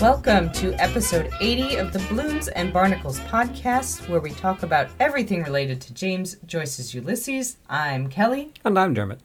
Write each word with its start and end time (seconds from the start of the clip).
Welcome 0.00 0.50
to 0.52 0.72
episode 0.80 1.30
80 1.42 1.76
of 1.76 1.92
the 1.92 1.98
Blooms 2.08 2.48
and 2.48 2.72
Barnacles 2.72 3.20
podcast, 3.20 4.08
where 4.08 4.18
we 4.18 4.30
talk 4.30 4.62
about 4.62 4.88
everything 4.98 5.42
related 5.42 5.78
to 5.82 5.92
James 5.92 6.36
Joyce's 6.46 6.94
Ulysses. 6.94 7.58
I'm 7.68 8.08
Kelly. 8.08 8.54
And 8.64 8.78
I'm 8.78 8.94
Dermot. 8.94 9.20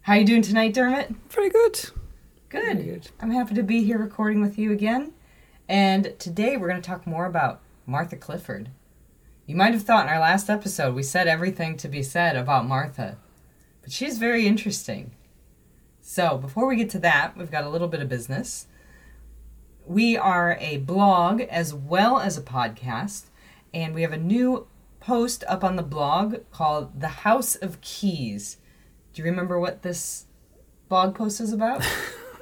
How 0.00 0.14
you 0.14 0.24
doing 0.24 0.40
tonight, 0.40 0.72
Dermot? 0.72 1.14
Very 1.28 1.50
good. 1.50 1.90
Good. 2.48 2.78
Very 2.78 2.84
good. 2.84 3.10
I'm 3.20 3.32
happy 3.32 3.54
to 3.56 3.62
be 3.62 3.84
here 3.84 3.98
recording 3.98 4.40
with 4.40 4.58
you 4.58 4.72
again. 4.72 5.12
And 5.68 6.18
today 6.18 6.56
we're 6.56 6.70
going 6.70 6.80
to 6.80 6.88
talk 6.88 7.06
more 7.06 7.26
about 7.26 7.60
Martha 7.84 8.16
Clifford. 8.16 8.70
You 9.44 9.56
might 9.56 9.74
have 9.74 9.82
thought 9.82 10.06
in 10.06 10.12
our 10.14 10.20
last 10.20 10.48
episode 10.48 10.94
we 10.94 11.02
said 11.02 11.28
everything 11.28 11.76
to 11.76 11.86
be 11.86 12.02
said 12.02 12.34
about 12.34 12.66
Martha, 12.66 13.18
but 13.82 13.92
she's 13.92 14.16
very 14.16 14.46
interesting. 14.46 15.10
So, 16.00 16.38
before 16.38 16.66
we 16.66 16.76
get 16.76 16.88
to 16.90 16.98
that, 17.00 17.36
we've 17.36 17.50
got 17.50 17.64
a 17.64 17.68
little 17.68 17.88
bit 17.88 18.00
of 18.00 18.08
business. 18.08 18.67
We 19.88 20.18
are 20.18 20.58
a 20.60 20.76
blog 20.78 21.40
as 21.40 21.72
well 21.72 22.18
as 22.20 22.36
a 22.36 22.42
podcast, 22.42 23.24
and 23.72 23.94
we 23.94 24.02
have 24.02 24.12
a 24.12 24.18
new 24.18 24.66
post 25.00 25.44
up 25.48 25.64
on 25.64 25.76
the 25.76 25.82
blog 25.82 26.36
called 26.52 27.00
The 27.00 27.08
House 27.08 27.54
of 27.54 27.80
Keys. 27.80 28.58
Do 29.14 29.22
you 29.22 29.28
remember 29.30 29.58
what 29.58 29.80
this 29.80 30.26
blog 30.90 31.14
post 31.14 31.40
is 31.40 31.54
about? 31.54 31.82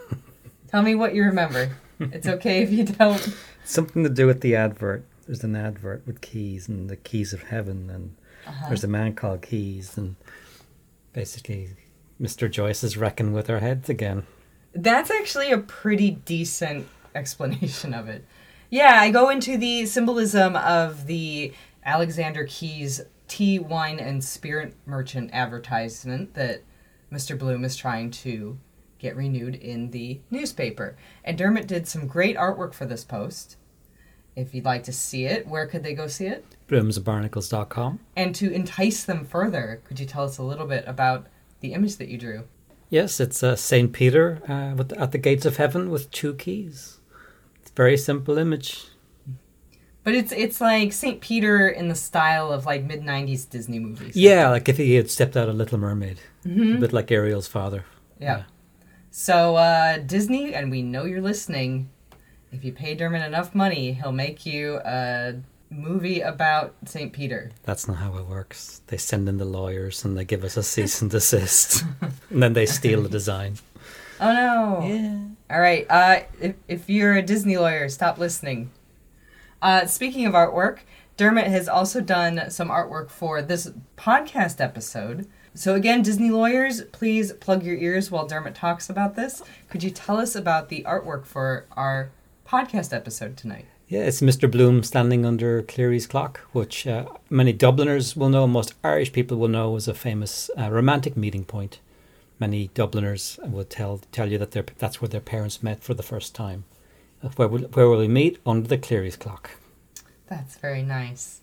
Tell 0.69 0.83
me 0.83 0.97
what 0.97 1.15
you 1.15 1.23
remember. 1.23 1.71
It's 2.01 2.27
okay 2.27 2.63
if 2.63 2.71
you 2.73 2.83
don't. 2.85 3.33
Something 3.65 4.03
to 4.03 4.11
do 4.11 4.27
with 4.27 4.41
the 4.41 4.57
advert. 4.57 5.05
There's 5.27 5.45
an 5.45 5.55
advert 5.55 6.05
with 6.07 6.21
keys 6.21 6.69
and 6.69 6.91
the 6.91 6.97
keys 6.97 7.33
of 7.33 7.45
heaven, 7.45 7.89
and 7.91 8.17
Uh-huh. 8.47 8.67
there's 8.69 8.85
a 8.85 8.89
man 8.89 9.15
called 9.15 9.43
Keys, 9.43 9.97
and 9.97 10.17
basically, 11.13 11.71
Mr. 12.21 12.51
Joyce 12.51 12.83
is 12.85 12.97
reckoning 12.97 13.33
with 13.33 13.49
our 13.51 13.59
heads 13.61 13.89
again. 13.89 14.25
That's 14.75 15.11
actually 15.11 15.51
a 15.53 15.59
pretty 15.59 16.11
decent 16.13 16.87
explanation 17.17 17.95
of 17.95 18.09
it. 18.09 18.25
Yeah, 18.71 19.01
I 19.01 19.11
go 19.11 19.29
into 19.31 19.57
the 19.57 19.87
symbolism 19.87 20.57
of 20.57 21.07
the 21.07 21.53
Alexander 21.85 22.47
Keyes 22.49 23.03
tea, 23.29 23.59
wine, 23.59 23.99
and 23.99 24.23
spirit 24.23 24.75
merchant 24.87 25.31
advertisement 25.33 26.35
that 26.35 26.63
Mr. 27.13 27.39
Bloom 27.39 27.65
is 27.65 27.77
trying 27.77 28.11
to 28.11 28.59
get 28.99 29.17
renewed 29.17 29.55
in 29.55 29.91
the 29.91 30.21
newspaper. 30.31 30.97
And 31.25 31.37
Dermot 31.37 31.67
did 31.67 31.87
some 31.87 32.07
great 32.07 32.37
artwork 32.37 32.75
for 32.75 32.87
this 32.87 33.05
post. 33.05 33.57
If 34.35 34.55
you'd 34.55 34.65
like 34.65 34.85
to 34.85 34.93
see 34.93 35.25
it, 35.25 35.47
where 35.47 35.67
could 35.67 35.83
they 35.83 35.95
go 35.95 36.07
see 36.07 36.27
it? 36.27 36.45
Bloomsandbarnacles.com. 36.69 38.01
And 38.17 38.35
to 38.35 38.53
entice 38.53 39.05
them 39.05 39.25
further, 39.25 39.81
could 39.85 39.99
you 39.99 40.07
tell 40.07 40.25
us 40.25 40.39
a 40.39 40.43
little 40.43 40.67
bit 40.67 40.85
about 40.87 41.27
the 41.61 41.73
image 41.73 41.97
that 41.97 42.09
you 42.09 42.19
drew? 42.19 42.45
Yes, 42.91 43.19
it's 43.19 43.43
uh, 43.43 43.57
St. 43.57 43.93
Peter 43.93 44.43
uh, 44.49 44.75
with, 44.77 44.93
at 44.93 45.13
the 45.13 45.19
gates 45.19 45.47
of 45.47 45.57
heaven 45.57 45.91
with 45.91 46.11
two 46.11 46.35
keys. 46.35 47.01
Very 47.77 47.97
simple 47.97 48.39
image. 48.39 48.85
But 50.03 50.15
it's 50.15 50.33
it's 50.33 50.61
like 50.61 50.93
Saint 50.93 51.21
Peter 51.21 51.69
in 51.69 51.89
the 51.89 51.95
style 51.95 52.53
of 52.53 52.65
like 52.65 52.85
mid 52.85 53.03
'90s 53.03 53.49
Disney 53.49 53.79
movies. 53.79 54.17
Yeah, 54.17 54.51
like 54.51 54.69
if 54.69 54.77
he 54.79 54.95
had 54.95 55.11
stepped 55.11 55.37
out 55.37 55.49
of 55.49 55.57
Little 55.57 55.79
Mermaid. 55.79 56.21
Mhm. 56.45 56.77
A 56.77 56.81
bit 56.81 56.93
like 56.93 57.11
Ariel's 57.11 57.49
father. 57.49 57.85
Yeah. 58.19 58.45
So 59.11 59.57
uh, 59.57 59.99
Disney, 59.99 60.55
and 60.55 60.71
we 60.71 60.83
know 60.83 61.05
you're 61.05 61.21
listening. 61.21 61.91
If 62.53 62.65
you 62.65 62.73
pay 62.73 62.95
Dermot 62.95 63.23
enough 63.23 63.55
money, 63.55 63.93
he'll 63.93 64.13
make 64.13 64.47
you 64.47 64.81
a 64.85 65.35
movie 65.71 66.21
about 66.21 66.75
Saint 66.85 67.13
Peter. 67.13 67.51
That's 67.65 67.89
not 67.89 67.97
how 67.97 68.17
it 68.17 68.27
works. 68.27 68.83
They 68.87 68.97
send 68.97 69.29
in 69.29 69.37
the 69.39 69.45
lawyers 69.45 70.05
and 70.05 70.17
they 70.17 70.25
give 70.25 70.45
us 70.45 70.57
a 70.57 70.63
cease 70.63 71.03
and 71.03 71.11
desist. 71.11 71.83
and 72.31 72.43
then 72.43 72.53
they 72.53 72.67
steal 72.67 73.03
the 73.03 73.09
design. 73.09 73.57
Oh 74.21 74.33
no! 74.33 74.87
Yeah. 74.87 75.19
All 75.55 75.61
right. 75.61 75.87
Uh, 75.89 76.21
if 76.41 76.55
if 76.69 76.91
you're 76.91 77.15
a 77.15 77.23
Disney 77.23 77.57
lawyer, 77.57 77.89
stop 77.89 78.19
listening. 78.19 78.71
Uh, 79.63 79.87
speaking 79.87 80.27
of 80.27 80.35
artwork, 80.35 80.81
Dermot 81.17 81.47
has 81.47 81.69
also 81.69 82.01
done 82.01 82.51
some 82.51 82.69
artwork 82.69 83.11
for 83.11 83.43
this 83.43 83.71
podcast 83.97 84.61
episode. 84.61 85.27
So 85.55 85.75
again, 85.75 86.03
Disney 86.03 86.31
lawyers, 86.31 86.83
please 86.93 87.33
plug 87.33 87.63
your 87.63 87.77
ears 87.77 88.11
while 88.11 88.27
Dermot 88.27 88.55
talks 88.55 88.91
about 88.91 89.17
this. 89.17 89.43
Could 89.71 89.83
you 89.83 89.91
tell 89.91 90.19
us 90.19 90.37
about 90.37 90.69
the 90.69 90.85
artwork 90.87 91.25
for 91.25 91.65
our 91.73 92.11
podcast 92.47 92.95
episode 92.95 93.39
tonight? 93.39 93.65
Yeah, 93.89 94.01
it's 94.01 94.21
Mr. 94.21 94.51
Bloom 94.51 94.83
standing 94.83 95.25
under 95.25 95.63
Clerys 95.63 96.09
clock, 96.09 96.41
which 96.53 96.87
uh, 96.87 97.07
many 97.31 97.53
Dubliners 97.53 98.17
will 98.17 98.29
know, 98.29 98.47
most 98.47 98.75
Irish 98.85 99.13
people 99.13 99.39
will 99.39 99.49
know 99.49 99.77
as 99.77 99.89
a 99.89 99.95
famous 99.95 100.51
uh, 100.59 100.71
romantic 100.71 101.17
meeting 101.17 101.45
point. 101.45 101.79
Many 102.39 102.69
Dubliners 102.75 103.39
will 103.43 103.65
tell 103.65 103.99
tell 104.13 104.31
you 104.31 104.39
that 104.39 104.51
their, 104.51 104.65
that's 104.79 105.01
where 105.01 105.09
their 105.09 105.21
parents 105.21 105.63
met 105.63 105.83
for 105.83 105.95
the 105.95 106.03
first 106.03 106.35
time. 106.35 106.65
Uh, 107.23 107.31
Where 107.37 107.49
will, 107.49 107.63
where 107.63 107.89
will 107.89 107.99
we 107.99 108.09
meet? 108.09 108.39
Under 108.45 108.69
the 108.69 108.77
Clerys 108.77 109.19
clock. 109.19 109.53
That's 110.27 110.57
very 110.57 110.83
nice. 110.83 111.41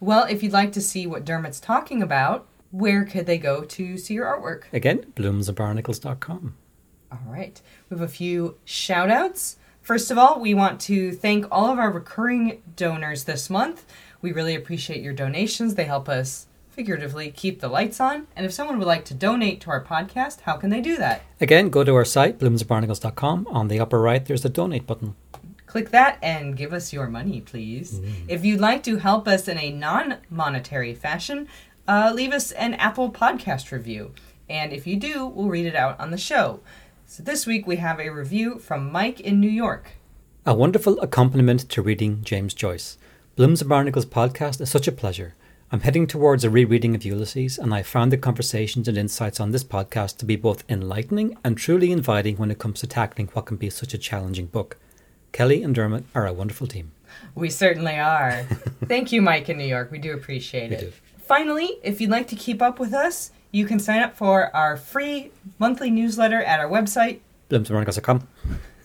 Well, 0.00 0.24
if 0.24 0.42
you'd 0.42 0.52
like 0.52 0.72
to 0.72 0.82
see 0.82 1.06
what 1.06 1.24
Dermot's 1.24 1.60
talking 1.60 2.02
about, 2.02 2.46
where 2.70 3.04
could 3.04 3.24
they 3.24 3.38
go 3.38 3.62
to 3.64 3.96
see 3.96 4.14
your 4.14 4.26
artwork? 4.26 4.64
Again, 4.72 5.06
bloomsandbarnacles.com. 5.16 6.56
All 7.12 7.18
right. 7.26 7.60
We 7.88 7.94
have 7.96 8.04
a 8.04 8.08
few 8.08 8.56
shout 8.64 9.10
outs. 9.10 9.56
First 9.80 10.10
of 10.10 10.18
all, 10.18 10.40
we 10.40 10.52
want 10.52 10.80
to 10.82 11.12
thank 11.12 11.46
all 11.50 11.70
of 11.70 11.78
our 11.78 11.90
recurring 11.90 12.62
donors 12.76 13.24
this 13.24 13.48
month. 13.48 13.86
We 14.20 14.32
really 14.32 14.54
appreciate 14.54 15.02
your 15.02 15.12
donations. 15.12 15.74
They 15.74 15.84
help 15.84 16.08
us 16.08 16.46
figuratively 16.74 17.30
keep 17.30 17.60
the 17.60 17.68
lights 17.68 18.00
on. 18.00 18.26
And 18.34 18.44
if 18.44 18.52
someone 18.52 18.78
would 18.78 18.88
like 18.88 19.04
to 19.06 19.14
donate 19.14 19.60
to 19.62 19.70
our 19.70 19.82
podcast, 19.82 20.40
how 20.40 20.56
can 20.56 20.70
they 20.70 20.80
do 20.80 20.96
that? 20.96 21.22
Again, 21.40 21.70
go 21.70 21.84
to 21.84 21.94
our 21.94 22.04
site, 22.04 22.38
bloomsandbarnacles.com. 22.38 23.46
On 23.48 23.68
the 23.68 23.80
upper 23.80 24.00
right, 24.00 24.24
there's 24.24 24.44
a 24.44 24.48
donate 24.48 24.86
button. 24.86 25.14
Click 25.66 25.90
that 25.90 26.18
and 26.22 26.56
give 26.56 26.72
us 26.72 26.92
your 26.92 27.06
money, 27.06 27.40
please. 27.40 28.00
If 28.28 28.44
you'd 28.44 28.60
like 28.60 28.82
to 28.84 28.98
help 28.98 29.26
us 29.26 29.48
in 29.48 29.58
a 29.58 29.70
non 29.70 30.18
monetary 30.28 30.94
fashion, 30.94 31.48
uh, 31.88 32.12
leave 32.14 32.32
us 32.32 32.52
an 32.52 32.74
Apple 32.74 33.10
podcast 33.10 33.70
review. 33.70 34.12
And 34.48 34.72
if 34.72 34.86
you 34.86 34.96
do, 34.96 35.26
we'll 35.26 35.48
read 35.48 35.66
it 35.66 35.76
out 35.76 35.98
on 35.98 36.10
the 36.10 36.18
show. 36.18 36.60
So 37.06 37.22
this 37.22 37.46
week 37.46 37.66
we 37.66 37.76
have 37.76 38.00
a 38.00 38.08
review 38.08 38.58
from 38.58 38.90
Mike 38.90 39.20
in 39.20 39.40
New 39.40 39.50
York. 39.50 39.92
A 40.46 40.54
wonderful 40.54 41.00
accompaniment 41.00 41.68
to 41.70 41.82
reading 41.82 42.22
James 42.22 42.54
Joyce. 42.54 42.98
Blooms 43.36 43.60
and 43.60 43.68
Barnacles 43.68 44.06
podcast 44.06 44.60
is 44.60 44.70
such 44.70 44.86
a 44.86 44.92
pleasure. 44.92 45.34
I'm 45.72 45.80
heading 45.80 46.06
towards 46.06 46.44
a 46.44 46.50
rereading 46.50 46.94
of 46.94 47.04
Ulysses, 47.04 47.58
and 47.58 47.74
I 47.74 47.82
found 47.82 48.12
the 48.12 48.16
conversations 48.18 48.86
and 48.86 48.96
insights 48.96 49.40
on 49.40 49.50
this 49.50 49.64
podcast 49.64 50.18
to 50.18 50.24
be 50.24 50.36
both 50.36 50.62
enlightening 50.68 51.36
and 51.42 51.56
truly 51.56 51.90
inviting 51.90 52.36
when 52.36 52.50
it 52.50 52.58
comes 52.58 52.80
to 52.80 52.86
tackling 52.86 53.28
what 53.32 53.46
can 53.46 53.56
be 53.56 53.70
such 53.70 53.92
a 53.94 53.98
challenging 53.98 54.46
book. 54.46 54.76
Kelly 55.32 55.62
and 55.64 55.74
Dermot 55.74 56.04
are 56.14 56.26
a 56.26 56.32
wonderful 56.32 56.66
team. 56.68 56.92
We 57.34 57.50
certainly 57.50 57.98
are. 57.98 58.42
Thank 58.86 59.10
you, 59.10 59.20
Mike 59.20 59.48
in 59.48 59.58
New 59.58 59.64
York. 59.66 59.90
We 59.90 59.98
do 59.98 60.12
appreciate 60.12 60.70
We 60.70 60.76
it. 60.76 60.80
do. 60.80 60.92
Finally, 61.18 61.78
if 61.82 62.00
you'd 62.00 62.10
like 62.10 62.28
to 62.28 62.36
keep 62.36 62.62
up 62.62 62.78
with 62.78 62.92
us, 62.92 63.32
you 63.50 63.66
can 63.66 63.80
sign 63.80 64.00
up 64.02 64.14
for 64.16 64.54
our 64.54 64.76
free 64.76 65.32
monthly 65.58 65.90
newsletter 65.90 66.40
at 66.42 66.60
our 66.60 66.68
website. 66.68 67.20
Bloomsandbarnacles.com. 67.50 68.28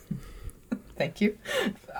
Thank 0.97 1.21
you. 1.21 1.37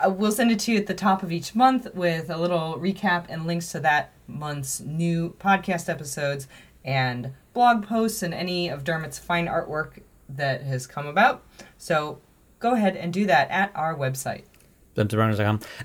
Uh, 0.04 0.10
we'll 0.10 0.32
send 0.32 0.52
it 0.52 0.60
to 0.62 0.72
you 0.72 0.78
at 0.80 0.88
the 0.88 0.94
top 0.94 1.22
of 1.22 1.32
each 1.32 1.54
month 1.54 1.94
with 1.94 2.30
a 2.30 2.38
little 2.38 2.80
recap 2.80 3.26
and 3.30 3.46
links 3.46 3.72
to 3.74 3.80
that 3.82 4.12
month's 4.30 4.80
new 4.80 5.36
podcast 5.40 5.90
episodes 5.90 6.48
and 6.86 7.34
blog 7.54 7.86
posts 7.86 8.24
and 8.24 8.34
any 8.34 8.70
of 8.70 8.84
Dermot's 8.84 9.20
fine 9.20 9.48
artwork 9.48 10.00
that 10.30 10.64
has 10.64 10.88
come 10.88 11.08
about. 11.08 11.44
So 11.78 12.20
go 12.60 12.74
ahead 12.74 12.96
and 12.96 13.12
do 13.12 13.26
that 13.26 13.50
at 13.50 13.72
our 13.76 13.96
website. 13.96 14.44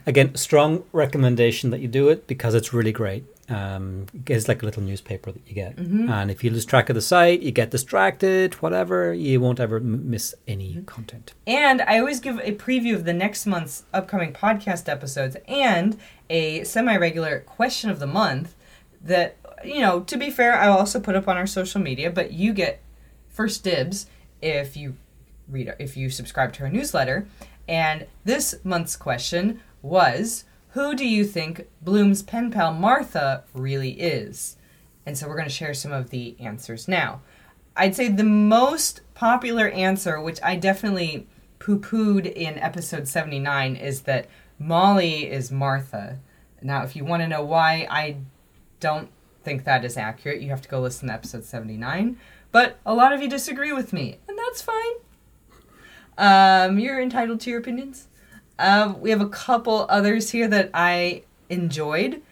Again, 0.07 0.35
strong 0.35 0.85
recommendation 0.93 1.71
that 1.71 1.81
you 1.81 1.89
do 1.89 2.09
it 2.09 2.27
because 2.27 2.55
it's 2.55 2.73
really 2.73 2.93
great. 2.93 3.25
Um, 3.49 4.07
it's 4.27 4.49
like 4.49 4.63
a 4.63 4.65
little 4.65 4.83
newspaper 4.83 5.31
that 5.33 5.43
you 5.47 5.55
get. 5.55 5.77
And 5.77 6.31
if 6.31 6.43
you 6.43 6.51
lose 6.51 6.65
track 6.65 6.89
of 6.89 6.95
the 6.95 7.03
site, 7.03 7.43
you 7.43 7.51
get 7.51 7.71
distracted, 7.71 8.55
whatever, 8.55 9.13
you 9.13 9.41
won't 9.41 9.61
ever 9.61 9.77
m- 9.77 10.09
miss 10.09 10.35
any 10.49 10.83
content. 10.87 11.35
And 11.47 11.83
I 11.83 11.99
always 11.99 12.21
give 12.21 12.39
a 12.39 12.53
preview 12.53 12.95
of 12.95 13.05
the 13.05 13.13
next 13.13 13.45
month's 13.47 13.85
upcoming 13.93 14.33
podcast 14.33 14.89
episodes 14.89 15.37
and 15.47 15.99
a 16.31 16.65
semi 16.65 16.97
regular 16.97 17.41
question 17.41 17.91
of 17.91 17.99
the 17.99 18.07
month 18.07 18.55
that, 19.03 19.37
you 19.63 19.81
know, 19.81 20.01
to 20.01 20.17
be 20.17 20.31
fair, 20.31 20.59
I'll 20.59 20.79
also 20.79 20.99
put 20.99 21.15
up 21.15 21.29
on 21.29 21.37
our 21.37 21.47
social 21.47 21.81
media, 21.81 22.11
but 22.11 22.33
you 22.33 22.55
get 22.55 22.81
first 23.29 23.63
dibs 23.63 24.07
if 24.41 24.77
you 24.77 24.97
read 25.49 25.75
if 25.79 25.97
you 25.97 26.09
subscribe 26.09 26.53
to 26.55 26.65
our 26.65 26.71
newsletter. 26.71 27.27
And 27.69 28.07
this 28.25 28.55
month's 28.65 28.97
question 28.97 29.61
was 29.83 30.45
who 30.75 30.97
do 30.97 31.07
you 31.07 31.25
think 31.25 31.69
Bloom's 31.83 32.21
pen 32.21 32.51
pal 32.51 32.75
Martha 32.75 33.45
really 33.55 33.93
is? 33.93 34.57
And 35.07 35.17
so 35.17 35.29
we're 35.29 35.37
going 35.37 35.49
to 35.49 35.55
share 35.55 35.73
some 35.73 35.93
of 35.93 36.11
the 36.11 36.35
answers 36.41 36.89
now. 36.89 37.21
I'd 37.77 37.95
say 37.95 38.09
the 38.09 38.25
most 38.25 39.01
popular 39.15 39.69
answer, 39.69 40.21
which 40.21 40.41
I 40.43 40.57
definitely 40.57 41.29
poo 41.61 41.79
pooed 41.79 42.27
in 42.27 42.59
episode 42.59 43.07
79, 43.07 43.77
is 43.77 44.03
that 44.03 44.27
Molly 44.59 45.31
is 45.31 45.53
Martha. 45.53 46.19
Now, 46.61 46.83
if 46.83 46.97
you 46.97 47.05
want 47.05 47.23
to 47.23 47.29
know 47.29 47.45
why 47.45 47.87
I 47.89 48.17
don't 48.81 49.11
think 49.45 49.65
that 49.65 49.85
is 49.85 49.97
accurate, 49.97 50.43
you 50.43 50.49
have 50.49 50.63
to 50.63 50.69
go 50.69 50.81
listen 50.81 51.07
to 51.07 51.15
episode 51.15 51.45
79. 51.45 52.19
But 52.51 52.79
a 52.85 52.95
lot 52.95 53.13
of 53.13 53.23
you 53.23 53.29
disagree 53.29 53.73
with 53.73 53.93
me, 53.93 54.19
and 54.27 54.37
that's 54.37 54.63
fine. 54.63 54.95
Um, 56.19 56.81
you're 56.81 57.01
entitled 57.01 57.41
to 57.43 57.51
your 57.51 57.61
opinions. 57.61 58.09
Um, 58.59 59.01
we 59.01 59.11
have 59.11 59.21
a 59.21 59.29
couple 59.29 59.87
others 59.89 60.31
here 60.31 60.49
that 60.49 60.71
I 60.73 61.23
enjoyed. 61.49 62.23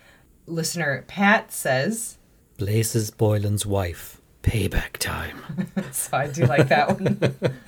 Listener 0.46 1.04
Pat 1.06 1.52
says, 1.52 2.18
Blazes 2.58 3.10
Boylan's 3.10 3.66
wife. 3.66 4.20
Payback 4.42 4.98
time. 4.98 5.40
so 5.92 6.16
I 6.16 6.26
do 6.26 6.44
like 6.46 6.68
that 6.68 7.00
one. 7.00 7.36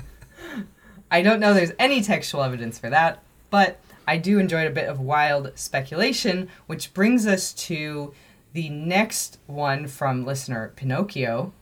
I 1.10 1.22
don't 1.22 1.40
know 1.40 1.54
there's 1.54 1.72
any 1.78 2.02
textual 2.02 2.42
evidence 2.42 2.78
for 2.78 2.90
that, 2.90 3.22
but 3.50 3.78
I 4.06 4.18
do 4.18 4.38
enjoy 4.38 4.66
a 4.66 4.70
bit 4.70 4.88
of 4.88 5.00
wild 5.00 5.52
speculation, 5.54 6.48
which 6.66 6.92
brings 6.92 7.26
us 7.26 7.52
to 7.54 8.12
the 8.52 8.68
next 8.68 9.38
one 9.46 9.86
from 9.86 10.24
listener 10.24 10.72
Pinocchio. 10.76 11.52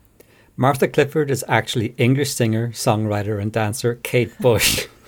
Martha 0.57 0.89
Clifford 0.89 1.31
is 1.31 1.45
actually 1.49 1.95
English 1.97 2.33
singer, 2.33 2.69
songwriter, 2.69 3.41
and 3.41 3.53
dancer 3.53 3.97
Kate 4.03 4.37
Bush. 4.39 4.87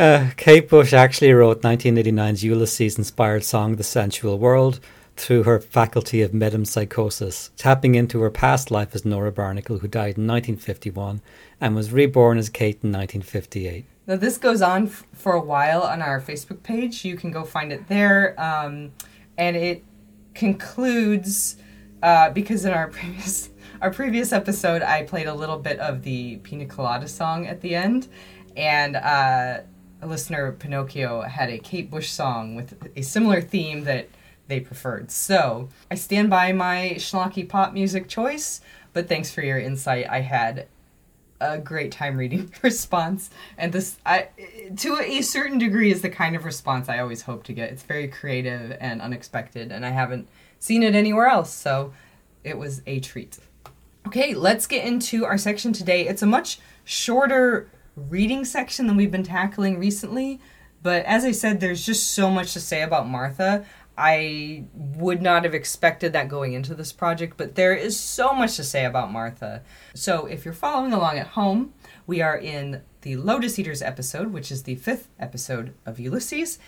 uh, 0.00 0.30
Kate 0.38 0.66
Bush 0.66 0.94
actually 0.94 1.30
wrote 1.32 1.60
1989's 1.60 2.42
Ulysses 2.42 2.96
inspired 2.96 3.44
song 3.44 3.76
The 3.76 3.84
Sensual 3.84 4.38
World 4.38 4.80
through 5.16 5.42
her 5.42 5.60
faculty 5.60 6.22
of 6.22 6.30
metempsychosis, 6.30 7.50
tapping 7.58 7.94
into 7.94 8.22
her 8.22 8.30
past 8.30 8.70
life 8.70 8.94
as 8.94 9.04
Nora 9.04 9.30
Barnacle, 9.30 9.80
who 9.80 9.88
died 9.88 10.16
in 10.16 10.26
1951 10.26 11.20
and 11.60 11.74
was 11.74 11.92
reborn 11.92 12.38
as 12.38 12.48
Kate 12.48 12.78
in 12.82 12.90
1958. 12.90 13.84
Now, 14.06 14.16
this 14.16 14.38
goes 14.38 14.62
on 14.62 14.86
f- 14.86 15.04
for 15.12 15.34
a 15.34 15.40
while 15.40 15.82
on 15.82 16.00
our 16.00 16.18
Facebook 16.18 16.62
page. 16.62 17.04
You 17.04 17.16
can 17.16 17.30
go 17.30 17.44
find 17.44 17.70
it 17.70 17.86
there. 17.88 18.34
Um, 18.40 18.92
and 19.36 19.54
it 19.54 19.84
concludes 20.32 21.56
uh, 22.02 22.30
because 22.30 22.64
in 22.64 22.72
our 22.72 22.88
previous 22.88 23.50
our 23.82 23.90
previous 23.90 24.32
episode, 24.32 24.82
I 24.82 25.02
played 25.02 25.26
a 25.26 25.34
little 25.34 25.58
bit 25.58 25.78
of 25.78 26.02
the 26.02 26.36
Pina 26.38 26.66
Colada 26.66 27.08
song 27.08 27.46
at 27.46 27.62
the 27.62 27.74
end, 27.74 28.08
and 28.54 28.96
uh, 28.96 29.60
listener 30.06 30.52
Pinocchio 30.52 31.22
had 31.22 31.50
a 31.50 31.58
Kate 31.58 31.90
Bush 31.90 32.10
song 32.10 32.54
with 32.54 32.74
a 32.96 33.02
similar 33.02 33.40
theme 33.40 33.84
that 33.84 34.08
they 34.48 34.60
preferred. 34.60 35.10
So 35.10 35.68
I 35.90 35.94
stand 35.94 36.28
by 36.28 36.52
my 36.52 36.94
schlocky 36.96 37.48
pop 37.48 37.72
music 37.72 38.08
choice, 38.08 38.60
but 38.92 39.08
thanks 39.08 39.30
for 39.30 39.42
your 39.42 39.58
insight. 39.58 40.06
I 40.10 40.20
had 40.20 40.66
a 41.40 41.58
great 41.58 41.90
time 41.90 42.18
reading 42.18 42.52
response 42.62 43.30
and 43.56 43.72
this 43.72 43.96
I 44.04 44.28
to 44.76 44.98
a 45.00 45.22
certain 45.22 45.56
degree 45.56 45.90
is 45.90 46.02
the 46.02 46.10
kind 46.10 46.36
of 46.36 46.44
response 46.44 46.90
I 46.90 46.98
always 46.98 47.22
hope 47.22 47.44
to 47.44 47.54
get. 47.54 47.70
It's 47.70 47.82
very 47.82 48.08
creative 48.08 48.76
and 48.78 49.00
unexpected 49.00 49.72
and 49.72 49.86
I 49.86 49.90
haven't 49.90 50.28
seen 50.58 50.82
it 50.82 50.94
anywhere 50.94 51.26
else, 51.26 51.52
so 51.52 51.94
it 52.44 52.58
was 52.58 52.82
a 52.86 53.00
treat. 53.00 53.38
Okay, 54.06 54.34
let's 54.34 54.66
get 54.66 54.84
into 54.84 55.24
our 55.24 55.38
section 55.38 55.72
today. 55.72 56.06
It's 56.06 56.22
a 56.22 56.26
much 56.26 56.58
shorter 56.84 57.68
reading 57.96 58.44
section 58.44 58.86
than 58.86 58.96
we've 58.96 59.10
been 59.10 59.22
tackling 59.22 59.78
recently, 59.78 60.40
but 60.82 61.04
as 61.04 61.24
I 61.24 61.32
said 61.32 61.60
there's 61.60 61.84
just 61.84 62.12
so 62.12 62.30
much 62.30 62.52
to 62.54 62.60
say 62.60 62.82
about 62.82 63.08
Martha. 63.08 63.64
I 63.98 64.64
would 64.72 65.20
not 65.20 65.44
have 65.44 65.54
expected 65.54 66.14
that 66.14 66.28
going 66.28 66.54
into 66.54 66.74
this 66.74 66.90
project, 66.90 67.36
but 67.36 67.54
there 67.54 67.74
is 67.74 68.00
so 68.00 68.32
much 68.32 68.56
to 68.56 68.64
say 68.64 68.86
about 68.86 69.12
Martha. 69.12 69.62
So 69.94 70.24
if 70.24 70.44
you're 70.44 70.54
following 70.54 70.94
along 70.94 71.18
at 71.18 71.26
home, 71.28 71.74
we 72.06 72.22
are 72.22 72.38
in 72.38 72.80
the 73.02 73.16
Lotus 73.16 73.58
Eaters 73.58 73.82
episode, 73.82 74.32
which 74.32 74.50
is 74.50 74.62
the 74.62 74.76
fifth 74.76 75.08
episode 75.18 75.74
of 75.84 76.00
Ulysses, 76.00 76.58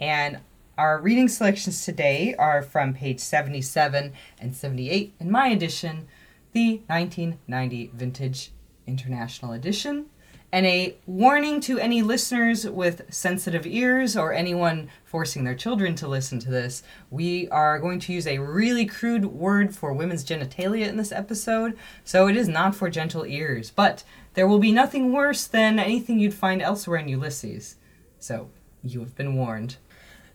and 0.00 0.40
our 0.76 0.98
reading 0.98 1.28
selections 1.28 1.84
today 1.84 2.34
are 2.38 2.62
from 2.62 2.94
page 2.94 3.20
77 3.20 4.12
and 4.40 4.56
78 4.56 5.14
in 5.20 5.30
my 5.30 5.48
edition, 5.48 6.08
the 6.52 6.80
1990 6.86 7.90
Vintage 7.94 8.50
International 8.86 9.52
Edition 9.52 10.06
and 10.52 10.66
a 10.66 10.96
warning 11.06 11.60
to 11.60 11.78
any 11.78 12.02
listeners 12.02 12.68
with 12.68 13.02
sensitive 13.12 13.66
ears 13.66 14.16
or 14.16 14.32
anyone 14.32 14.88
forcing 15.04 15.44
their 15.44 15.54
children 15.54 15.94
to 15.96 16.08
listen 16.08 16.38
to 16.40 16.50
this. 16.50 16.82
We 17.10 17.48
are 17.50 17.78
going 17.78 18.00
to 18.00 18.12
use 18.12 18.26
a 18.26 18.38
really 18.38 18.84
crude 18.84 19.26
word 19.26 19.74
for 19.74 19.92
women's 19.92 20.24
genitalia 20.24 20.88
in 20.88 20.96
this 20.96 21.12
episode, 21.12 21.78
so 22.04 22.26
it 22.26 22.36
is 22.36 22.48
not 22.48 22.74
for 22.74 22.90
gentle 22.90 23.24
ears, 23.24 23.70
but 23.70 24.02
there 24.34 24.48
will 24.48 24.58
be 24.58 24.72
nothing 24.72 25.12
worse 25.12 25.46
than 25.46 25.78
anything 25.78 26.18
you'd 26.18 26.34
find 26.34 26.62
elsewhere 26.62 26.98
in 26.98 27.08
Ulysses. 27.08 27.76
So, 28.18 28.50
you 28.82 29.00
have 29.00 29.14
been 29.14 29.34
warned. 29.36 29.76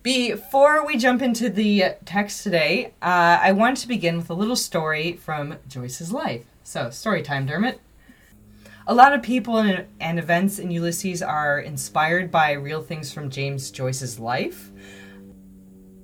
Before 0.02 0.86
we 0.86 0.98
jump 0.98 1.22
into 1.22 1.50
the 1.50 1.96
text 2.06 2.44
today, 2.44 2.94
uh, 3.02 3.40
I 3.42 3.52
want 3.54 3.78
to 3.78 3.88
begin 3.88 4.18
with 4.18 4.30
a 4.30 4.36
little 4.36 4.56
story 4.56 5.14
from 5.14 5.56
Joyce's 5.68 6.12
life. 6.12 6.46
So, 6.64 6.90
story 6.90 7.22
time, 7.22 7.46
Dermot 7.46 7.80
a 8.88 8.94
lot 8.94 9.14
of 9.14 9.24
people 9.24 9.58
and, 9.58 9.86
and 10.00 10.20
events 10.20 10.60
in 10.60 10.70
Ulysses 10.70 11.22
are 11.22 11.60
inspired 11.60 12.30
by 12.30 12.52
real 12.52 12.82
things 12.82 13.12
from 13.12 13.30
James 13.30 13.72
Joyce's 13.72 14.20
life. 14.20 14.72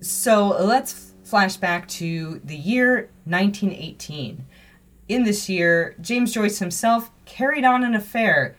So 0.01 0.47
let's 0.47 1.13
flash 1.23 1.57
back 1.57 1.87
to 1.89 2.41
the 2.43 2.55
year 2.55 3.09
1918. 3.25 4.45
In 5.07 5.23
this 5.23 5.47
year, 5.47 5.95
James 6.01 6.33
Joyce 6.33 6.59
himself 6.59 7.11
carried 7.25 7.65
on 7.65 7.83
an 7.83 7.93
affair, 7.93 8.55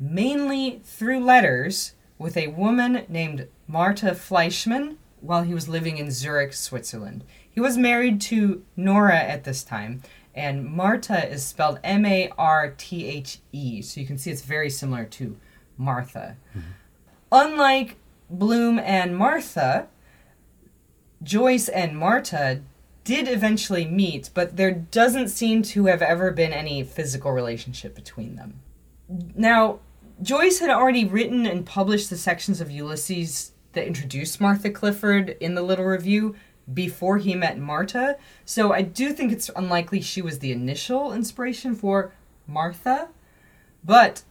mainly 0.00 0.80
through 0.84 1.20
letters, 1.20 1.92
with 2.18 2.36
a 2.36 2.46
woman 2.48 3.04
named 3.08 3.46
Marta 3.68 4.14
Fleischmann 4.14 4.96
while 5.20 5.42
he 5.42 5.52
was 5.52 5.68
living 5.68 5.98
in 5.98 6.10
Zurich, 6.10 6.54
Switzerland. 6.54 7.24
He 7.50 7.60
was 7.60 7.76
married 7.76 8.20
to 8.22 8.64
Nora 8.76 9.18
at 9.18 9.44
this 9.44 9.62
time, 9.62 10.02
and 10.36 10.64
Marta 10.64 11.28
is 11.28 11.44
spelled 11.44 11.80
M 11.82 12.04
A 12.04 12.30
R 12.36 12.74
T 12.76 13.06
H 13.06 13.38
E, 13.52 13.82
so 13.82 14.00
you 14.00 14.06
can 14.06 14.18
see 14.18 14.30
it's 14.30 14.42
very 14.42 14.70
similar 14.70 15.04
to 15.04 15.36
Martha. 15.78 16.36
Mm-hmm. 16.50 16.60
Unlike 17.32 17.96
Bloom 18.30 18.78
and 18.78 19.16
Martha, 19.16 19.88
Joyce 21.22 21.68
and 21.68 21.96
Marta 21.96 22.60
did 23.04 23.28
eventually 23.28 23.86
meet, 23.86 24.30
but 24.34 24.56
there 24.56 24.72
doesn't 24.72 25.28
seem 25.28 25.62
to 25.62 25.86
have 25.86 26.02
ever 26.02 26.30
been 26.32 26.52
any 26.52 26.82
physical 26.82 27.32
relationship 27.32 27.94
between 27.94 28.36
them. 28.36 28.60
Now, 29.34 29.78
Joyce 30.22 30.58
had 30.58 30.70
already 30.70 31.04
written 31.04 31.46
and 31.46 31.64
published 31.64 32.10
the 32.10 32.16
sections 32.16 32.60
of 32.60 32.70
Ulysses 32.70 33.52
that 33.74 33.86
introduced 33.86 34.40
Martha 34.40 34.70
Clifford 34.70 35.36
in 35.40 35.54
the 35.54 35.62
Little 35.62 35.84
Review, 35.84 36.34
before 36.72 37.18
he 37.18 37.34
met 37.34 37.58
Marta. 37.58 38.16
So 38.44 38.72
I 38.72 38.82
do 38.82 39.12
think 39.12 39.32
it's 39.32 39.50
unlikely 39.54 40.00
she 40.00 40.22
was 40.22 40.38
the 40.38 40.52
initial 40.52 41.12
inspiration 41.12 41.74
for 41.74 42.12
Martha. 42.46 43.08
But 43.84 44.22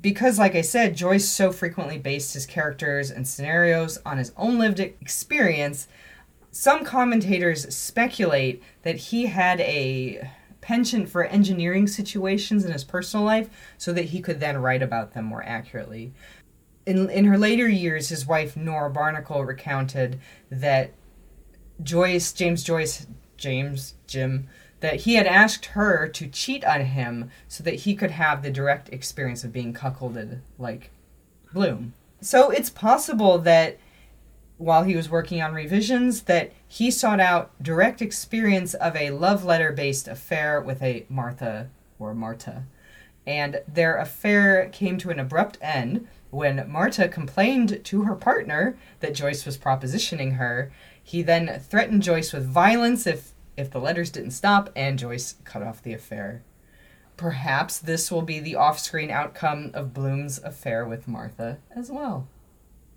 because, 0.00 0.38
like 0.38 0.54
I 0.54 0.62
said, 0.62 0.96
Joyce 0.96 1.28
so 1.28 1.52
frequently 1.52 1.98
based 1.98 2.34
his 2.34 2.46
characters 2.46 3.10
and 3.10 3.26
scenarios 3.26 3.98
on 4.06 4.18
his 4.18 4.32
own 4.36 4.58
lived 4.58 4.80
experience, 4.80 5.88
some 6.50 6.84
commentators 6.84 7.74
speculate 7.74 8.62
that 8.82 8.96
he 8.96 9.26
had 9.26 9.60
a 9.60 10.30
penchant 10.60 11.10
for 11.10 11.24
engineering 11.24 11.86
situations 11.86 12.64
in 12.64 12.72
his 12.72 12.84
personal 12.84 13.26
life 13.26 13.50
so 13.76 13.92
that 13.92 14.06
he 14.06 14.20
could 14.20 14.40
then 14.40 14.56
write 14.56 14.82
about 14.82 15.12
them 15.12 15.26
more 15.26 15.42
accurately. 15.42 16.12
In, 16.86 17.10
in 17.10 17.26
her 17.26 17.36
later 17.36 17.68
years, 17.68 18.08
his 18.08 18.26
wife 18.26 18.56
Nora 18.56 18.90
Barnacle 18.90 19.44
recounted 19.44 20.18
that 20.50 20.92
Joyce, 21.82 22.32
James 22.32 22.62
Joyce, 22.62 23.06
James, 23.36 23.94
Jim, 24.06 24.48
that 24.80 25.00
he 25.00 25.14
had 25.14 25.26
asked 25.26 25.66
her 25.66 26.08
to 26.08 26.26
cheat 26.28 26.64
on 26.64 26.82
him 26.82 27.30
so 27.48 27.64
that 27.64 27.74
he 27.74 27.94
could 27.94 28.10
have 28.10 28.42
the 28.42 28.50
direct 28.50 28.88
experience 28.90 29.42
of 29.44 29.52
being 29.52 29.72
cuckolded 29.72 30.40
like 30.58 30.90
Bloom. 31.52 31.94
So 32.20 32.50
it's 32.50 32.70
possible 32.70 33.38
that 33.38 33.78
while 34.58 34.84
he 34.84 34.96
was 34.96 35.08
working 35.08 35.42
on 35.42 35.52
revisions 35.52 36.22
that 36.22 36.52
he 36.66 36.90
sought 36.90 37.20
out 37.20 37.50
direct 37.62 38.00
experience 38.00 38.74
of 38.74 38.94
a 38.96 39.10
love 39.10 39.44
letter 39.44 39.72
based 39.72 40.08
affair 40.08 40.60
with 40.60 40.82
a 40.82 41.06
Martha 41.08 41.68
or 41.98 42.14
Marta. 42.14 42.64
And 43.26 43.62
their 43.66 43.96
affair 43.96 44.68
came 44.70 44.98
to 44.98 45.10
an 45.10 45.18
abrupt 45.18 45.58
end 45.60 46.06
when 46.30 46.70
Marta 46.70 47.08
complained 47.08 47.82
to 47.84 48.02
her 48.02 48.14
partner 48.14 48.76
that 49.00 49.14
Joyce 49.14 49.46
was 49.46 49.56
propositioning 49.56 50.36
her 50.36 50.72
he 51.04 51.22
then 51.22 51.60
threatened 51.60 52.02
Joyce 52.02 52.32
with 52.32 52.48
violence 52.48 53.06
if, 53.06 53.32
if 53.56 53.70
the 53.70 53.78
letters 53.78 54.10
didn't 54.10 54.30
stop, 54.32 54.70
and 54.74 54.98
Joyce 54.98 55.36
cut 55.44 55.62
off 55.62 55.82
the 55.82 55.92
affair. 55.92 56.42
Perhaps 57.18 57.78
this 57.78 58.10
will 58.10 58.22
be 58.22 58.40
the 58.40 58.56
off 58.56 58.78
screen 58.78 59.10
outcome 59.10 59.70
of 59.74 59.94
Bloom's 59.94 60.38
affair 60.42 60.84
with 60.84 61.06
Martha 61.06 61.58
as 61.76 61.90
well. 61.90 62.26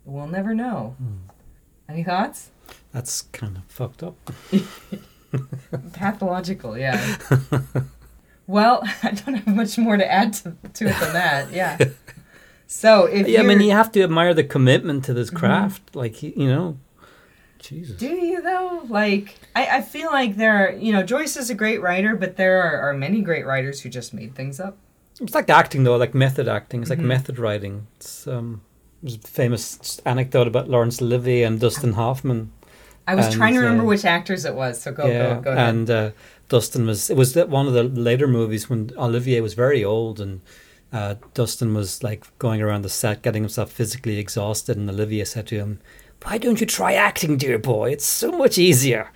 We'll 0.05 0.25
never 0.25 0.55
know. 0.55 0.95
Hmm. 0.97 1.29
Any 1.89 2.03
thoughts? 2.03 2.49
That's 2.93 3.21
kind 3.21 3.57
of 3.57 3.63
fucked 3.65 4.01
up. 4.01 4.15
Pathological, 5.93 6.77
yeah. 6.77 7.17
well, 8.47 8.81
I 9.03 9.11
don't 9.11 9.35
have 9.35 9.47
much 9.47 9.77
more 9.77 9.97
to 9.97 10.09
add 10.09 10.33
to, 10.33 10.55
to 10.73 10.87
it 10.87 10.99
than 10.99 11.13
that. 11.13 11.51
Yeah. 11.51 11.77
So 12.67 13.05
if 13.05 13.27
yeah, 13.27 13.41
I 13.41 13.43
mean, 13.43 13.61
you 13.61 13.71
have 13.71 13.91
to 13.93 14.03
admire 14.03 14.33
the 14.33 14.43
commitment 14.43 15.05
to 15.05 15.13
this 15.13 15.27
mm-hmm. 15.27 15.37
craft. 15.37 15.85
Mm-hmm. 15.87 15.99
Like 15.99 16.23
you 16.23 16.47
know, 16.47 16.77
Jesus. 17.67 17.97
Do 17.97 18.07
you 18.07 18.41
though? 18.41 18.85
Like, 18.87 19.35
I, 19.55 19.77
I 19.77 19.81
feel 19.81 20.09
like 20.11 20.37
there 20.37 20.55
are, 20.55 20.71
you 20.71 20.93
know, 20.93 21.03
Joyce 21.03 21.35
is 21.37 21.49
a 21.49 21.55
great 21.55 21.81
writer, 21.81 22.15
but 22.15 22.37
there 22.37 22.61
are, 22.61 22.89
are 22.89 22.93
many 22.93 23.21
great 23.21 23.45
writers 23.45 23.81
who 23.81 23.89
just 23.89 24.13
made 24.13 24.35
things 24.35 24.59
up. 24.59 24.77
It's 25.19 25.35
like 25.35 25.49
acting 25.49 25.83
though, 25.83 25.97
like 25.97 26.13
method 26.13 26.47
acting. 26.47 26.81
It's 26.81 26.89
like 26.89 26.99
mm-hmm. 26.99 27.07
method 27.07 27.39
writing. 27.39 27.87
It's 27.97 28.27
um, 28.27 28.61
There's 29.01 29.15
a 29.15 29.19
famous 29.19 29.99
anecdote 30.05 30.47
about 30.47 30.69
Laurence 30.69 31.01
Olivier 31.01 31.43
and 31.43 31.59
Dustin 31.59 31.93
Hoffman. 31.93 32.51
I 33.07 33.15
was 33.15 33.27
And, 33.27 33.35
trying 33.35 33.53
to 33.53 33.61
remember 33.61 33.83
uh, 33.83 33.87
which 33.87 34.05
actors 34.05 34.45
it 34.45 34.53
was, 34.53 34.81
so 34.81 34.91
go 34.91 35.05
yeah, 35.07 35.35
go 35.35 35.41
go 35.41 35.51
ahead. 35.51 35.69
and 35.69 35.89
uh, 35.89 36.11
Dustin 36.49 36.85
was 36.85 37.09
it 37.09 37.17
was 37.17 37.33
that 37.33 37.49
one 37.49 37.67
of 37.67 37.73
the 37.73 37.83
later 37.83 38.27
movies 38.27 38.69
when 38.69 38.91
Olivier 38.97 39.39
was 39.41 39.53
very 39.53 39.83
old 39.83 40.19
and 40.19 40.41
uh, 40.91 41.15
Dustin 41.33 41.73
was 41.73 42.03
like 42.03 42.25
going 42.37 42.61
around 42.61 42.83
the 42.83 42.89
set 42.89 43.21
getting 43.21 43.43
himself 43.43 43.71
physically 43.71 44.17
exhausted, 44.19 44.77
and 44.77 44.89
Olivier 44.89 45.25
said 45.25 45.47
to 45.47 45.55
him, 45.55 45.79
"Why 46.23 46.37
don't 46.37 46.59
you 46.59 46.65
try 46.67 46.93
acting, 46.93 47.37
dear 47.37 47.57
boy? 47.59 47.91
It's 47.91 48.05
so 48.05 48.31
much 48.31 48.57
easier." 48.57 49.11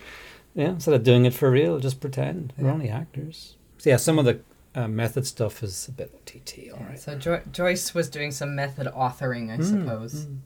Yeah, 0.54 0.70
instead 0.70 0.94
of 0.94 1.02
doing 1.02 1.24
it 1.24 1.32
for 1.34 1.50
real, 1.50 1.78
just 1.78 2.00
pretend. 2.00 2.52
We're 2.58 2.66
Yeah. 2.68 2.72
only 2.74 2.88
actors. 2.88 3.56
So 3.78 3.90
yeah, 3.90 3.96
some 3.96 4.18
of 4.18 4.24
the 4.24 4.40
uh, 4.74 4.88
method 4.88 5.26
stuff 5.26 5.62
is 5.62 5.86
a 5.88 5.92
bit 5.92 6.10
OTT. 6.14 6.70
All 6.72 6.84
right. 6.86 6.98
So 6.98 7.14
jo- 7.16 7.42
Joyce 7.50 7.94
was 7.94 8.08
doing 8.08 8.30
some 8.30 8.54
method 8.54 8.86
authoring, 8.86 9.50
I 9.50 9.58
Mm, 9.58 9.64
suppose. 9.64 10.26
mm. 10.26 10.38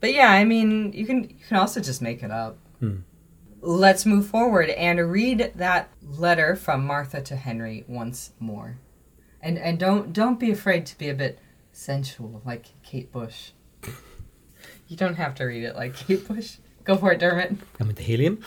But 0.00 0.14
yeah, 0.14 0.30
I 0.30 0.44
mean, 0.44 0.92
you 0.92 1.04
can 1.04 1.24
you 1.24 1.44
can 1.48 1.56
also 1.58 1.80
just 1.80 2.00
make 2.00 2.22
it 2.22 2.30
up. 2.30 2.56
Hmm. 2.80 2.98
Let's 3.60 4.06
move 4.06 4.26
forward 4.26 4.70
and 4.70 5.10
read 5.10 5.52
that 5.56 5.88
letter 6.02 6.54
from 6.54 6.86
Martha 6.86 7.20
to 7.22 7.34
Henry 7.36 7.84
once 7.88 8.30
more. 8.38 8.78
And 9.42 9.58
and 9.58 9.78
don't 9.78 10.12
don't 10.12 10.38
be 10.38 10.50
afraid 10.52 10.86
to 10.86 10.96
be 10.98 11.08
a 11.08 11.14
bit 11.14 11.38
sensual 11.72 12.40
like 12.46 12.66
Kate 12.82 13.10
Bush. 13.12 13.50
You 14.88 14.96
don't 14.96 15.16
have 15.16 15.34
to 15.36 15.44
read 15.44 15.64
it 15.64 15.76
like 15.76 15.94
Kate 16.06 16.26
Bush. 16.26 16.56
Go 16.84 16.96
for 16.96 17.12
it, 17.12 17.20
Dermot. 17.20 17.56
Coming 17.74 17.94
to 17.94 18.02
helium. 18.02 18.42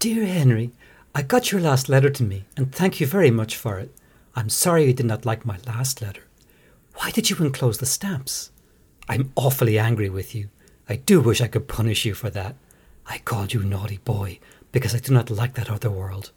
Dear 0.00 0.26
Henry, 0.26 0.72
I 1.14 1.22
got 1.22 1.52
your 1.52 1.60
last 1.60 1.88
letter 1.88 2.10
to 2.10 2.22
me, 2.24 2.44
and 2.56 2.74
thank 2.74 3.00
you 3.00 3.06
very 3.06 3.30
much 3.30 3.56
for 3.56 3.78
it. 3.78 3.94
I'm 4.34 4.48
sorry 4.48 4.86
you 4.86 4.92
did 4.92 5.06
not 5.06 5.24
like 5.24 5.44
my 5.46 5.58
last 5.66 6.02
letter. 6.02 6.22
Why 6.94 7.10
did 7.10 7.30
you 7.30 7.36
enclose 7.36 7.78
the 7.78 7.86
stamps? 7.86 8.50
I'm 9.08 9.32
awfully 9.36 9.78
angry 9.78 10.10
with 10.10 10.34
you. 10.34 10.48
I 10.88 10.96
do 10.96 11.20
wish 11.20 11.40
I 11.40 11.48
could 11.48 11.68
punish 11.68 12.04
you 12.04 12.14
for 12.14 12.30
that. 12.30 12.56
I 13.06 13.18
called 13.18 13.52
you 13.52 13.62
naughty 13.62 13.98
boy 13.98 14.38
because 14.72 14.94
I 14.94 14.98
do 14.98 15.12
not 15.12 15.30
like 15.30 15.54
that 15.54 15.70
other 15.70 15.90
world. 15.90 16.32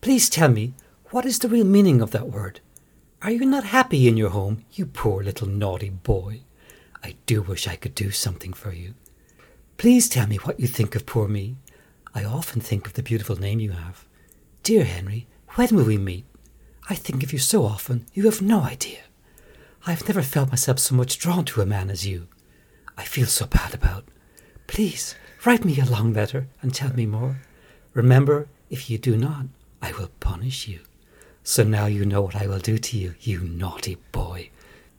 Please 0.00 0.28
tell 0.28 0.48
me, 0.48 0.74
what 1.10 1.24
is 1.24 1.38
the 1.38 1.48
real 1.48 1.64
meaning 1.64 2.00
of 2.00 2.10
that 2.10 2.28
word? 2.28 2.60
Are 3.22 3.30
you 3.30 3.44
not 3.44 3.64
happy 3.64 4.06
in 4.08 4.16
your 4.16 4.30
home, 4.30 4.64
you 4.72 4.86
poor 4.86 5.22
little 5.22 5.48
naughty 5.48 5.90
boy? 5.90 6.40
I 7.04 7.16
do 7.26 7.42
wish 7.42 7.68
I 7.68 7.76
could 7.76 7.94
do 7.94 8.10
something 8.10 8.54
for 8.54 8.72
you. 8.72 8.94
Please 9.76 10.08
tell 10.08 10.26
me 10.26 10.36
what 10.36 10.58
you 10.58 10.66
think 10.66 10.94
of 10.94 11.04
poor 11.04 11.28
me. 11.28 11.56
I 12.14 12.24
often 12.24 12.62
think 12.62 12.86
of 12.86 12.94
the 12.94 13.02
beautiful 13.02 13.36
name 13.36 13.60
you 13.60 13.72
have. 13.72 14.06
Dear 14.62 14.84
Henry, 14.84 15.26
when 15.54 15.76
will 15.76 15.84
we 15.84 15.98
meet? 15.98 16.24
I 16.88 16.94
think 16.94 17.22
of 17.22 17.30
you 17.32 17.38
so 17.38 17.64
often, 17.64 18.06
you 18.14 18.24
have 18.24 18.40
no 18.40 18.62
idea. 18.62 19.00
I 19.86 19.90
have 19.90 20.08
never 20.08 20.22
felt 20.22 20.48
myself 20.48 20.78
so 20.78 20.94
much 20.94 21.18
drawn 21.18 21.44
to 21.46 21.60
a 21.60 21.66
man 21.66 21.90
as 21.90 22.06
you. 22.06 22.26
I 22.96 23.04
feel 23.04 23.26
so 23.26 23.44
bad 23.46 23.74
about. 23.74 24.06
Please, 24.66 25.14
write 25.44 25.64
me 25.64 25.78
a 25.78 25.84
long 25.84 26.14
letter 26.14 26.48
and 26.62 26.72
tell 26.72 26.94
me 26.94 27.04
more. 27.04 27.42
Remember, 27.92 28.48
if 28.70 28.88
you 28.88 28.96
do 28.96 29.14
not, 29.14 29.46
I 29.82 29.92
will 29.92 30.10
punish 30.20 30.66
you. 30.68 30.80
So 31.42 31.64
now 31.64 31.84
you 31.84 32.06
know 32.06 32.22
what 32.22 32.36
I 32.36 32.46
will 32.46 32.60
do 32.60 32.78
to 32.78 32.96
you, 32.98 33.14
you 33.20 33.40
naughty 33.40 33.98
boy. 34.12 34.48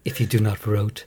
If 0.04 0.22
you 0.22 0.28
do 0.28 0.38
not 0.40 0.68
wrote, 0.68 1.06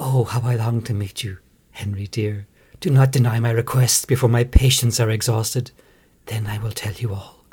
oh, 0.00 0.24
how 0.24 0.40
I 0.42 0.56
long 0.56 0.82
to 0.82 0.94
meet 0.94 1.22
you, 1.24 1.38
Henry 1.72 2.06
dear. 2.06 2.46
Do 2.80 2.90
not 2.90 3.12
deny 3.12 3.40
my 3.40 3.50
requests 3.50 4.04
before 4.04 4.28
my 4.28 4.44
patience 4.44 5.00
are 5.00 5.10
exhausted. 5.10 5.70
Then 6.26 6.46
I 6.46 6.58
will 6.58 6.72
tell 6.72 6.92
you 6.94 7.14
all. 7.14 7.44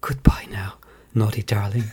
Goodbye 0.00 0.46
now, 0.50 0.74
naughty 1.14 1.42
darling. 1.42 1.84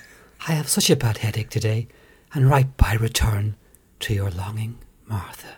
I 0.47 0.53
have 0.53 0.67
such 0.67 0.89
a 0.89 0.95
bad 0.95 1.19
headache 1.19 1.49
today, 1.49 1.87
and 2.33 2.49
write 2.49 2.75
by 2.77 2.93
return 2.93 3.55
to 4.01 4.13
your 4.13 4.31
longing 4.31 4.79
Martha. 5.05 5.57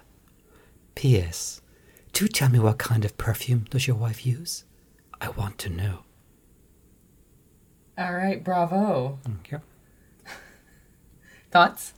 P.S. 0.96 1.62
Do 2.12 2.28
tell 2.28 2.50
me 2.50 2.60
what 2.60 2.78
kind 2.78 3.06
of 3.06 3.18
perfume 3.18 3.66
does 3.70 3.88
your 3.88 3.96
wife 3.96 4.26
use? 4.26 4.66
I 5.20 5.30
want 5.30 5.58
to 5.60 5.70
know. 5.70 6.00
All 7.98 8.14
right, 8.14 8.44
bravo. 8.44 9.20
Okay. 9.40 9.64
Thoughts? 11.52 11.94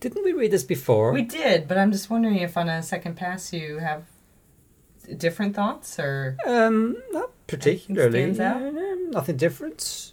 Didn't 0.00 0.24
we 0.24 0.32
read 0.32 0.50
this 0.50 0.64
before? 0.64 1.12
We 1.12 1.22
did, 1.22 1.68
but 1.68 1.76
I'm 1.78 1.92
just 1.92 2.08
wondering 2.10 2.36
if 2.36 2.56
on 2.56 2.68
a 2.68 2.82
second 2.82 3.16
pass 3.16 3.52
you 3.52 3.78
have 3.78 4.04
different 5.16 5.54
thoughts 5.54 5.98
or 5.98 6.36
Um, 6.46 6.96
not 7.12 7.30
particularly. 7.46 8.20
stands 8.34 8.40
out? 8.40 8.60
Yeah, 8.62 8.94
nothing 9.10 9.36
different. 9.36 10.12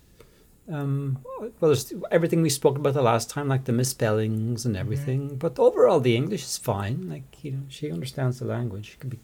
Um, 0.69 1.19
well, 1.39 1.49
there's 1.61 1.93
everything 2.11 2.41
we 2.41 2.49
spoke 2.49 2.77
about 2.77 2.93
the 2.93 3.01
last 3.01 3.29
time, 3.29 3.47
like 3.47 3.63
the 3.63 3.71
misspellings 3.71 4.65
and 4.65 4.75
everything. 4.75 5.37
But 5.37 5.57
overall, 5.57 6.01
the 6.01 6.15
English 6.17 6.43
is 6.43 6.57
fine. 6.57 7.07
Like 7.07 7.41
you 7.43 7.51
know, 7.51 7.63
she 7.69 7.89
understands 7.89 8.39
the 8.39 8.45
language. 8.45 8.91
It 8.95 8.99
could 8.99 9.09
be, 9.11 9.19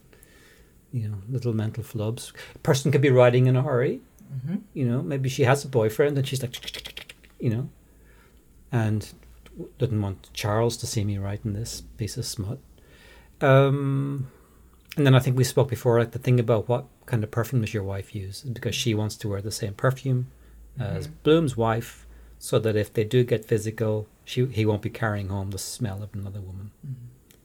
you 0.94 1.10
know, 1.10 1.18
little 1.30 1.52
mental 1.54 1.84
flubs. 1.84 2.32
Person 2.64 2.92
could 2.94 3.02
be 3.02 3.10
writing 3.10 3.48
in 3.48 3.58
a 3.58 3.62
hurry. 3.62 4.00
Mhm. 4.48 4.62
You 4.74 4.86
know, 4.86 5.02
maybe 5.02 5.28
she 5.28 5.44
has 5.44 5.66
a 5.66 5.68
boyfriend 5.68 6.18
and 6.18 6.26
she's 6.26 6.42
like, 6.42 6.56
you 7.42 7.50
know, 7.50 7.70
and 8.72 9.12
didn't 9.78 10.02
want 10.02 10.30
Charles 10.34 10.78
to 10.78 10.88
see 10.88 11.04
me 11.04 11.18
writing 11.18 11.54
this 11.54 11.82
piece 11.98 12.18
of 12.18 12.26
smut. 12.26 12.60
Um, 13.42 14.32
and 14.96 15.06
then 15.06 15.16
I 15.16 15.20
think 15.20 15.38
we 15.38 15.44
spoke 15.44 15.70
before, 15.70 16.00
like 16.00 16.12
the 16.12 16.20
thing 16.20 16.40
about 16.40 16.70
what 16.70 16.86
kind 17.06 17.24
of 17.24 17.32
perfume 17.32 17.62
does 17.62 17.74
your 17.74 17.84
wife 17.84 18.16
use, 18.16 18.42
because 18.42 18.76
she 18.76 18.94
wants 18.94 19.16
to 19.18 19.30
wear 19.30 19.42
the 19.42 19.52
same 19.52 19.74
perfume 19.74 20.32
as 20.80 21.08
Bloom's 21.08 21.56
wife, 21.56 22.08
so 22.40 22.58
that 22.60 22.76
if 22.76 22.92
they 22.94 23.04
do 23.04 23.24
get 23.24 23.46
physical, 23.46 24.08
she 24.26 24.46
he 24.48 24.66
won't 24.66 24.82
be 24.82 24.90
carrying 24.90 25.30
home 25.30 25.52
the 25.52 25.58
smell 25.60 26.02
of 26.02 26.14
another 26.14 26.42
woman. 26.42 26.72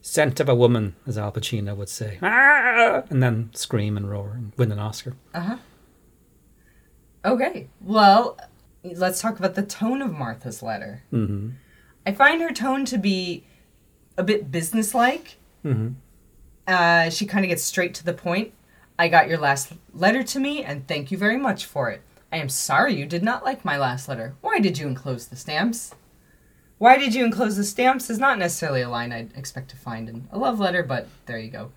Scent 0.01 0.41
of 0.41 0.49
a 0.49 0.55
woman, 0.55 0.97
as 1.07 1.19
Al 1.19 1.33
Pacino 1.33 1.77
would 1.77 1.89
say, 1.91 2.19
"Ah!" 2.23 3.03
and 3.11 3.23
then 3.23 3.51
scream 3.53 3.97
and 3.97 4.11
roar 4.11 4.33
and 4.35 4.53
win 4.57 4.73
an 4.73 4.79
Oscar. 4.79 5.15
Uh 5.35 5.41
huh. 5.41 5.57
Okay. 7.25 7.69
Well, 7.81 8.39
let's 8.83 9.21
talk 9.21 9.39
about 9.39 9.55
the 9.55 9.63
tone 9.63 10.01
of 10.01 10.13
Martha's 10.13 10.63
letter. 10.63 11.03
hmm 11.11 11.51
I 12.09 12.13
find 12.13 12.41
her 12.41 12.53
tone 12.53 12.87
to 12.87 12.97
be 12.97 13.45
a 14.17 14.23
bit 14.23 14.51
businesslike. 14.51 15.37
hmm 15.63 15.89
Uh, 16.67 17.11
she 17.11 17.27
kind 17.27 17.45
of 17.45 17.51
gets 17.51 17.63
straight 17.63 17.93
to 17.95 18.05
the 18.05 18.15
point. 18.15 18.53
I 18.99 19.09
got 19.09 19.29
your 19.29 19.37
last 19.37 19.75
letter 19.93 20.23
to 20.23 20.41
me, 20.41 20.65
and 20.65 20.89
thank 20.89 21.11
you 21.11 21.19
very 21.19 21.37
much 21.37 21.67
for 21.67 21.91
it. 21.91 22.01
I 22.33 22.39
am 22.39 22.49
sorry 22.49 22.95
you 22.95 23.05
did 23.05 23.23
not 23.23 23.45
like 23.45 23.63
my 23.63 23.77
last 23.77 24.09
letter. 24.09 24.37
Why 24.41 24.59
did 24.59 24.79
you 24.79 24.87
enclose 24.87 25.27
the 25.27 25.37
stamps? 25.37 25.95
Why 26.79 26.97
did 26.97 27.15
you 27.15 27.27
enclose 27.27 27.59
the 27.59 27.65
stamps 27.65 28.09
is 28.09 28.19
not 28.19 28.39
necessarily 28.39 28.81
a 28.81 28.89
line 28.89 29.13
I'd 29.13 29.37
expect 29.37 29.69
to 29.71 29.77
find 29.77 30.09
in 30.09 30.29
a 30.33 30.39
love 30.39 30.59
letter, 30.59 30.83
but 30.83 31.09
there 31.27 31.39
you 31.39 31.51
go. 31.51 31.73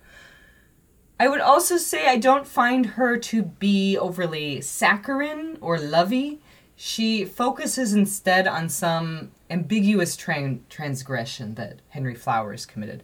I 1.20 1.28
would 1.28 1.42
also 1.42 1.76
say 1.76 2.08
I 2.08 2.16
don't 2.16 2.48
find 2.48 2.86
her 2.86 3.18
to 3.18 3.44
be 3.44 3.98
overly 3.98 4.62
saccharine 4.62 5.58
or 5.60 5.78
lovey. 5.78 6.40
She 6.78 7.26
focuses 7.26 7.94
instead 7.94 8.48
on 8.48 8.70
some 8.70 9.32
ambiguous 9.52 10.16
tran- 10.16 10.62
transgression 10.70 11.56
that 11.56 11.80
Henry 11.90 12.16
Flowers 12.16 12.66
committed. 12.66 13.04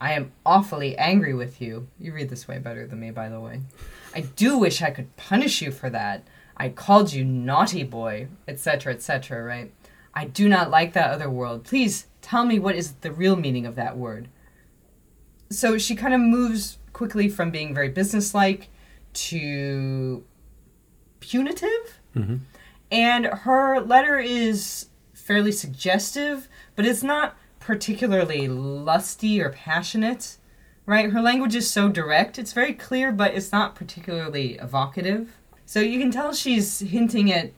I 0.00 0.12
am 0.12 0.32
awfully 0.46 0.96
angry 0.96 1.34
with 1.34 1.60
you. 1.60 1.88
You 1.98 2.12
read 2.12 2.30
this 2.30 2.46
way 2.46 2.58
better 2.58 2.86
than 2.86 3.00
me, 3.00 3.10
by 3.10 3.28
the 3.28 3.40
way. 3.40 3.62
I 4.14 4.20
do 4.20 4.56
wish 4.56 4.80
I 4.80 4.90
could 4.90 5.16
punish 5.16 5.60
you 5.60 5.72
for 5.72 5.90
that. 5.90 6.26
I 6.56 6.68
called 6.68 7.12
you 7.12 7.24
naughty 7.24 7.82
boy, 7.82 8.28
etc., 8.46 8.94
etc., 8.94 9.42
right? 9.42 9.72
I 10.14 10.24
do 10.24 10.48
not 10.48 10.70
like 10.70 10.92
that 10.92 11.10
other 11.10 11.28
world. 11.28 11.64
Please 11.64 12.06
tell 12.22 12.44
me 12.44 12.58
what 12.58 12.76
is 12.76 12.92
the 13.00 13.12
real 13.12 13.36
meaning 13.36 13.66
of 13.66 13.74
that 13.74 13.96
word. 13.96 14.28
So 15.50 15.78
she 15.78 15.94
kind 15.94 16.14
of 16.14 16.20
moves 16.20 16.78
quickly 16.92 17.28
from 17.28 17.50
being 17.50 17.74
very 17.74 17.88
businesslike 17.88 18.68
to 19.14 20.24
punitive. 21.20 22.00
hmm 22.14 22.36
And 22.90 23.26
her 23.26 23.80
letter 23.80 24.18
is 24.18 24.86
fairly 25.28 25.52
suggestive, 25.52 26.48
but 26.74 26.86
it's 26.86 27.02
not 27.02 27.36
particularly 27.60 28.48
lusty 28.48 29.42
or 29.42 29.50
passionate, 29.50 30.38
right? 30.86 31.10
Her 31.10 31.20
language 31.20 31.54
is 31.54 31.70
so 31.70 31.90
direct. 31.90 32.38
It's 32.38 32.54
very 32.54 32.72
clear, 32.72 33.12
but 33.12 33.34
it's 33.34 33.52
not 33.52 33.74
particularly 33.74 34.54
evocative. 34.54 35.36
So 35.66 35.80
you 35.80 35.98
can 36.00 36.10
tell 36.10 36.32
she's 36.32 36.78
hinting 36.80 37.30
at, 37.30 37.52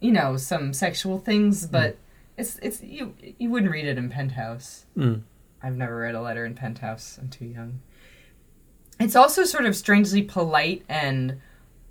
you 0.00 0.10
know, 0.10 0.36
some 0.36 0.72
sexual 0.72 1.18
things, 1.20 1.64
but 1.64 1.96
it's 2.36 2.58
it's 2.60 2.82
you 2.82 3.14
you 3.38 3.50
wouldn't 3.50 3.70
read 3.70 3.84
it 3.84 3.98
in 3.98 4.10
Penthouse. 4.10 4.86
Mm. 4.98 5.22
I've 5.62 5.76
never 5.76 5.98
read 5.98 6.16
a 6.16 6.20
letter 6.20 6.44
in 6.44 6.56
Penthouse. 6.56 7.18
I'm 7.18 7.28
too 7.28 7.44
young. 7.44 7.82
It's 8.98 9.14
also 9.14 9.44
sort 9.44 9.66
of 9.66 9.76
strangely 9.76 10.22
polite 10.22 10.82
and 10.88 11.40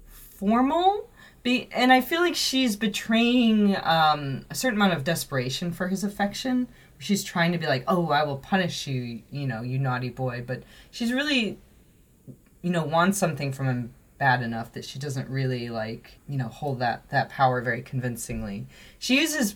formal. 0.07 1.09
Be, 1.43 1.69
and 1.71 1.91
I 1.91 2.01
feel 2.01 2.21
like 2.21 2.35
she's 2.35 2.75
betraying 2.75 3.75
um, 3.83 4.45
a 4.49 4.55
certain 4.55 4.77
amount 4.77 4.93
of 4.93 5.03
desperation 5.03 5.71
for 5.71 5.87
his 5.87 6.03
affection. 6.03 6.67
She's 6.99 7.23
trying 7.23 7.51
to 7.51 7.57
be 7.57 7.65
like, 7.65 7.83
"Oh, 7.87 8.11
I 8.11 8.23
will 8.23 8.37
punish 8.37 8.85
you, 8.85 9.23
you 9.31 9.47
know, 9.47 9.63
you 9.63 9.79
naughty 9.79 10.09
boy," 10.09 10.43
but 10.45 10.61
she's 10.91 11.11
really, 11.11 11.57
you 12.61 12.69
know, 12.69 12.83
wants 12.83 13.17
something 13.17 13.51
from 13.51 13.65
him 13.65 13.93
bad 14.19 14.43
enough 14.43 14.71
that 14.73 14.85
she 14.85 14.99
doesn't 14.99 15.27
really 15.29 15.69
like, 15.69 16.19
you 16.29 16.37
know, 16.37 16.47
hold 16.47 16.77
that 16.77 17.09
that 17.09 17.29
power 17.29 17.59
very 17.59 17.81
convincingly. 17.81 18.67
She 18.99 19.19
uses 19.19 19.55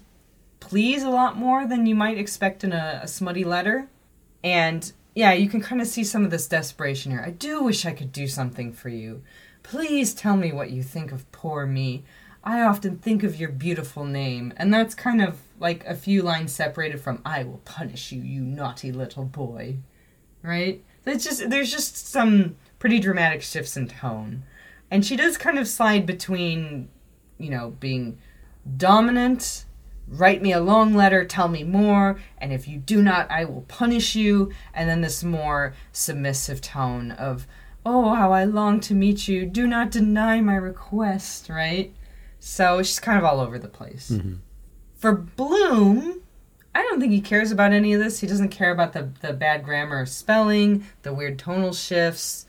please 0.59 1.03
a 1.03 1.09
lot 1.09 1.37
more 1.37 1.67
than 1.67 1.85
you 1.85 1.93
might 1.93 2.17
expect 2.17 2.63
in 2.63 2.73
a, 2.73 3.01
a 3.03 3.07
smutty 3.07 3.43
letter. 3.43 3.87
And 4.43 4.91
yeah, 5.13 5.33
you 5.33 5.47
can 5.47 5.61
kind 5.61 5.81
of 5.81 5.87
see 5.87 6.03
some 6.03 6.25
of 6.25 6.31
this 6.31 6.47
desperation 6.47 7.11
here. 7.11 7.23
I 7.23 7.29
do 7.29 7.61
wish 7.61 7.85
I 7.85 7.93
could 7.93 8.11
do 8.11 8.27
something 8.27 8.73
for 8.73 8.89
you. 8.89 9.21
Please 9.65 10.13
tell 10.13 10.37
me 10.37 10.51
what 10.51 10.69
you 10.69 10.83
think 10.83 11.11
of 11.11 11.29
poor 11.31 11.65
me. 11.65 12.03
I 12.43 12.61
often 12.61 12.99
think 12.99 13.23
of 13.23 13.39
your 13.39 13.49
beautiful 13.49 14.05
name. 14.05 14.53
And 14.57 14.71
that's 14.71 14.93
kind 14.93 15.23
of 15.23 15.39
like 15.59 15.83
a 15.85 15.95
few 15.95 16.21
lines 16.21 16.51
separated 16.51 17.01
from 17.01 17.19
I 17.25 17.43
will 17.43 17.61
punish 17.65 18.11
you, 18.11 18.21
you 18.21 18.41
naughty 18.41 18.91
little 18.91 19.25
boy. 19.25 19.77
Right? 20.43 20.83
It's 21.07 21.23
just 21.23 21.49
there's 21.49 21.71
just 21.71 22.07
some 22.07 22.57
pretty 22.77 22.99
dramatic 22.99 23.41
shifts 23.41 23.75
in 23.75 23.87
tone. 23.87 24.43
And 24.91 25.03
she 25.03 25.15
does 25.15 25.35
kind 25.35 25.57
of 25.57 25.67
slide 25.67 26.05
between, 26.05 26.89
you 27.39 27.49
know, 27.49 27.71
being 27.79 28.19
dominant, 28.77 29.65
write 30.07 30.43
me 30.43 30.53
a 30.53 30.61
long 30.61 30.93
letter, 30.93 31.25
tell 31.25 31.47
me 31.47 31.63
more, 31.63 32.19
and 32.37 32.53
if 32.53 32.67
you 32.67 32.77
do 32.77 33.01
not, 33.01 33.29
I 33.31 33.45
will 33.45 33.65
punish 33.67 34.15
you, 34.15 34.51
and 34.75 34.87
then 34.87 35.01
this 35.01 35.23
more 35.23 35.73
submissive 35.91 36.61
tone 36.61 37.09
of, 37.11 37.47
oh, 37.85 38.15
how 38.15 38.31
I 38.31 38.45
long 38.45 38.79
to 38.81 38.93
meet 38.93 39.27
you, 39.27 39.45
do 39.45 39.67
not 39.67 39.91
deny 39.91 40.41
my 40.41 40.55
request, 40.55 41.49
right? 41.49 41.93
So 42.39 42.81
she's 42.81 42.99
kind 42.99 43.17
of 43.17 43.23
all 43.23 43.39
over 43.39 43.59
the 43.59 43.67
place. 43.67 44.11
Mm-hmm. 44.11 44.35
For 44.95 45.13
Bloom, 45.13 46.21
I 46.73 46.81
don't 46.81 46.99
think 46.99 47.11
he 47.11 47.21
cares 47.21 47.51
about 47.51 47.73
any 47.73 47.93
of 47.93 48.01
this. 48.01 48.19
He 48.19 48.27
doesn't 48.27 48.49
care 48.49 48.71
about 48.71 48.93
the, 48.93 49.09
the 49.21 49.33
bad 49.33 49.63
grammar 49.63 50.01
of 50.01 50.09
spelling, 50.09 50.85
the 51.03 51.13
weird 51.13 51.39
tonal 51.39 51.73
shifts, 51.73 52.45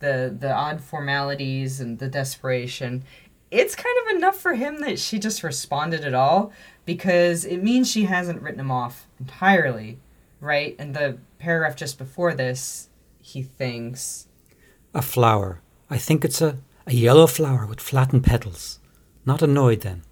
the 0.00 0.34
the 0.38 0.52
odd 0.52 0.80
formalities 0.80 1.80
and 1.80 1.98
the 1.98 2.08
desperation. 2.08 3.04
It's 3.50 3.74
kind 3.74 3.96
of 4.02 4.16
enough 4.16 4.36
for 4.36 4.54
him 4.54 4.80
that 4.80 4.98
she 4.98 5.18
just 5.18 5.42
responded 5.42 6.04
at 6.04 6.14
all 6.14 6.52
because 6.84 7.44
it 7.44 7.62
means 7.62 7.90
she 7.90 8.04
hasn't 8.04 8.42
written 8.42 8.60
him 8.60 8.70
off 8.70 9.08
entirely, 9.18 9.98
right? 10.40 10.76
And 10.78 10.94
the 10.94 11.18
paragraph 11.38 11.76
just 11.76 11.98
before 11.98 12.34
this, 12.34 12.88
he 13.20 13.42
thinks 13.42 14.28
A 14.94 15.02
flower. 15.02 15.60
I 15.88 15.98
think 15.98 16.24
it's 16.24 16.40
a, 16.40 16.58
a 16.86 16.94
yellow 16.94 17.26
flower 17.26 17.66
with 17.66 17.80
flattened 17.80 18.24
petals. 18.24 18.80
Not 19.24 19.42
annoyed 19.42 19.82
then. 19.82 20.02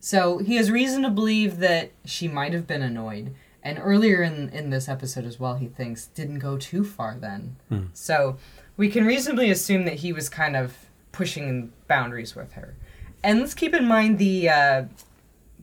So 0.00 0.38
he 0.38 0.56
has 0.56 0.70
reason 0.70 1.02
to 1.02 1.10
believe 1.10 1.58
that 1.58 1.90
she 2.04 2.28
might 2.28 2.52
have 2.52 2.66
been 2.66 2.82
annoyed. 2.82 3.34
And 3.62 3.78
earlier 3.82 4.22
in, 4.22 4.48
in 4.50 4.70
this 4.70 4.88
episode 4.88 5.24
as 5.24 5.40
well, 5.40 5.56
he 5.56 5.66
thinks 5.66 6.06
didn't 6.06 6.38
go 6.38 6.56
too 6.56 6.84
far 6.84 7.16
then. 7.20 7.56
Hmm. 7.68 7.86
So 7.92 8.38
we 8.76 8.88
can 8.88 9.04
reasonably 9.04 9.50
assume 9.50 9.84
that 9.84 9.94
he 9.94 10.12
was 10.12 10.28
kind 10.28 10.56
of 10.56 10.74
pushing 11.12 11.72
boundaries 11.88 12.36
with 12.36 12.52
her. 12.52 12.74
And 13.22 13.40
let's 13.40 13.54
keep 13.54 13.74
in 13.74 13.86
mind 13.86 14.18
the 14.18 14.48
uh, 14.48 14.84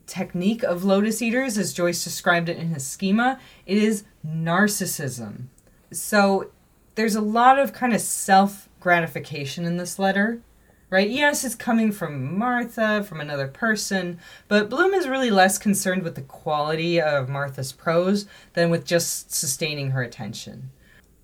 technique 0.06 0.64
of 0.64 0.84
lotus 0.84 1.22
eaters, 1.22 1.58
as 1.58 1.74
Joyce 1.74 2.04
described 2.04 2.50
it 2.50 2.58
in 2.58 2.70
his 2.70 2.86
schema. 2.86 3.40
It 3.66 3.78
is 3.78 4.04
narcissism. 4.28 5.46
So 5.92 6.52
there's 6.96 7.16
a 7.16 7.22
lot 7.22 7.60
of 7.60 7.74
kind 7.74 7.94
of 7.94 8.02
self 8.02 8.70
gratification 8.80 9.66
in 9.66 9.78
this 9.78 10.00
letter 10.00 10.42
right? 10.90 11.10
Yes, 11.10 11.44
it's 11.44 11.56
coming 11.56 11.92
from 11.92 12.38
Martha, 12.38 13.04
from 13.04 13.20
another 13.20 13.48
person, 13.48 14.20
but 14.48 14.70
Bloom 14.70 14.94
is 14.94 15.08
really 15.08 15.32
less 15.32 15.58
concerned 15.58 16.04
with 16.04 16.16
the 16.16 16.22
quality 16.22 17.02
of 17.02 17.28
Martha's 17.28 17.72
prose 17.72 18.28
than 18.54 18.70
with 18.70 18.86
just 18.86 19.34
sustaining 19.34 19.92
her 19.92 20.04
attention. 20.04 20.70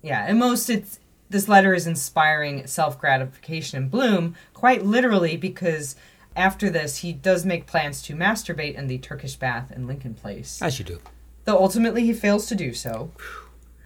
Yeah, 0.02 0.26
and 0.26 0.38
most 0.38 0.68
it's 0.68 0.98
this 1.30 1.48
letter 1.48 1.72
is 1.72 1.86
inspiring 1.86 2.66
self 2.66 2.98
gratification 3.00 3.82
in 3.82 3.88
Bloom, 3.88 4.34
quite 4.52 4.84
literally, 4.84 5.36
because 5.36 5.96
after 6.34 6.68
this 6.68 6.98
he 6.98 7.12
does 7.12 7.46
make 7.46 7.66
plans 7.66 8.02
to 8.02 8.14
masturbate 8.14 8.74
in 8.74 8.88
the 8.88 8.98
Turkish 8.98 9.36
bath 9.36 9.70
in 9.70 9.86
Lincoln 9.86 10.14
Place. 10.14 10.60
As 10.60 10.78
you 10.78 10.84
do. 10.84 11.00
Though 11.44 11.58
ultimately 11.58 12.04
he 12.04 12.12
fails 12.12 12.46
to 12.46 12.54
do 12.54 12.74
so. 12.74 13.10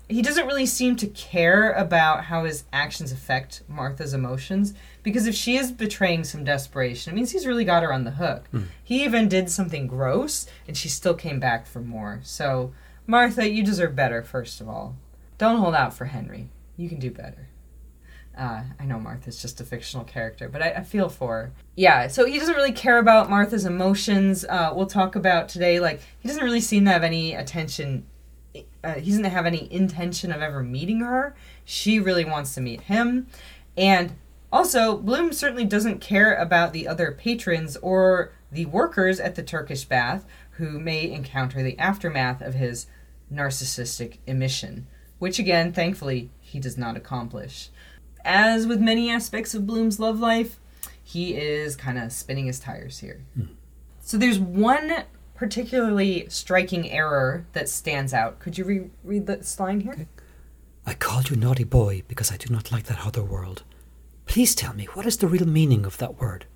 He 0.08 0.22
doesn't 0.22 0.46
really 0.46 0.66
seem 0.66 0.94
to 0.96 1.06
care 1.08 1.72
about 1.72 2.24
how 2.24 2.44
his 2.44 2.64
actions 2.72 3.10
affect 3.10 3.62
Martha's 3.68 4.14
emotions 4.14 4.72
because 5.02 5.26
if 5.26 5.34
she 5.34 5.56
is 5.56 5.72
betraying 5.72 6.22
some 6.22 6.44
desperation, 6.44 7.12
it 7.12 7.16
means 7.16 7.32
he's 7.32 7.46
really 7.46 7.64
got 7.64 7.82
her 7.82 7.92
on 7.92 8.04
the 8.04 8.12
hook. 8.12 8.48
He 8.84 9.04
even 9.04 9.28
did 9.28 9.50
something 9.50 9.88
gross 9.88 10.46
and 10.68 10.76
she 10.76 10.88
still 10.88 11.14
came 11.14 11.40
back 11.40 11.66
for 11.66 11.80
more. 11.80 12.20
So, 12.22 12.72
Martha, 13.06 13.48
you 13.48 13.64
deserve 13.64 13.96
better, 13.96 14.22
first 14.22 14.60
of 14.60 14.68
all. 14.68 14.96
Don't 15.38 15.58
hold 15.58 15.74
out 15.74 15.92
for 15.92 16.06
Henry. 16.06 16.50
You 16.76 16.88
can 16.88 16.98
do 16.98 17.10
better. 17.10 17.48
Uh, 18.36 18.62
I 18.78 18.84
know 18.84 19.00
Martha's 19.00 19.40
just 19.40 19.60
a 19.60 19.64
fictional 19.64 20.04
character, 20.04 20.48
but 20.48 20.62
I, 20.62 20.72
I 20.72 20.82
feel 20.82 21.08
for 21.08 21.32
her. 21.34 21.52
Yeah, 21.74 22.06
so 22.08 22.26
he 22.26 22.38
doesn't 22.38 22.54
really 22.54 22.72
care 22.72 22.98
about 22.98 23.30
Martha's 23.30 23.64
emotions. 23.64 24.44
Uh, 24.44 24.72
we'll 24.74 24.86
talk 24.86 25.16
about 25.16 25.48
today. 25.48 25.80
Like, 25.80 26.00
he 26.18 26.28
doesn't 26.28 26.44
really 26.44 26.60
seem 26.60 26.84
to 26.84 26.90
have 26.92 27.02
any 27.02 27.34
attention 27.34 28.06
uh, 28.82 28.94
he 28.94 29.10
doesn't 29.10 29.24
have 29.24 29.46
any 29.46 29.72
intention 29.72 30.32
of 30.32 30.42
ever 30.42 30.62
meeting 30.62 31.00
her. 31.00 31.34
She 31.64 31.98
really 31.98 32.24
wants 32.24 32.54
to 32.54 32.60
meet 32.60 32.82
him. 32.82 33.26
And 33.76 34.16
also, 34.52 34.96
Bloom 34.96 35.32
certainly 35.32 35.64
doesn't 35.64 36.00
care 36.00 36.34
about 36.34 36.72
the 36.72 36.88
other 36.88 37.12
patrons 37.12 37.76
or 37.78 38.32
the 38.50 38.66
workers 38.66 39.20
at 39.20 39.34
the 39.34 39.42
Turkish 39.42 39.84
bath 39.84 40.24
who 40.52 40.78
may 40.78 41.10
encounter 41.10 41.62
the 41.62 41.78
aftermath 41.78 42.40
of 42.40 42.54
his 42.54 42.86
narcissistic 43.32 44.18
emission, 44.26 44.86
which 45.18 45.38
again, 45.38 45.72
thankfully, 45.72 46.30
he 46.40 46.60
does 46.60 46.78
not 46.78 46.96
accomplish. 46.96 47.70
As 48.24 48.66
with 48.66 48.80
many 48.80 49.10
aspects 49.10 49.54
of 49.54 49.66
Bloom's 49.66 50.00
love 50.00 50.18
life, 50.18 50.58
he 51.02 51.36
is 51.36 51.76
kind 51.76 51.98
of 51.98 52.12
spinning 52.12 52.46
his 52.46 52.58
tires 52.58 52.98
here. 53.00 53.24
So 54.00 54.16
there's 54.16 54.38
one 54.38 55.04
particularly 55.36 56.26
striking 56.28 56.90
error 56.90 57.46
that 57.52 57.68
stands 57.68 58.12
out. 58.14 58.38
Could 58.38 58.58
you 58.58 58.64
re- 58.64 58.90
read 59.04 59.26
this 59.26 59.60
line 59.60 59.80
here? 59.80 60.08
I 60.86 60.94
called 60.94 61.30
you 61.30 61.36
naughty 61.36 61.64
boy 61.64 62.02
because 62.08 62.32
I 62.32 62.36
do 62.36 62.52
not 62.52 62.72
like 62.72 62.84
that 62.84 63.06
other 63.06 63.22
world. 63.22 63.62
Please 64.26 64.54
tell 64.54 64.74
me, 64.74 64.86
what 64.94 65.06
is 65.06 65.16
the 65.16 65.28
real 65.28 65.46
meaning 65.46 65.84
of 65.84 65.98
that 65.98 66.20
word? 66.20 66.46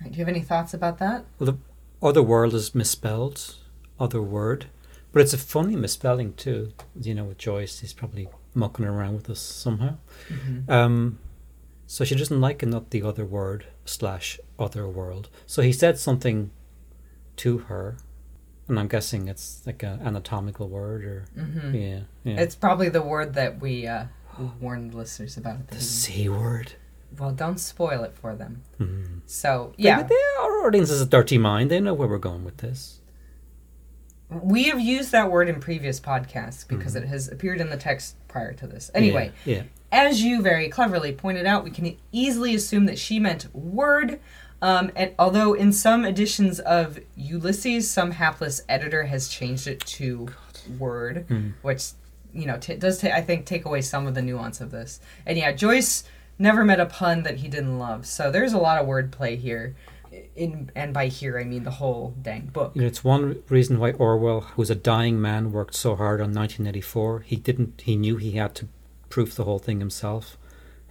Right, 0.00 0.12
do 0.12 0.18
you 0.18 0.24
have 0.24 0.34
any 0.34 0.42
thoughts 0.42 0.74
about 0.74 0.98
that? 0.98 1.24
Well, 1.38 1.52
the 1.52 2.06
other 2.06 2.22
world 2.22 2.54
is 2.54 2.74
misspelled, 2.74 3.56
other 3.98 4.22
word, 4.22 4.66
but 5.12 5.22
it's 5.22 5.32
a 5.32 5.38
funny 5.38 5.76
misspelling 5.76 6.34
too. 6.34 6.72
You 7.00 7.14
know, 7.14 7.24
with 7.24 7.38
Joyce, 7.38 7.80
he's 7.80 7.92
probably 7.92 8.28
mucking 8.54 8.84
around 8.84 9.14
with 9.14 9.30
us 9.30 9.40
somehow. 9.40 9.96
Um, 10.68 11.18
so 11.86 12.04
she 12.04 12.14
doesn't 12.14 12.40
like 12.40 12.62
it, 12.62 12.66
not 12.66 12.90
the 12.90 13.02
other 13.02 13.24
word 13.24 13.66
slash 13.84 14.40
other 14.58 14.88
world. 14.88 15.28
So 15.46 15.62
he 15.62 15.72
said 15.72 15.98
something 15.98 16.50
to 17.42 17.58
her, 17.58 17.96
and 18.68 18.78
I'm 18.78 18.88
guessing 18.88 19.28
it's 19.28 19.62
like 19.66 19.82
an 19.82 20.00
anatomical 20.02 20.68
word 20.68 21.04
or 21.04 21.24
Mm-hmm. 21.36 21.74
yeah, 21.74 22.00
yeah. 22.24 22.40
It's 22.40 22.54
probably 22.54 22.88
the 22.88 23.02
word 23.02 23.34
that 23.34 23.60
we 23.60 23.86
uh, 23.86 24.04
warned 24.60 24.94
listeners 24.94 25.36
about 25.36 25.68
the 25.68 25.74
the. 25.76 25.80
C 25.80 26.28
word. 26.28 26.72
Well, 27.18 27.32
don't 27.32 27.58
spoil 27.58 28.04
it 28.04 28.14
for 28.14 28.34
them. 28.34 28.62
Mhm. 28.80 29.20
So, 29.26 29.74
Yeah, 29.76 29.98
but 29.98 30.08
they, 30.08 30.22
our 30.40 30.66
audience 30.66 30.88
is 30.90 31.02
a 31.02 31.06
dirty 31.06 31.36
mind. 31.36 31.70
They 31.70 31.80
know 31.80 31.92
where 31.94 32.08
we're 32.08 32.18
going 32.30 32.44
with 32.44 32.58
this. 32.58 33.00
we 34.30 34.64
have 34.64 34.80
used 34.80 35.12
that 35.12 35.30
word 35.30 35.46
in 35.48 35.60
previous 35.60 36.00
podcasts 36.00 36.66
because 36.66 36.96
it 36.96 37.04
has 37.04 37.28
appeared 37.28 37.60
in 37.60 37.68
the 37.68 37.76
text 37.76 38.16
prior 38.28 38.54
to 38.54 38.66
this. 38.66 38.90
Anyway, 38.94 39.30
yeah, 39.44 39.56
yeah. 39.56 39.62
as 39.90 40.22
you 40.22 40.40
very 40.40 40.70
cleverly 40.70 41.12
pointed 41.12 41.44
out, 41.44 41.64
we 41.64 41.70
can 41.70 41.94
easily 42.12 42.54
assume 42.54 42.86
that 42.86 42.98
she 42.98 43.18
meant 43.20 43.54
word. 43.54 44.18
Um, 44.62 44.90
and 44.96 45.10
although 45.18 45.52
in 45.54 45.72
some 45.72 46.04
editions 46.04 46.60
of 46.60 46.98
Ulysses, 47.16 47.90
some 47.90 48.12
hapless 48.12 48.62
editor 48.68 49.02
has 49.04 49.28
changed 49.28 49.66
it 49.66 49.80
to 49.80 50.28
word, 50.78 51.26
Mm. 51.28 51.52
which 51.62 51.90
you 52.32 52.46
know 52.46 52.56
t- 52.58 52.76
does 52.76 53.00
ta- 53.00 53.08
I 53.08 53.20
think 53.20 53.44
take 53.44 53.64
away 53.66 53.82
some 53.82 54.06
of 54.06 54.14
the 54.14 54.22
nuance 54.22 54.60
of 54.60 54.70
this. 54.70 55.00
And 55.26 55.36
yeah, 55.36 55.52
Joyce 55.52 56.04
never 56.38 56.64
met 56.64 56.78
a 56.80 56.86
pun 56.86 57.24
that 57.24 57.38
he 57.38 57.48
didn't 57.48 57.78
love, 57.78 58.06
so 58.06 58.30
there's 58.30 58.52
a 58.52 58.58
lot 58.58 58.80
of 58.80 58.86
wordplay 58.86 59.36
here. 59.36 59.74
In 60.36 60.70
and 60.76 60.92
by 60.94 61.06
here 61.08 61.38
I 61.38 61.44
mean 61.44 61.64
the 61.64 61.70
whole 61.72 62.14
dang 62.22 62.46
book. 62.52 62.72
You 62.74 62.82
know, 62.82 62.86
it's 62.86 63.02
one 63.02 63.42
reason 63.48 63.78
why 63.80 63.92
Orwell, 63.92 64.42
who's 64.42 64.70
a 64.70 64.74
dying 64.74 65.20
man, 65.20 65.52
worked 65.52 65.74
so 65.74 65.96
hard 65.96 66.20
on 66.20 66.32
1984. 66.34 67.20
He 67.20 67.36
didn't. 67.36 67.80
He 67.84 67.96
knew 67.96 68.16
he 68.18 68.32
had 68.32 68.54
to 68.56 68.68
proof 69.08 69.34
the 69.34 69.44
whole 69.44 69.58
thing 69.58 69.80
himself. 69.80 70.36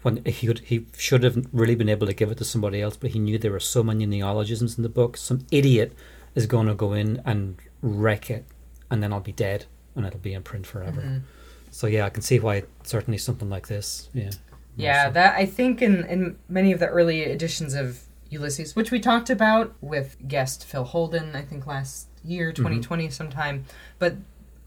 When 0.02 0.24
he 0.26 0.48
could, 0.48 0.60
he 0.60 0.86
should 0.98 1.24
have 1.24 1.46
really 1.54 1.76
been 1.76 1.90
able 1.90 2.08
to 2.08 2.14
give 2.14 2.32
it 2.32 2.38
to 2.40 2.46
somebody 2.46 2.82
else, 2.82 2.98
but 2.98 3.12
he 3.12 3.20
knew 3.20 3.38
there 3.38 3.52
were 3.52 3.60
so 3.60 3.84
many 3.84 4.06
neologisms 4.06 4.78
in 4.78 4.84
the 4.84 4.90
book. 4.90 5.16
Some 5.16 5.46
idiot 5.52 5.94
is 6.34 6.48
going 6.48 6.68
to 6.68 6.74
go 6.74 6.94
in 6.94 7.22
and 7.26 7.58
wreck 7.82 8.30
it, 8.32 8.46
and 8.90 9.04
then 9.04 9.14
I'll 9.14 9.20
be 9.20 9.32
dead, 9.32 9.66
and 9.96 10.06
it'll 10.06 10.20
be 10.20 10.34
in 10.34 10.42
print 10.44 10.66
forever. 10.66 11.02
Mhm. 11.02 11.22
So 11.70 11.88
yeah, 11.88 12.06
I 12.06 12.10
can 12.10 12.24
see 12.24 12.40
why 12.40 12.64
certainly 12.84 13.18
something 13.18 13.50
like 13.50 13.68
this. 13.68 14.10
Yeah. 14.14 14.32
Yeah, 14.76 15.02
Also- 15.04 15.14
that 15.14 15.36
I 15.36 15.46
think 15.46 15.82
in 15.82 16.06
in 16.06 16.38
many 16.50 16.72
of 16.72 16.80
the 16.80 16.88
early 16.88 17.24
editions 17.24 17.74
of 17.76 18.02
Ulysses, 18.30 18.76
which 18.76 18.92
we 18.92 19.00
talked 19.00 19.30
about 19.30 19.76
with 19.82 20.16
guest 20.28 20.64
Phil 20.66 20.86
Holden, 20.86 21.36
I 21.36 21.42
think 21.42 21.68
last 21.68 22.08
year, 22.24 22.52
2020 22.54 23.10
sometime, 23.10 23.66
but 24.00 24.16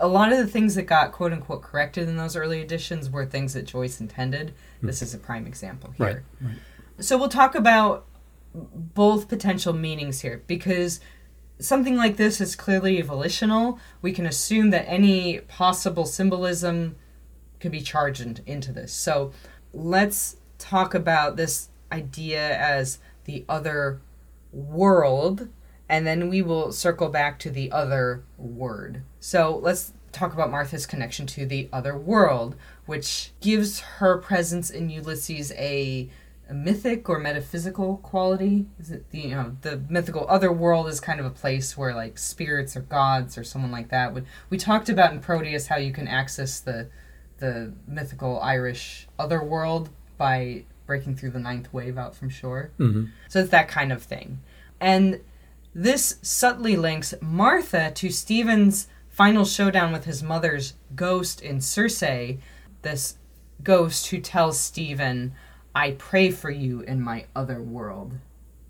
a 0.00 0.09
lot 0.09 0.33
of 0.33 0.38
the 0.38 0.46
things 0.46 0.74
that 0.74 0.83
got 0.83 1.12
quote 1.12 1.33
unquote 1.33 1.62
corrected 1.62 2.09
in 2.09 2.16
those 2.16 2.37
early 2.37 2.61
editions 2.61 3.11
were 3.11 3.24
things 3.24 3.54
that 3.54 3.64
Joyce 3.64 4.00
intended. 4.00 4.52
Hmm. 4.80 4.87
This 4.87 5.02
is 5.02 5.14
a 5.14 5.18
prime 5.18 5.46
example 5.46 5.92
here. 5.96 6.24
Right. 6.40 6.50
right. 6.50 6.59
So 7.00 7.18
we'll 7.18 7.28
talk 7.28 7.54
about 7.54 8.07
both 8.54 9.28
potential 9.28 9.72
meanings 9.72 10.20
here 10.20 10.42
because 10.46 11.00
something 11.59 11.96
like 11.96 12.16
this 12.16 12.40
is 12.40 12.57
clearly 12.57 13.00
volitional, 13.00 13.78
we 14.02 14.12
can 14.12 14.26
assume 14.26 14.70
that 14.70 14.88
any 14.88 15.40
possible 15.40 16.04
symbolism 16.04 16.96
could 17.61 17.72
be 17.72 17.80
charged 17.80 18.20
in- 18.20 18.38
into 18.46 18.72
this. 18.72 18.92
So 18.92 19.33
let's 19.72 20.37
talk 20.59 20.94
about 20.94 21.37
this 21.37 21.68
idea 21.90 22.57
as 22.59 22.98
the 23.24 23.44
other 23.48 24.00
world, 24.52 25.48
and 25.88 26.07
then 26.07 26.28
we 26.28 26.42
will 26.42 26.72
circle 26.72 27.09
back 27.09 27.38
to 27.40 27.50
the 27.50 27.70
other 27.72 28.22
word. 28.37 29.02
So 29.24 29.58
let's 29.62 29.94
talk 30.12 30.34
about 30.34 30.50
Martha's 30.50 30.84
connection 30.84 31.24
to 31.28 31.46
the 31.46 31.70
other 31.72 31.96
world, 31.96 32.56
which 32.84 33.32
gives 33.40 33.80
her 33.80 34.18
presence 34.18 34.68
in 34.68 34.90
Ulysses 34.90 35.50
a, 35.52 36.10
a 36.46 36.52
mythic 36.52 37.08
or 37.08 37.18
metaphysical 37.18 37.96
quality. 37.96 38.66
Is 38.78 38.90
it 38.90 39.10
the 39.12 39.20
you 39.20 39.34
know 39.34 39.56
the 39.62 39.80
mythical 39.88 40.26
other 40.28 40.52
world 40.52 40.88
is 40.88 41.00
kind 41.00 41.20
of 41.20 41.24
a 41.24 41.30
place 41.30 41.74
where 41.74 41.94
like 41.94 42.18
spirits 42.18 42.76
or 42.76 42.82
gods 42.82 43.38
or 43.38 43.44
someone 43.44 43.72
like 43.72 43.88
that 43.88 44.12
would. 44.12 44.26
We 44.50 44.58
talked 44.58 44.90
about 44.90 45.14
in 45.14 45.20
Proteus 45.20 45.68
how 45.68 45.78
you 45.78 45.90
can 45.90 46.06
access 46.06 46.60
the 46.60 46.90
the 47.38 47.72
mythical 47.87 48.38
Irish 48.40 49.08
other 49.18 49.42
world 49.42 49.88
by 50.18 50.64
breaking 50.84 51.16
through 51.16 51.30
the 51.30 51.40
ninth 51.40 51.72
wave 51.72 51.96
out 51.96 52.14
from 52.14 52.28
shore. 52.28 52.72
hmm 52.76 53.06
So 53.30 53.40
it's 53.40 53.50
that 53.52 53.68
kind 53.68 53.90
of 53.90 54.02
thing. 54.02 54.40
And 54.82 55.22
this 55.74 56.18
subtly 56.20 56.76
links 56.76 57.14
Martha 57.22 57.90
to 57.92 58.10
Stephen's 58.10 58.87
final 59.14 59.44
showdown 59.44 59.92
with 59.92 60.05
his 60.05 60.22
mother's 60.22 60.74
ghost 60.96 61.40
in 61.40 61.61
Circe, 61.61 62.03
this 62.83 63.16
ghost 63.62 64.09
who 64.09 64.20
tells 64.20 64.59
Stephen, 64.59 65.35
I 65.74 65.92
pray 65.92 66.31
for 66.31 66.50
you 66.50 66.81
in 66.81 67.00
my 67.00 67.27
other 67.35 67.62
world. 67.62 68.14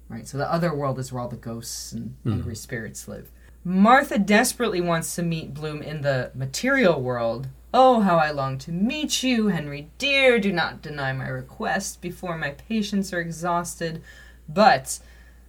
Right? 0.09 0.29
So 0.29 0.37
the 0.37 0.53
other 0.53 0.75
world 0.75 0.99
is 0.99 1.13
where 1.13 1.23
all 1.23 1.29
the 1.29 1.37
ghosts 1.37 1.93
and 1.93 2.15
hmm. 2.23 2.33
angry 2.33 2.57
spirits 2.57 3.09
live. 3.09 3.31
Martha 3.65 4.19
desperately 4.19 4.83
wants 4.83 5.15
to 5.15 5.23
meet 5.23 5.55
Bloom 5.55 5.81
in 5.81 6.03
the 6.03 6.31
material 6.35 7.01
world. 7.01 7.49
Oh, 7.73 8.01
how 8.01 8.19
I 8.19 8.31
long 8.31 8.59
to 8.59 8.71
meet 8.73 9.23
you, 9.23 9.49
Henry 9.49 9.91
dear. 9.97 10.39
Do 10.39 10.53
not 10.53 10.83
deny 10.83 11.15
my 11.15 11.27
request 11.27 12.03
before 12.03 12.37
my 12.37 12.51
patience 12.51 13.15
are 13.15 13.21
exhausted. 13.21 14.03
But 14.47 15.01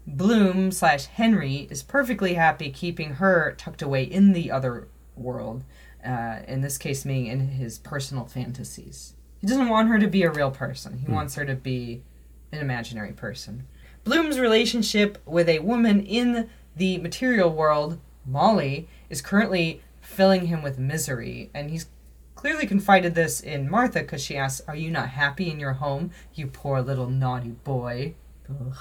Bloom 0.07 0.71
slash 0.71 1.05
Henry 1.05 1.67
is 1.71 1.81
perfectly 1.81 2.35
happy 2.35 2.69
keeping 2.69 3.15
her 3.15 3.55
tucked 3.57 3.81
away 3.81 4.03
in 4.03 4.33
the 4.33 4.51
other 4.51 4.87
world, 5.15 5.63
uh, 6.05 6.39
in 6.47 6.61
this 6.61 6.77
case, 6.77 7.05
meaning 7.05 7.27
in 7.27 7.47
his 7.49 7.79
personal 7.79 8.25
fantasies. 8.25 9.13
He 9.41 9.47
doesn't 9.47 9.69
want 9.69 9.89
her 9.89 9.97
to 9.97 10.07
be 10.07 10.23
a 10.23 10.31
real 10.31 10.51
person, 10.51 10.99
he 10.99 11.11
wants 11.11 11.35
her 11.35 11.45
to 11.45 11.55
be 11.55 12.03
an 12.51 12.59
imaginary 12.59 13.13
person. 13.13 13.65
Bloom's 14.03 14.39
relationship 14.39 15.17
with 15.25 15.49
a 15.49 15.59
woman 15.59 16.05
in 16.05 16.49
the 16.75 16.99
material 16.99 17.51
world, 17.51 17.99
Molly, 18.25 18.87
is 19.09 19.21
currently 19.21 19.81
filling 20.01 20.45
him 20.45 20.61
with 20.61 20.77
misery, 20.77 21.49
and 21.53 21.71
he's 21.71 21.87
clearly 22.35 22.67
confided 22.67 23.15
this 23.15 23.39
in 23.39 23.69
Martha 23.69 24.01
because 24.01 24.23
she 24.23 24.37
asks, 24.37 24.61
Are 24.67 24.75
you 24.75 24.91
not 24.91 25.09
happy 25.09 25.49
in 25.49 25.59
your 25.59 25.73
home, 25.73 26.11
you 26.35 26.45
poor 26.45 26.81
little 26.81 27.09
naughty 27.09 27.49
boy? 27.49 28.13
Ugh. 28.49 28.77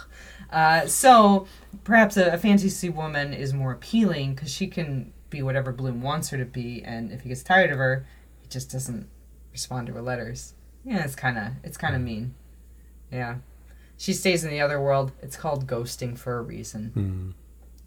Uh, 0.50 0.86
so 0.86 1.46
perhaps 1.84 2.16
a, 2.16 2.32
a 2.32 2.38
fantasy 2.38 2.88
woman 2.88 3.32
is 3.32 3.52
more 3.52 3.72
appealing 3.72 4.34
because 4.34 4.52
she 4.52 4.66
can 4.66 5.12
be 5.30 5.42
whatever 5.42 5.72
Bloom 5.72 6.02
wants 6.02 6.30
her 6.30 6.38
to 6.38 6.44
be, 6.44 6.82
and 6.84 7.10
if 7.10 7.22
he 7.22 7.28
gets 7.28 7.42
tired 7.42 7.70
of 7.70 7.78
her, 7.78 8.06
he 8.40 8.48
just 8.48 8.70
doesn't 8.70 9.08
respond 9.52 9.86
to 9.86 9.92
her 9.94 10.02
letters. 10.02 10.54
Yeah, 10.84 11.04
it's 11.04 11.14
kind 11.14 11.38
of 11.38 11.52
it's 11.62 11.76
kind 11.76 11.94
of 11.94 12.02
mean. 12.02 12.34
Yeah, 13.10 13.36
she 13.96 14.12
stays 14.12 14.44
in 14.44 14.50
the 14.50 14.60
other 14.60 14.80
world. 14.80 15.12
It's 15.22 15.36
called 15.36 15.66
ghosting 15.66 16.18
for 16.18 16.38
a 16.38 16.42
reason. 16.42 17.34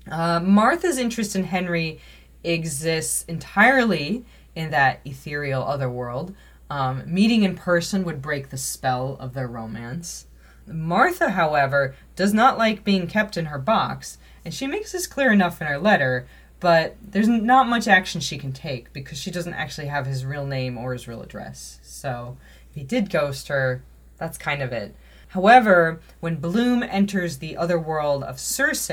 Mm. 0.08 0.12
Uh, 0.12 0.40
Martha's 0.40 0.98
interest 0.98 1.36
in 1.36 1.46
Henry 1.46 2.00
exists 2.44 3.24
entirely 3.28 4.26
in 4.56 4.72
that 4.72 5.02
ethereal 5.06 5.64
other 5.64 5.90
world. 5.90 6.34
Um, 6.70 7.04
meeting 7.06 7.44
in 7.44 7.56
person 7.56 8.04
would 8.04 8.22
break 8.22 8.50
the 8.50 8.58
spell 8.58 9.18
of 9.20 9.34
their 9.34 9.48
romance. 9.48 10.27
Martha, 10.68 11.32
however, 11.32 11.96
does 12.16 12.34
not 12.34 12.58
like 12.58 12.84
being 12.84 13.08
kept 13.08 13.38
in 13.38 13.46
her 13.46 13.60
box, 13.60 14.18
and 14.44 14.54
she 14.54 14.68
makes 14.68 14.92
this 14.92 15.08
clear 15.08 15.32
enough 15.32 15.62
in 15.62 15.68
her 15.68 15.80
letter, 15.80 16.28
but 16.60 16.96
there's 17.02 17.28
not 17.28 17.68
much 17.68 17.88
action 17.88 18.20
she 18.20 18.38
can 18.38 18.52
take 18.52 18.92
because 18.94 19.18
she 19.18 19.32
doesn't 19.32 19.54
actually 19.54 19.88
have 19.88 20.06
his 20.06 20.26
real 20.26 20.46
name 20.46 20.78
or 20.78 20.94
his 20.94 21.08
real 21.08 21.22
address. 21.22 21.80
So 21.84 22.38
if 22.70 22.76
he 22.76 22.84
did 22.84 23.10
ghost 23.10 23.48
her, 23.48 23.84
that's 24.18 24.38
kind 24.38 24.62
of 24.62 24.72
it. 24.72 24.96
However, 25.30 26.00
when 26.20 26.38
Bloom 26.38 26.82
enters 26.84 27.38
the 27.38 27.58
other 27.58 27.78
world 27.78 28.24
of 28.24 28.40
Circe, 28.40 28.90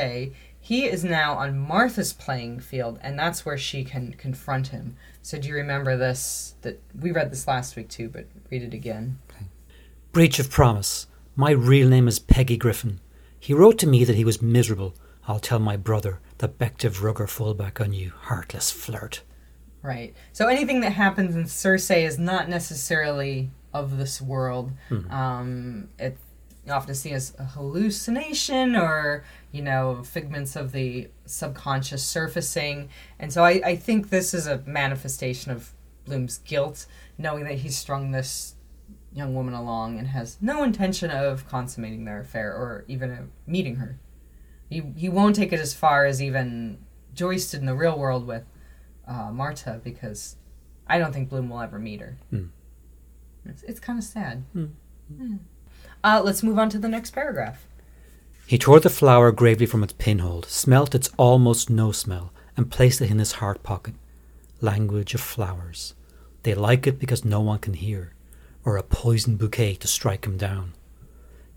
he 0.61 0.85
is 0.87 1.05
now 1.05 1.35
on 1.35 1.59
Martha's 1.59 2.13
playing 2.13 2.61
field, 2.61 2.99
and 3.03 3.19
that's 3.19 3.47
where 3.47 3.59
she 3.59 3.85
can 3.85 4.15
confront 4.15 4.69
him. 4.69 4.97
So 5.23 5.39
do 5.39 5.49
you 5.49 5.55
remember 5.55 5.97
this? 5.97 6.55
That 6.63 6.81
we 6.99 7.13
read 7.13 7.31
this 7.31 7.47
last 7.47 7.77
week 7.77 7.89
too, 7.89 8.09
but 8.09 8.27
read 8.51 8.63
it 8.63 8.75
again. 8.75 9.19
Breach 10.13 10.39
of 10.39 10.51
promise. 10.51 11.07
My 11.37 11.51
real 11.51 11.89
name 11.89 12.07
is 12.07 12.21
Peggy 12.21 12.57
Griffin. 12.57 13.01
He 13.41 13.53
wrote 13.53 13.77
to 13.79 13.89
me 13.89 14.05
that 14.05 14.15
he 14.15 14.25
was 14.25 14.41
miserable. 14.41 14.95
I'll 15.27 15.41
tell 15.41 15.59
my 15.59 15.77
brother 15.77 16.21
that 16.39 16.59
Bective 16.59 17.03
Rugger 17.03 17.27
fullback 17.27 17.81
on 17.81 17.93
you, 17.93 18.13
heartless 18.17 18.71
flirt. 18.71 19.23
Right. 19.83 20.15
So 20.33 20.47
anything 20.47 20.81
that 20.83 20.93
happens 20.93 21.35
in 21.35 21.47
Circe 21.47 21.91
is 21.91 22.21
not 22.21 22.49
necessarily 22.49 23.51
of 23.73 23.99
this 23.99 24.23
world. 24.23 24.71
Um, 25.11 25.89
it's 25.99 26.21
often 26.71 26.95
seen 26.95 27.15
as 27.15 27.35
a 27.37 27.45
hallucination 27.45 28.77
or, 28.77 29.25
you 29.51 29.63
know, 29.63 30.05
figments 30.05 30.55
of 30.55 30.71
the 30.71 31.09
subconscious 31.27 32.05
surfacing. 32.05 32.91
And 33.19 33.33
so 33.33 33.45
I, 33.45 33.61
I 33.65 33.77
think 33.77 34.11
this 34.11 34.35
is 34.35 34.47
a 34.47 34.63
manifestation 34.67 35.51
of 35.51 35.73
Bloom's 36.05 36.39
guilt, 36.39 36.87
knowing 37.19 37.43
that 37.45 37.55
he's 37.55 37.77
strung 37.77 38.13
this 38.13 38.54
young 39.15 39.35
woman 39.35 39.55
along 39.55 39.99
and 39.99 40.09
has 40.09 40.39
no 40.41 40.63
intention 40.63 41.11
of 41.11 41.49
consummating 41.49 42.05
their 42.05 42.21
affair 42.21 42.53
or 42.53 42.85
even 42.89 43.31
meeting 43.47 43.77
her. 43.77 43.99
He, 44.69 44.83
he 44.97 45.09
won't 45.09 45.37
take 45.37 45.53
it 45.53 45.61
as 45.61 45.73
far 45.73 46.05
as 46.05 46.21
even 46.21 46.79
Joyce 47.15 47.51
did 47.51 47.61
in 47.61 47.67
the 47.67 47.75
real 47.75 47.99
world 47.99 48.27
with 48.27 48.45
uh, 49.07 49.31
Marta 49.31 49.81
because 49.85 50.37
I 50.89 50.99
don't 50.99 51.13
think 51.13 51.29
Bloom 51.29 51.49
will 51.49 51.61
ever 51.61 51.79
meet 51.79 52.01
her. 52.01 52.19
Hmm. 52.31 52.47
It's, 53.47 53.63
it's 53.63 53.81
kind 53.81 53.99
of 53.99 54.05
sad. 54.05 54.45
Hmm. 54.53 54.67
Hmm. 55.17 55.37
Uh, 56.03 56.21
let's 56.25 56.43
move 56.43 56.59
on 56.59 56.69
to 56.71 56.79
the 56.79 56.89
next 56.89 57.13
paragraph. 57.13 57.67
He 58.47 58.59
tore 58.59 58.81
the 58.81 58.91
flower 58.91 59.33
gravely 59.33 59.67
from 59.67 59.83
its 59.83 59.95
pinhole, 59.95 60.43
smelt 60.43 60.95
its 60.95 61.11
almost 61.17 61.71
no 61.71 61.93
smell, 61.93 62.33
and 62.57 62.71
placed 62.71 63.01
it 63.01 63.11
in 63.11 63.19
his 63.19 63.33
heart 63.33 63.63
pocket. 63.63 63.95
Language 64.61 65.15
of 65.15 65.21
flowers. 65.21 65.95
They 66.43 66.55
like 66.55 66.87
it 66.87 66.99
because 66.99 67.25
no 67.25 67.41
one 67.41 67.59
can 67.59 67.75
hear, 67.75 68.14
or 68.65 68.77
a 68.77 68.83
poisoned 68.83 69.39
bouquet 69.39 69.75
to 69.77 69.87
strike 69.87 70.25
him 70.25 70.37
down. 70.37 70.73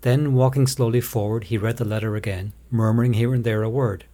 Then, 0.02 0.34
walking 0.34 0.66
slowly 0.66 1.00
forward, 1.00 1.44
he 1.44 1.58
read 1.58 1.78
the 1.78 1.84
letter 1.84 2.14
again, 2.14 2.52
murmuring 2.70 3.14
here 3.14 3.34
and 3.34 3.44
there 3.44 3.62
a 3.62 3.70
word. 3.70 4.04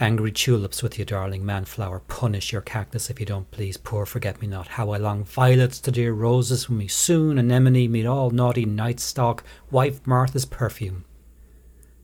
Angry 0.00 0.30
tulips 0.30 0.82
with 0.82 0.98
you, 0.98 1.04
darling 1.04 1.44
manflower, 1.44 2.00
punish 2.00 2.52
your 2.52 2.60
cactus 2.60 3.10
if 3.10 3.18
you 3.18 3.26
don't 3.26 3.50
please, 3.50 3.76
poor 3.76 4.06
forget 4.06 4.40
me 4.40 4.46
not. 4.46 4.68
How 4.68 4.90
I 4.90 4.98
long 4.98 5.24
violets 5.24 5.80
to 5.80 5.90
dear 5.90 6.12
roses 6.12 6.68
when 6.68 6.78
we 6.78 6.88
soon, 6.88 7.36
anemone, 7.36 7.90
meet 7.90 8.06
all 8.06 8.30
naughty 8.30 8.64
night 8.64 9.00
stalk, 9.00 9.42
wife 9.70 10.06
Martha's 10.06 10.44
perfume. 10.44 11.04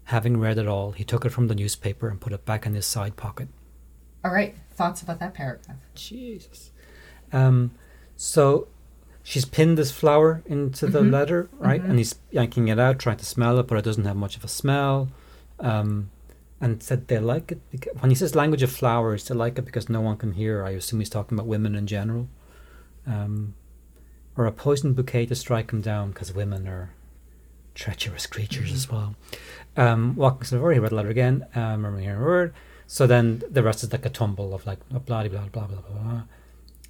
Having 0.04 0.38
read 0.38 0.58
it 0.58 0.66
all, 0.66 0.92
he 0.92 1.04
took 1.04 1.24
it 1.24 1.30
from 1.30 1.46
the 1.46 1.54
newspaper 1.54 2.08
and 2.08 2.20
put 2.20 2.32
it 2.32 2.44
back 2.44 2.66
in 2.66 2.74
his 2.74 2.84
side 2.84 3.16
pocket. 3.16 3.48
All 4.24 4.32
right, 4.32 4.56
thoughts 4.72 5.02
about 5.02 5.20
that 5.20 5.34
paragraph? 5.34 5.76
Jesus. 5.94 6.72
Um, 7.32 7.72
so 8.16 8.68
she's 9.24 9.44
pinned 9.46 9.76
this 9.76 9.90
flower 9.90 10.42
into 10.46 10.86
the 10.86 11.00
Mhm. 11.00 11.10
letter, 11.10 11.48
right? 11.58 11.82
Mhm. 11.82 11.88
And 11.90 11.98
he's 11.98 12.14
yanking 12.30 12.68
it 12.68 12.78
out, 12.78 13.00
trying 13.00 13.16
to 13.16 13.24
smell 13.24 13.58
it, 13.58 13.66
but 13.66 13.76
it 13.78 13.84
doesn't 13.84 14.04
have 14.04 14.16
much 14.16 14.36
of 14.36 14.44
a 14.44 14.48
smell. 14.48 15.08
Um, 15.58 16.10
and 16.60 16.80
said 16.82 17.08
they 17.08 17.18
like 17.18 17.50
it. 17.50 17.60
Because, 17.70 17.94
when 18.00 18.10
he 18.10 18.14
says 18.14 18.34
language 18.36 18.62
of 18.62 18.70
flowers, 18.70 19.26
they 19.26 19.34
like 19.34 19.58
it 19.58 19.64
because 19.64 19.88
no 19.88 20.00
one 20.00 20.16
can 20.18 20.32
hear. 20.32 20.62
I 20.64 20.70
assume 20.70 21.00
he's 21.00 21.08
talking 21.10 21.36
about 21.36 21.46
women 21.48 21.74
in 21.74 21.86
general. 21.86 22.28
Um, 23.06 23.54
or 24.36 24.46
a 24.46 24.52
poison 24.52 24.92
bouquet 24.94 25.26
to 25.26 25.34
strike 25.34 25.70
him 25.72 25.80
down 25.80 26.10
because 26.10 26.34
women 26.34 26.66
are 26.68 26.90
treacherous 27.74 28.26
creatures 28.26 28.72
as 28.72 28.90
well. 28.90 29.14
Um, 29.76 30.14
walking 30.16 30.44
slowly, 30.44 30.74
he 30.74 30.80
read 30.80 30.90
the 30.90 30.96
letter 30.96 31.08
again, 31.10 31.46
um, 31.54 31.84
remembering 31.84 32.08
a 32.10 32.18
word. 32.20 32.52
So 32.86 33.06
then 33.06 33.42
the 33.50 33.62
rest 33.62 33.82
is 33.82 33.90
like 33.92 34.04
a 34.04 34.10
tumble 34.10 34.54
of 34.54 34.66
like 34.66 34.86
blah 34.90 34.98
blah 35.00 35.28
blah 35.28 35.46
blah 35.48 35.66
blah 35.66 35.80
blah. 35.80 36.02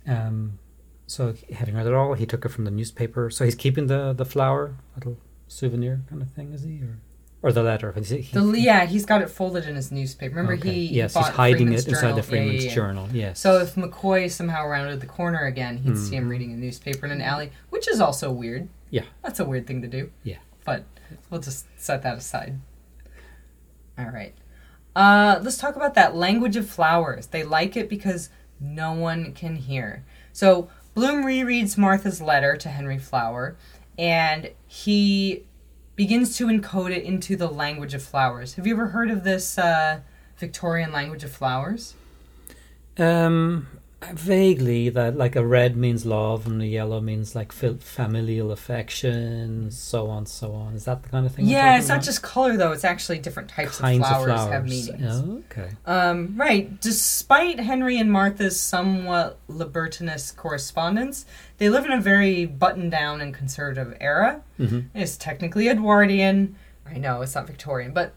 blah. 0.06 0.14
Um, 0.14 0.58
so 1.06 1.34
having 1.52 1.74
read 1.74 1.86
it 1.86 1.94
all, 1.94 2.14
he 2.14 2.26
took 2.26 2.44
it 2.44 2.48
from 2.50 2.64
the 2.64 2.70
newspaper. 2.70 3.30
So 3.30 3.44
he's 3.44 3.54
keeping 3.54 3.86
the 3.86 4.12
the 4.12 4.24
flower, 4.24 4.76
little 4.96 5.16
souvenir 5.48 6.02
kind 6.08 6.22
of 6.22 6.30
thing, 6.32 6.52
is 6.52 6.62
he, 6.62 6.80
or 6.82 6.98
or 7.42 7.52
the 7.52 7.62
letter? 7.62 7.92
He, 7.92 8.20
he, 8.22 8.32
The, 8.38 8.58
yeah, 8.58 8.86
he's 8.86 9.04
got 9.04 9.20
it 9.20 9.28
folded 9.28 9.66
in 9.66 9.74
his 9.76 9.92
newspaper. 9.92 10.34
Remember, 10.36 10.54
okay. 10.54 10.72
he 10.72 10.86
yes, 10.94 11.14
he's 11.14 11.26
hiding 11.26 11.66
Freeman's 11.66 11.86
it 11.86 11.90
inside 11.90 12.12
the 12.12 12.16
Yeah, 12.16 12.22
Freeman's 12.22 12.64
yeah, 12.64 12.68
yeah. 12.70 12.74
journal. 12.74 13.08
Yes. 13.12 13.38
So 13.40 13.58
if 13.60 13.74
McCoy 13.74 14.30
somehow 14.30 14.66
rounded 14.66 15.00
the 15.00 15.06
corner 15.06 15.44
again, 15.44 15.76
he'd 15.76 15.98
see 15.98 16.16
him 16.16 16.24
Mhm. 16.26 16.30
reading 16.30 16.52
a 16.52 16.56
newspaper 16.56 17.04
in 17.04 17.12
an 17.12 17.20
alley, 17.20 17.52
which 17.70 17.86
is 17.86 18.00
also 18.00 18.32
weird. 18.32 18.68
Yeah. 18.90 19.02
That's 19.22 19.40
a 19.40 19.44
weird 19.44 19.66
thing 19.66 19.82
to 19.82 19.88
do. 19.88 20.10
Yeah. 20.22 20.38
But 20.64 20.84
we'll 21.30 21.42
just 21.42 21.66
set 21.76 22.02
that 22.02 22.16
aside. 22.16 22.58
All 23.98 24.06
right. 24.10 24.34
Uh, 24.96 25.38
let's 25.42 25.58
talk 25.58 25.76
about 25.76 25.94
that 25.94 26.14
language 26.16 26.56
of 26.56 26.68
flowers. 26.68 27.26
They 27.26 27.42
like 27.42 27.76
it 27.76 27.88
because 27.88 28.30
no 28.60 28.92
one 28.92 29.32
can 29.32 29.56
hear. 29.56 30.04
So 30.32 30.70
Bloom 30.94 31.24
rereads 31.24 31.76
Martha's 31.76 32.20
letter 32.20 32.56
to 32.56 32.68
Henry 32.68 32.98
Flower, 32.98 33.56
and 33.98 34.50
he 34.68 35.44
begins 35.96 36.36
to 36.36 36.46
encode 36.46 36.90
it 36.90 37.02
into 37.02 37.36
the 37.36 37.48
language 37.48 37.94
of 37.94 38.02
flowers. 38.02 38.54
Have 38.54 38.66
you 38.66 38.74
ever 38.74 38.86
heard 38.88 39.10
of 39.10 39.24
this 39.24 39.58
uh, 39.58 40.00
Victorian 40.38 40.92
language 40.92 41.24
of 41.24 41.32
flowers? 41.32 41.94
Um, 42.96 43.66
vaguely 44.12 44.90
that 44.90 45.16
like 45.16 45.34
a 45.36 45.44
red 45.46 45.76
means 45.76 46.04
love 46.04 46.46
and 46.46 46.60
the 46.60 46.66
yellow 46.66 47.00
means 47.00 47.34
like 47.34 47.52
familial 47.52 48.50
affection, 48.52 49.70
so 49.70 50.08
on, 50.08 50.26
so 50.26 50.52
on. 50.52 50.74
Is 50.74 50.84
that 50.84 51.02
the 51.02 51.08
kind 51.08 51.24
of 51.26 51.34
thing? 51.34 51.46
Yeah, 51.46 51.78
it's 51.78 51.88
not 51.88 51.94
about? 51.96 52.04
just 52.04 52.22
color 52.22 52.56
though. 52.56 52.72
It's 52.72 52.84
actually 52.84 53.18
different 53.18 53.48
types 53.48 53.80
of, 53.80 53.86
flowers 53.96 54.28
of 54.28 54.36
flowers. 54.36 54.52
have 54.52 54.64
meanings. 54.64 55.02
Oh, 55.06 55.42
okay. 55.50 55.70
Um, 55.86 56.34
right. 56.36 56.80
Despite 56.80 57.60
Henry 57.60 57.98
and 57.98 58.12
Martha's 58.12 58.60
somewhat 58.60 59.38
libertinous 59.48 60.30
correspondence, 60.30 61.24
they 61.58 61.68
live 61.70 61.84
in 61.84 61.92
a 61.92 62.00
very 62.00 62.46
buttoned 62.46 62.90
down 62.90 63.20
and 63.20 63.32
conservative 63.32 63.96
era. 64.00 64.42
hmm 64.58 64.80
It's 64.94 65.16
technically 65.16 65.68
Edwardian. 65.68 66.56
I 66.86 66.98
know 66.98 67.22
it's 67.22 67.34
not 67.34 67.46
Victorian, 67.46 67.92
but 67.92 68.12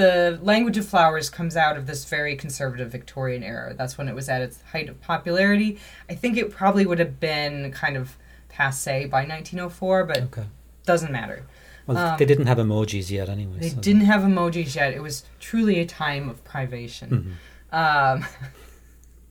the 0.00 0.38
language 0.42 0.78
of 0.78 0.86
flowers 0.88 1.28
comes 1.28 1.56
out 1.56 1.76
of 1.76 1.86
this 1.86 2.04
very 2.04 2.34
conservative 2.36 2.90
Victorian 2.90 3.42
era. 3.42 3.74
That's 3.74 3.98
when 3.98 4.08
it 4.08 4.14
was 4.14 4.28
at 4.28 4.40
its 4.40 4.62
height 4.72 4.88
of 4.88 5.00
popularity. 5.00 5.78
I 6.08 6.14
think 6.14 6.36
it 6.38 6.50
probably 6.50 6.86
would 6.86 6.98
have 6.98 7.20
been 7.20 7.70
kind 7.72 7.96
of 7.96 8.16
passe 8.48 9.06
by 9.06 9.24
1904, 9.26 10.04
but 10.04 10.18
Okay. 10.22 10.44
doesn't 10.86 11.12
matter. 11.12 11.44
Well, 11.86 11.98
Um, 11.98 12.18
they 12.18 12.24
didn't 12.24 12.46
have 12.46 12.58
emojis 12.58 13.10
yet, 13.10 13.28
anyway. 13.28 13.58
They 13.58 13.70
so- 13.70 13.80
didn't 13.80 14.02
have 14.06 14.22
emojis 14.22 14.74
yet. 14.74 14.92
It 14.94 15.02
was 15.02 15.24
truly 15.38 15.80
a 15.80 15.86
time 15.86 16.28
of 16.30 16.42
privation. 16.44 17.36
Mhm. 17.72 17.76
Um, 17.76 18.26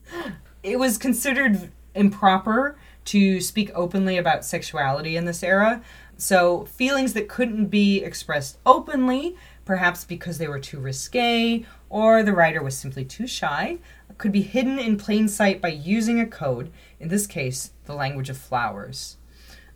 it 0.62 0.78
was 0.78 0.98
considered 0.98 1.70
improper 1.94 2.76
to 3.06 3.40
speak 3.40 3.70
openly 3.74 4.16
about 4.18 4.44
sexuality 4.44 5.16
in 5.16 5.24
this 5.24 5.42
era. 5.42 5.82
So, 6.16 6.66
feelings 6.66 7.14
that 7.14 7.28
couldn't 7.28 7.66
be 7.66 8.02
expressed 8.04 8.58
openly, 8.66 9.36
perhaps 9.70 10.04
because 10.04 10.38
they 10.38 10.48
were 10.48 10.58
too 10.58 10.80
risque 10.80 11.64
or 11.88 12.24
the 12.24 12.32
writer 12.32 12.60
was 12.60 12.76
simply 12.76 13.04
too 13.04 13.24
shy, 13.24 13.78
could 14.18 14.32
be 14.32 14.42
hidden 14.42 14.80
in 14.80 14.96
plain 14.96 15.28
sight 15.28 15.60
by 15.60 15.68
using 15.68 16.18
a 16.18 16.26
code, 16.26 16.72
in 16.98 17.06
this 17.06 17.24
case, 17.24 17.70
the 17.84 17.94
language 17.94 18.28
of 18.28 18.36
flowers. 18.36 19.16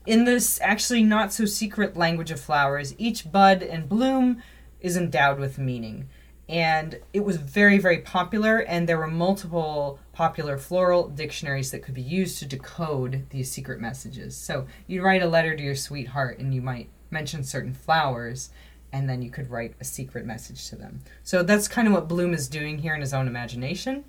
In 0.04 0.24
this 0.24 0.60
actually 0.60 1.04
not 1.04 1.32
so 1.32 1.44
secret 1.44 1.96
language 1.96 2.32
of 2.32 2.40
flowers, 2.40 2.96
each 2.98 3.30
bud 3.30 3.62
and 3.62 3.88
bloom 3.88 4.42
is 4.80 4.96
endowed 4.96 5.38
with 5.38 5.58
meaning. 5.58 6.08
And 6.48 6.98
it 7.12 7.24
was 7.24 7.36
very, 7.36 7.78
very 7.78 7.98
popular, 7.98 8.58
and 8.58 8.88
there 8.88 8.98
were 8.98 9.06
multiple 9.06 10.00
popular 10.12 10.58
floral 10.58 11.06
dictionaries 11.06 11.70
that 11.70 11.84
could 11.84 11.94
be 11.94 12.02
used 12.02 12.40
to 12.40 12.46
decode 12.46 13.30
these 13.30 13.48
secret 13.48 13.80
messages. 13.80 14.36
So 14.36 14.66
you'd 14.88 15.04
write 15.04 15.22
a 15.22 15.28
letter 15.28 15.54
to 15.54 15.62
your 15.62 15.76
sweetheart, 15.76 16.40
and 16.40 16.52
you 16.52 16.62
might 16.62 16.88
mention 17.12 17.44
certain 17.44 17.72
flowers, 17.72 18.50
and 18.94 19.10
then 19.10 19.20
you 19.20 19.30
could 19.30 19.50
write 19.50 19.74
a 19.80 19.84
secret 19.84 20.24
message 20.24 20.68
to 20.68 20.76
them. 20.76 21.00
So 21.24 21.42
that's 21.42 21.66
kind 21.66 21.88
of 21.88 21.92
what 21.92 22.06
Bloom 22.06 22.32
is 22.32 22.46
doing 22.46 22.78
here 22.78 22.94
in 22.94 23.00
his 23.00 23.12
own 23.12 23.26
imagination. 23.26 24.04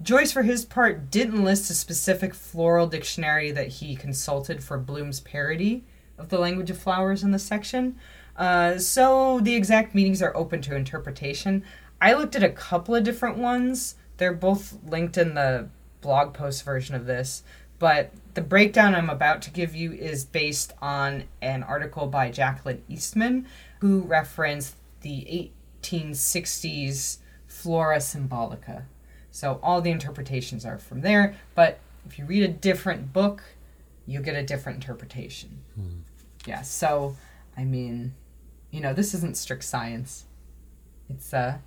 Joyce, 0.00 0.30
for 0.30 0.44
his 0.44 0.64
part, 0.64 1.10
didn't 1.10 1.44
list 1.44 1.68
a 1.68 1.74
specific 1.74 2.32
floral 2.32 2.86
dictionary 2.86 3.50
that 3.50 3.66
he 3.66 3.96
consulted 3.96 4.62
for 4.62 4.78
Bloom's 4.78 5.18
parody 5.18 5.84
of 6.16 6.28
the 6.28 6.38
language 6.38 6.70
of 6.70 6.78
flowers 6.78 7.24
in 7.24 7.32
this 7.32 7.42
section. 7.42 7.96
Uh, 8.36 8.78
so 8.78 9.40
the 9.40 9.56
exact 9.56 9.96
meanings 9.96 10.22
are 10.22 10.34
open 10.36 10.62
to 10.62 10.76
interpretation. 10.76 11.64
I 12.00 12.14
looked 12.14 12.36
at 12.36 12.44
a 12.44 12.50
couple 12.50 12.94
of 12.94 13.02
different 13.02 13.36
ones. 13.36 13.96
They're 14.18 14.32
both 14.32 14.78
linked 14.86 15.18
in 15.18 15.34
the 15.34 15.68
blog 16.02 16.34
post 16.34 16.64
version 16.64 16.94
of 16.94 17.04
this, 17.04 17.42
but 17.80 18.12
the 18.34 18.42
breakdown 18.42 18.94
I'm 18.94 19.10
about 19.10 19.42
to 19.42 19.50
give 19.50 19.74
you 19.74 19.92
is 19.92 20.24
based 20.24 20.72
on 20.80 21.24
an 21.42 21.64
article 21.64 22.06
by 22.06 22.30
Jacqueline 22.30 22.84
Eastman, 22.88 23.46
who 23.80 24.00
referenced 24.02 24.76
the 25.02 25.50
1860s 25.82 27.18
Flora 27.46 27.98
Symbolica. 27.98 28.84
So 29.30 29.60
all 29.62 29.80
the 29.80 29.90
interpretations 29.90 30.64
are 30.64 30.78
from 30.78 31.00
there, 31.02 31.36
but 31.54 31.78
if 32.06 32.18
you 32.18 32.24
read 32.24 32.42
a 32.42 32.48
different 32.48 33.12
book, 33.12 33.42
you 34.06 34.20
get 34.20 34.34
a 34.34 34.42
different 34.42 34.76
interpretation. 34.76 35.60
Yeah, 36.46 36.62
so 36.62 37.16
I 37.56 37.64
mean, 37.64 38.14
you 38.70 38.80
know, 38.80 38.92
this 38.92 39.14
isn't 39.14 39.36
strict 39.36 39.64
science. 39.64 40.24
It's 41.08 41.32
uh 41.34 41.58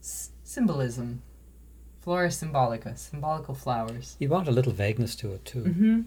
s- 0.00 0.30
symbolism. 0.44 1.22
Flora 2.00 2.28
symbolica, 2.28 2.96
symbolical 2.98 3.54
flowers. 3.54 4.16
You 4.18 4.28
want 4.28 4.46
a 4.46 4.50
little 4.50 4.72
vagueness 4.72 5.14
to 5.16 5.32
it 5.32 5.44
too. 5.44 5.62
Mm-hmm. 5.64 6.00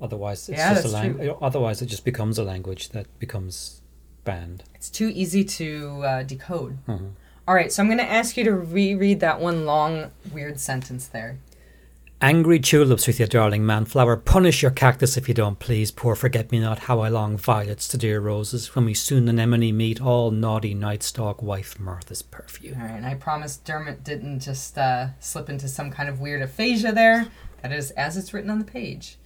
Otherwise, 0.00 0.48
it's 0.48 0.58
Yeah, 0.58 0.74
just 0.74 0.86
a 0.86 0.88
language. 0.88 1.30
Otherwise, 1.42 1.82
it 1.82 1.86
just 1.86 2.04
becomes 2.04 2.38
a 2.38 2.44
language 2.44 2.90
that 2.90 3.06
becomes 3.18 3.80
banned. 4.24 4.64
It's 4.74 4.90
too 4.90 5.10
easy 5.14 5.44
to 5.44 6.02
uh, 6.04 6.22
decode. 6.22 6.78
Mhm. 6.86 7.10
All 7.46 7.54
right, 7.54 7.70
so 7.70 7.82
I'm 7.82 7.88
going 7.88 7.98
to 7.98 8.10
ask 8.10 8.36
you 8.38 8.44
to 8.44 8.52
reread 8.52 9.20
that 9.20 9.38
one 9.38 9.66
long, 9.66 10.10
weird 10.32 10.58
sentence 10.58 11.06
there. 11.06 11.36
Angry 12.22 12.58
tulips 12.58 13.06
with 13.06 13.18
your 13.18 13.28
darling 13.28 13.66
manflower. 13.66 14.16
Punish 14.16 14.62
your 14.62 14.70
cactus 14.70 15.18
if 15.18 15.28
you 15.28 15.34
don't 15.34 15.58
please. 15.58 15.90
Poor 15.90 16.14
forget 16.14 16.50
me 16.50 16.58
not, 16.58 16.78
how 16.80 17.00
I 17.00 17.08
long 17.10 17.36
violets 17.36 17.86
to 17.88 17.98
dear 17.98 18.18
roses. 18.18 18.74
When 18.74 18.86
we 18.86 18.94
soon 18.94 19.28
anemone 19.28 19.72
meet, 19.76 20.00
all 20.00 20.30
naughty 20.30 20.72
night 20.72 21.02
stalk 21.02 21.42
wife 21.42 21.78
Martha's 21.78 22.22
perfume. 22.22 22.76
All 22.80 22.86
right, 22.86 22.92
and 22.96 23.04
I 23.04 23.14
promise 23.14 23.58
Dermot 23.58 24.02
didn't 24.04 24.40
just 24.40 24.78
uh, 24.78 25.08
slip 25.20 25.50
into 25.50 25.68
some 25.68 25.90
kind 25.90 26.08
of 26.08 26.18
weird 26.20 26.40
aphasia 26.40 26.92
there. 26.92 27.26
That 27.60 27.72
is 27.72 27.90
as 27.90 28.16
it's 28.16 28.32
written 28.32 28.48
on 28.48 28.58
the 28.58 28.64
page. 28.64 29.18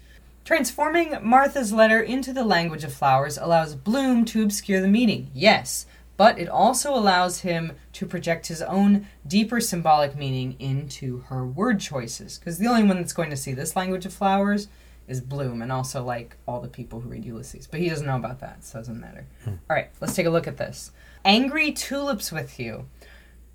Transforming 0.48 1.14
Martha's 1.20 1.74
letter 1.74 2.00
into 2.00 2.32
the 2.32 2.42
language 2.42 2.82
of 2.82 2.94
flowers 2.94 3.36
allows 3.36 3.74
Bloom 3.74 4.24
to 4.24 4.42
obscure 4.42 4.80
the 4.80 4.88
meaning, 4.88 5.30
yes, 5.34 5.84
but 6.16 6.38
it 6.38 6.48
also 6.48 6.94
allows 6.94 7.40
him 7.40 7.72
to 7.92 8.06
project 8.06 8.46
his 8.46 8.62
own 8.62 9.06
deeper 9.26 9.60
symbolic 9.60 10.16
meaning 10.16 10.56
into 10.58 11.18
her 11.28 11.44
word 11.44 11.80
choices. 11.80 12.38
Because 12.38 12.56
the 12.56 12.66
only 12.66 12.84
one 12.84 12.96
that's 12.96 13.12
going 13.12 13.28
to 13.28 13.36
see 13.36 13.52
this 13.52 13.76
language 13.76 14.06
of 14.06 14.14
flowers 14.14 14.68
is 15.06 15.20
Bloom, 15.20 15.60
and 15.60 15.70
also 15.70 16.02
like 16.02 16.38
all 16.46 16.62
the 16.62 16.68
people 16.68 17.00
who 17.00 17.10
read 17.10 17.26
Ulysses. 17.26 17.66
But 17.66 17.80
he 17.80 17.90
doesn't 17.90 18.06
know 18.06 18.16
about 18.16 18.40
that, 18.40 18.64
so 18.64 18.78
it 18.78 18.80
doesn't 18.80 18.98
matter. 18.98 19.26
Hmm. 19.44 19.56
All 19.68 19.76
right, 19.76 19.90
let's 20.00 20.14
take 20.14 20.24
a 20.24 20.30
look 20.30 20.46
at 20.46 20.56
this. 20.56 20.92
Angry 21.26 21.72
tulips 21.72 22.32
with 22.32 22.58
you. 22.58 22.86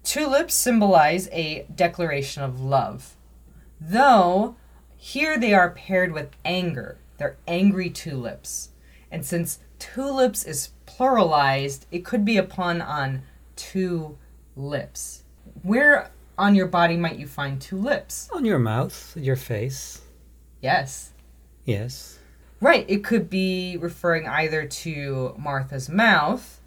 Tulips 0.04 0.54
symbolize 0.54 1.28
a 1.32 1.66
declaration 1.74 2.44
of 2.44 2.62
love. 2.62 3.16
Though, 3.82 4.58
here 5.04 5.38
they 5.38 5.54
are 5.54 5.72
paired 5.72 6.14
with 6.14 6.30
anger. 6.46 6.98
They're 7.18 7.36
angry 7.46 7.90
tulips. 7.90 8.70
And 9.12 9.26
since 9.26 9.60
tulips 9.78 10.46
is 10.46 10.70
pluralized, 10.88 11.82
it 11.92 12.06
could 12.06 12.24
be 12.24 12.38
a 12.38 12.44
pun 12.44 12.82
on 12.82 13.24
two 13.58 14.18
lips. 14.56 15.24
Where 15.62 16.10
on 16.38 16.56
your 16.56 16.68
body 16.68 16.96
might 16.96 17.20
you 17.20 17.28
find 17.28 17.60
two 17.60 17.78
lips? 17.78 18.30
On 18.32 18.46
your 18.46 18.60
mouth, 18.60 19.18
your 19.18 19.36
face. 19.36 20.04
Yes. 20.62 21.12
Yes. 21.66 22.18
Right, 22.62 22.86
it 22.88 23.04
could 23.04 23.30
be 23.30 23.76
referring 23.76 24.26
either 24.26 24.66
to 24.66 25.36
Martha's 25.38 25.90
mouth 25.90 26.62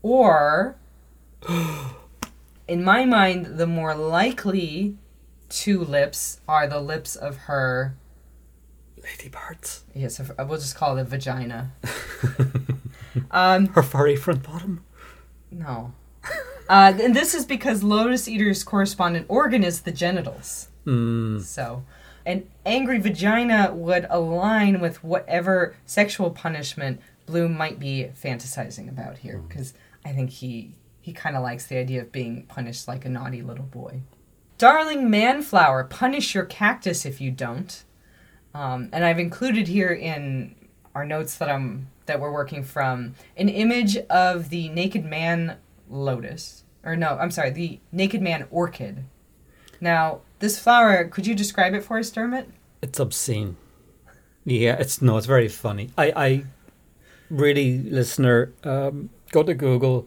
or, 0.00 0.76
in 2.66 2.82
my 2.82 3.04
mind, 3.04 3.58
the 3.58 3.66
more 3.66 3.94
likely 3.94 4.96
two 5.52 5.84
lips 5.84 6.40
are 6.48 6.66
the 6.66 6.80
lips 6.80 7.14
of 7.14 7.36
her. 7.36 7.94
Lady 9.02 9.28
parts. 9.28 9.84
Yes, 9.94 10.20
we'll 10.38 10.58
just 10.58 10.76
call 10.76 10.96
it 10.96 11.02
a 11.02 11.04
vagina. 11.04 11.72
um, 13.30 13.66
Her 13.68 13.82
furry 13.82 14.16
front 14.16 14.42
bottom. 14.42 14.84
no. 15.50 15.92
Uh, 16.68 16.94
and 17.02 17.14
this 17.14 17.34
is 17.34 17.44
because 17.44 17.82
Lotus 17.82 18.28
Eater's 18.28 18.62
correspondent 18.62 19.26
organ 19.28 19.64
is 19.64 19.80
the 19.82 19.90
genitals. 19.90 20.68
Mm. 20.86 21.42
So, 21.42 21.84
an 22.24 22.48
angry 22.64 22.98
vagina 22.98 23.72
would 23.74 24.06
align 24.08 24.80
with 24.80 25.02
whatever 25.02 25.74
sexual 25.84 26.30
punishment 26.30 27.00
Bloom 27.26 27.56
might 27.56 27.78
be 27.78 28.08
fantasizing 28.20 28.88
about 28.88 29.18
here, 29.18 29.38
because 29.48 29.74
I 30.04 30.12
think 30.12 30.30
he 30.30 30.74
he 31.00 31.12
kind 31.12 31.36
of 31.36 31.42
likes 31.42 31.66
the 31.66 31.76
idea 31.76 32.00
of 32.00 32.12
being 32.12 32.44
punished 32.44 32.86
like 32.86 33.04
a 33.04 33.08
naughty 33.08 33.42
little 33.42 33.64
boy. 33.64 34.00
Darling 34.62 35.10
manflower, 35.10 35.82
punish 35.82 36.36
your 36.36 36.44
cactus 36.44 37.04
if 37.04 37.20
you 37.20 37.32
don't. 37.32 37.82
Um, 38.54 38.90
and 38.92 39.04
I've 39.04 39.18
included 39.18 39.66
here 39.66 39.88
in 39.88 40.54
our 40.94 41.04
notes 41.04 41.36
that 41.38 41.50
I'm 41.50 41.88
that 42.06 42.20
we're 42.20 42.30
working 42.30 42.62
from 42.62 43.16
an 43.36 43.48
image 43.48 43.96
of 43.96 44.50
the 44.50 44.68
naked 44.68 45.04
man 45.04 45.56
lotus, 45.90 46.62
or 46.84 46.94
no, 46.94 47.18
I'm 47.20 47.32
sorry, 47.32 47.50
the 47.50 47.80
naked 47.90 48.22
man 48.22 48.46
orchid. 48.52 49.02
Now, 49.80 50.20
this 50.38 50.60
flower, 50.60 51.08
could 51.08 51.26
you 51.26 51.34
describe 51.34 51.74
it 51.74 51.82
for 51.82 51.98
us, 51.98 52.08
Dermot? 52.12 52.48
It's 52.82 53.00
obscene. 53.00 53.56
Yeah, 54.44 54.76
it's 54.78 55.02
no, 55.02 55.16
it's 55.16 55.26
very 55.26 55.48
funny. 55.48 55.90
I, 55.98 56.12
I 56.14 56.44
really, 57.30 57.78
listener, 57.78 58.52
um, 58.62 59.10
go 59.32 59.42
to 59.42 59.54
Google 59.54 60.06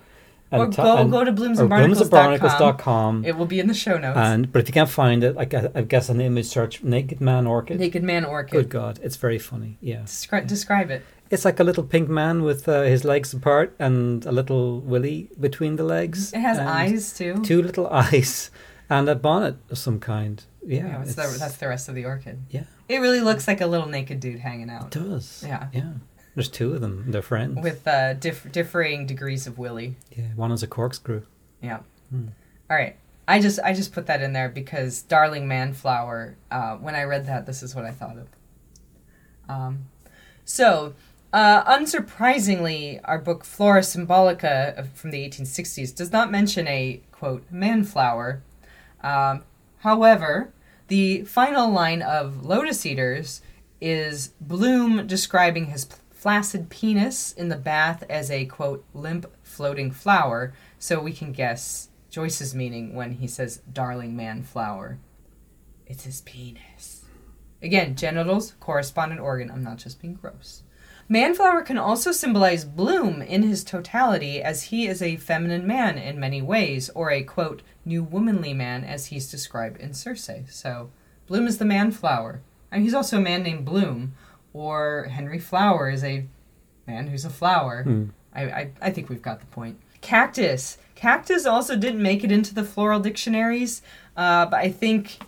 And 0.51 0.61
Or 0.61 0.67
ta- 0.71 0.83
go, 0.83 0.97
and- 1.01 1.11
go 1.11 1.23
to 1.23 1.31
or 1.31 1.33
bloomsandbarnacles.com. 1.33 2.39
bloomsandbarnacles.com. 2.39 3.25
It 3.25 3.35
will 3.37 3.45
be 3.47 3.59
in 3.59 3.67
the 3.67 3.73
show 3.73 3.97
notes. 3.97 4.17
And 4.17 4.51
but 4.51 4.61
if 4.61 4.67
you 4.67 4.73
can't 4.73 4.89
find 4.89 5.23
it, 5.23 5.35
I 5.37 5.45
guess, 5.45 5.65
I 5.75 5.81
guess 5.81 6.09
an 6.09 6.21
image 6.21 6.45
search 6.45 6.83
naked 6.83 7.19
man 7.19 7.47
orchid. 7.47 7.79
Naked 7.79 8.03
Man 8.03 8.25
Orchid. 8.25 8.51
Good 8.51 8.69
God, 8.69 8.99
it's 9.03 9.15
very 9.17 9.39
funny. 9.39 9.77
Yeah, 9.81 10.01
Descri- 10.05 10.45
describe 10.47 10.91
it. 10.91 11.01
it's 11.31 11.45
like 11.45 11.59
a 11.59 11.63
little 11.63 11.83
pink 11.83 12.09
man 12.09 12.43
with 12.43 12.67
uh, 12.69 12.83
his 12.83 13.03
legs 13.03 13.33
apart 13.33 13.75
and 13.79 14.25
a 14.25 14.31
little 14.31 14.79
willy 14.81 15.29
between 15.39 15.75
the 15.77 15.83
legs. 15.83 16.31
It 16.33 16.39
has 16.41 16.59
eyes 16.59 17.13
too. 17.17 17.41
two 17.41 17.61
little 17.63 17.87
eyes, 18.03 18.51
and 18.89 19.09
a 19.09 19.15
bonnet 19.15 19.55
of 19.71 19.77
some 19.79 19.99
kind. 19.99 20.43
Yeah, 20.63 20.85
Yeah, 20.87 20.97
that's 20.99 21.15
the, 21.15 21.37
that's 21.39 21.57
the 21.57 21.67
rest 21.67 21.89
of 21.89 21.95
the 21.95 22.05
orchid. 22.05 22.37
Yeah. 22.49 22.63
It 22.87 22.99
really 22.99 23.21
looks 23.21 23.47
like 23.47 23.61
a 23.61 23.67
little 23.67 23.87
naked 23.87 24.19
dude 24.19 24.39
hanging 24.39 24.69
out. 24.69 24.95
it 24.95 24.99
out 25.01 25.09
does. 25.09 25.43
Yeah. 25.45 25.67
yeah. 25.73 25.91
There's 26.35 26.49
two 26.49 26.73
of 26.73 26.81
them. 26.81 27.05
They're 27.07 27.21
friends. 27.21 27.61
with 27.63 27.87
uh, 27.87 28.13
diff- 28.13 28.51
differing 28.51 29.05
degrees 29.05 29.47
of 29.47 29.57
willy. 29.57 29.95
yeah, 30.15 30.27
one 30.35 30.51
is 30.51 30.61
a 30.63 30.67
corkscrew. 30.67 31.23
Yeah. 31.61 31.79
Hmm. 32.09 32.27
All 32.69 32.77
right. 32.77 32.97
I 33.27 33.39
just 33.41 33.59
I 33.63 33.73
just 33.73 33.91
put 33.93 34.05
that 34.05 34.21
in 34.21 34.33
there 34.33 34.49
because 34.49 35.01
Darling 35.01 35.47
Manflower. 35.47 36.35
Uh, 36.51 36.75
when 36.75 36.93
I 36.93 37.03
read 37.03 37.25
that, 37.25 37.45
this 37.45 37.63
is 37.63 37.73
what 37.73 37.85
I 37.85 37.91
thought 37.91 38.17
of. 38.17 38.27
Um, 39.49 39.85
so, 40.43 40.93
uh, 41.33 41.63
unsurprisingly, 41.73 42.99
our 43.03 43.17
book 43.17 43.43
Flora 43.43 43.81
Symbolica 43.81 44.87
from 44.93 45.11
the 45.11 45.27
1860s 45.27 45.95
does 45.95 46.11
not 46.11 46.31
mention 46.31 46.67
a 46.67 47.01
quote 47.11 47.43
manflower. 47.51 48.41
Um, 49.01 49.43
however, 49.79 50.51
the 50.87 51.23
final 51.23 51.71
line 51.71 52.01
of 52.01 52.45
Lotus 52.45 52.85
Eaters 52.85 53.41
is 53.81 54.29
Bloom 54.39 55.07
describing 55.07 55.65
his 55.67 55.85
flaccid 56.25 56.71
penis 56.71 57.33
in 57.33 57.49
the 57.49 57.55
bath 57.55 58.03
as 58.09 58.31
a 58.31 58.45
quote 58.45 58.83
limp 58.95 59.31
floating 59.43 59.91
flower, 59.91 60.55
so 60.79 60.99
we 60.99 61.13
can 61.13 61.31
guess 61.31 61.89
Joyce's 62.09 62.55
meaning 62.55 62.95
when 62.95 63.11
he 63.11 63.27
says 63.27 63.61
darling 63.71 64.15
man 64.15 64.41
flower. 64.41 64.97
It's 65.85 66.05
his 66.05 66.21
penis. 66.21 67.05
Again, 67.61 67.95
genitals, 67.95 68.55
correspondent 68.59 69.21
organ. 69.21 69.51
I'm 69.51 69.63
not 69.63 69.77
just 69.77 70.01
being 70.01 70.15
gross. 70.15 70.63
Manflower 71.07 71.61
can 71.61 71.77
also 71.77 72.11
symbolize 72.11 72.65
Bloom 72.65 73.21
in 73.21 73.43
his 73.43 73.63
totality, 73.63 74.41
as 74.41 74.63
he 74.63 74.87
is 74.87 75.03
a 75.03 75.17
feminine 75.17 75.67
man 75.67 75.99
in 75.99 76.19
many 76.19 76.41
ways, 76.41 76.89
or 76.95 77.11
a 77.11 77.21
quote, 77.21 77.61
new 77.85 78.01
womanly 78.01 78.51
man, 78.51 78.83
as 78.83 79.05
he's 79.07 79.29
described 79.29 79.79
in 79.79 79.93
Circe. 79.93 80.31
So, 80.49 80.89
Bloom 81.27 81.45
is 81.45 81.59
the 81.59 81.65
manflower. 81.65 82.41
And 82.71 82.81
he's 82.81 82.95
also 82.95 83.17
a 83.17 83.21
man 83.21 83.43
named 83.43 83.63
Bloom, 83.63 84.15
or 84.55 85.09
Henry 85.11 85.37
Flower 85.37 85.89
is 85.89 86.03
a 86.03 86.25
man 86.87 87.07
who's 87.07 87.25
a 87.25 87.29
flower. 87.29 87.83
Hmm. 87.83 88.05
I, 88.33 88.43
I, 88.43 88.71
I 88.81 88.89
think 88.89 89.09
we've 89.09 89.21
got 89.21 89.41
the 89.41 89.45
point. 89.47 89.77
Cactus. 89.99 90.77
Cactus 90.95 91.45
also 91.45 91.75
didn't 91.75 92.01
make 92.01 92.23
it 92.23 92.31
into 92.31 92.53
the 92.53 92.63
floral 92.63 93.01
dictionaries, 93.01 93.81
uh, 94.15 94.45
but 94.45 94.59
I 94.59 94.71
think 94.71 95.19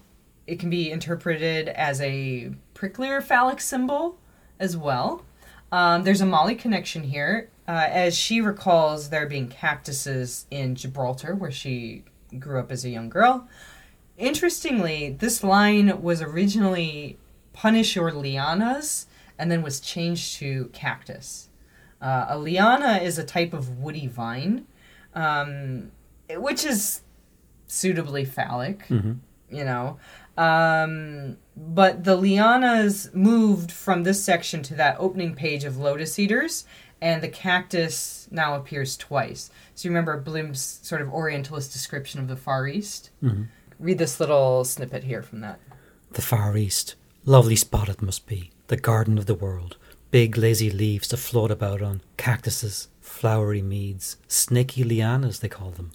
it 0.45 0.59
can 0.59 0.69
be 0.69 0.89
interpreted 0.89 1.67
as 1.67 1.99
a 1.99 2.51
pricklier 2.73 3.21
phallic 3.21 3.59
symbol 3.59 4.17
as 4.59 4.77
well. 4.77 5.25
Um, 5.73 6.03
there's 6.03 6.21
a 6.21 6.25
Molly 6.25 6.55
connection 6.55 7.03
here, 7.03 7.49
uh, 7.67 7.87
as 7.89 8.15
she 8.15 8.39
recalls 8.39 9.09
there 9.09 9.25
being 9.25 9.49
cactuses 9.49 10.45
in 10.49 10.75
Gibraltar, 10.75 11.35
where 11.35 11.51
she 11.51 12.05
grew 12.39 12.59
up 12.59 12.71
as 12.71 12.85
a 12.85 12.89
young 12.89 13.09
girl. 13.09 13.49
Interestingly, 14.17 15.17
this 15.19 15.43
line 15.43 16.01
was 16.01 16.21
originally 16.21 17.17
punish 17.51 17.95
your 17.95 18.11
lianas 18.11 19.07
and 19.39 19.51
then 19.51 19.61
was 19.61 19.79
changed 19.79 20.35
to 20.35 20.69
cactus. 20.73 21.49
Uh, 22.01 22.25
a 22.29 22.37
liana 22.37 22.97
is 22.97 23.17
a 23.17 23.23
type 23.23 23.53
of 23.53 23.79
woody 23.79 24.07
vine, 24.07 24.65
um, 25.13 25.91
which 26.29 26.63
is 26.65 27.01
suitably 27.67 28.25
phallic, 28.25 28.85
hmm 28.87 29.13
you 29.49 29.63
know. 29.63 29.97
Um, 30.37 31.37
but 31.55 32.03
the 32.03 32.17
lianas 32.17 33.13
moved 33.13 33.71
from 33.71 34.03
this 34.03 34.23
section 34.23 34.61
to 34.63 34.75
that 34.75 34.97
opening 34.99 35.33
page 35.35 35.63
of 35.63 35.77
Lotus 35.77 36.19
Eaters, 36.19 36.65
and 37.01 37.23
the 37.23 37.29
cactus 37.29 38.27
now 38.29 38.55
appears 38.55 38.97
twice. 38.97 39.49
So 39.73 39.87
you 39.87 39.91
remember 39.91 40.19
Bloom's 40.19 40.79
sort 40.83 41.01
of 41.01 41.11
Orientalist 41.13 41.71
description 41.71 42.19
of 42.19 42.27
the 42.27 42.35
Far 42.35 42.67
East? 42.67 43.09
hmm 43.21 43.43
Read 43.79 43.99
this 43.99 44.19
little 44.19 44.63
snippet 44.65 45.03
here 45.03 45.21
from 45.21 45.41
that. 45.41 45.59
The 46.11 46.21
Far 46.23 46.57
East. 46.57 46.95
Lovely 47.25 47.55
spot 47.55 47.89
it 47.89 48.01
must 48.01 48.25
be. 48.25 48.51
The 48.67 48.77
garden 48.77 49.17
of 49.17 49.25
the 49.25 49.35
world. 49.35 49.77
Big 50.11 50.37
lazy 50.37 50.69
leaves 50.69 51.07
to 51.09 51.17
float 51.17 51.51
about 51.51 51.81
on. 51.81 52.01
Cactuses. 52.17 52.87
Flowery 53.01 53.61
meads. 53.61 54.17
Snaky 54.27 54.83
lianas, 54.83 55.39
they 55.39 55.47
call 55.49 55.71
them. 55.71 55.91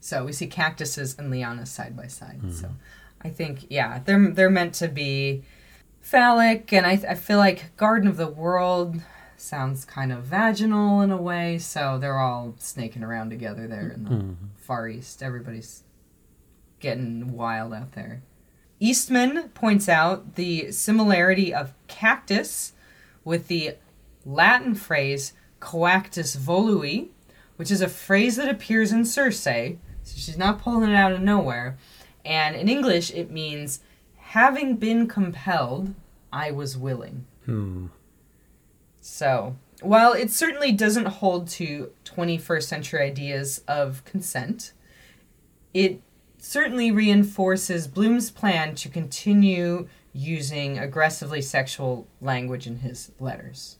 So 0.00 0.24
we 0.24 0.32
see 0.32 0.46
cactuses 0.46 1.18
and 1.18 1.32
lianas 1.32 1.68
side 1.68 1.96
by 1.96 2.06
side. 2.06 2.40
So 2.54 2.70
I 3.22 3.28
think 3.28 3.66
yeah, 3.68 4.00
they're 4.04 4.30
they're 4.30 4.48
meant 4.50 4.72
to 4.76 4.88
be 4.88 5.42
phallic, 6.00 6.72
and 6.72 6.86
I 6.86 6.92
I 7.08 7.14
feel 7.14 7.36
like 7.38 7.76
Garden 7.76 8.08
of 8.08 8.16
the 8.16 8.26
World 8.28 9.02
sounds 9.36 9.84
kind 9.84 10.10
of 10.12 10.24
vaginal 10.24 11.02
in 11.02 11.10
a 11.10 11.20
way. 11.20 11.58
So 11.58 11.98
they're 11.98 12.18
all 12.18 12.54
snaking 12.58 13.02
around 13.02 13.28
together 13.30 13.66
there 13.66 13.90
in 13.90 14.04
the 14.04 14.10
Mhm. 14.10 14.34
Far 14.56 14.88
East. 14.88 15.22
Everybody's 15.22 15.82
getting 16.78 17.32
wild 17.34 17.74
out 17.74 17.92
there. 17.92 18.22
Eastman 18.80 19.50
points 19.50 19.88
out 19.88 20.36
the 20.36 20.72
similarity 20.72 21.52
of 21.52 21.74
cactus 21.86 22.72
with 23.24 23.48
the 23.48 23.76
Latin 24.24 24.74
phrase 24.74 25.34
coactus 25.60 26.34
volui, 26.34 27.08
which 27.56 27.70
is 27.70 27.82
a 27.82 27.88
phrase 27.88 28.36
that 28.36 28.48
appears 28.48 28.90
in 28.90 29.04
Circe, 29.04 29.40
so 29.40 29.76
she's 30.04 30.38
not 30.38 30.60
pulling 30.60 30.90
it 30.90 30.94
out 30.94 31.12
of 31.12 31.20
nowhere. 31.20 31.76
And 32.24 32.56
in 32.56 32.68
English, 32.68 33.12
it 33.12 33.30
means 33.30 33.80
having 34.16 34.76
been 34.76 35.06
compelled, 35.06 35.94
I 36.32 36.50
was 36.50 36.78
willing. 36.78 37.26
Hmm. 37.44 37.86
So, 39.02 39.56
while 39.82 40.12
it 40.12 40.30
certainly 40.30 40.72
doesn't 40.72 41.06
hold 41.06 41.48
to 41.48 41.90
21st 42.04 42.62
century 42.62 43.02
ideas 43.02 43.62
of 43.68 44.04
consent, 44.04 44.72
it 45.74 46.00
certainly 46.40 46.90
reinforces 46.90 47.86
Bloom's 47.86 48.30
plan 48.30 48.74
to 48.76 48.88
continue 48.88 49.88
using 50.12 50.78
aggressively 50.78 51.42
sexual 51.42 52.06
language 52.20 52.66
in 52.66 52.78
his 52.78 53.12
letters, 53.20 53.78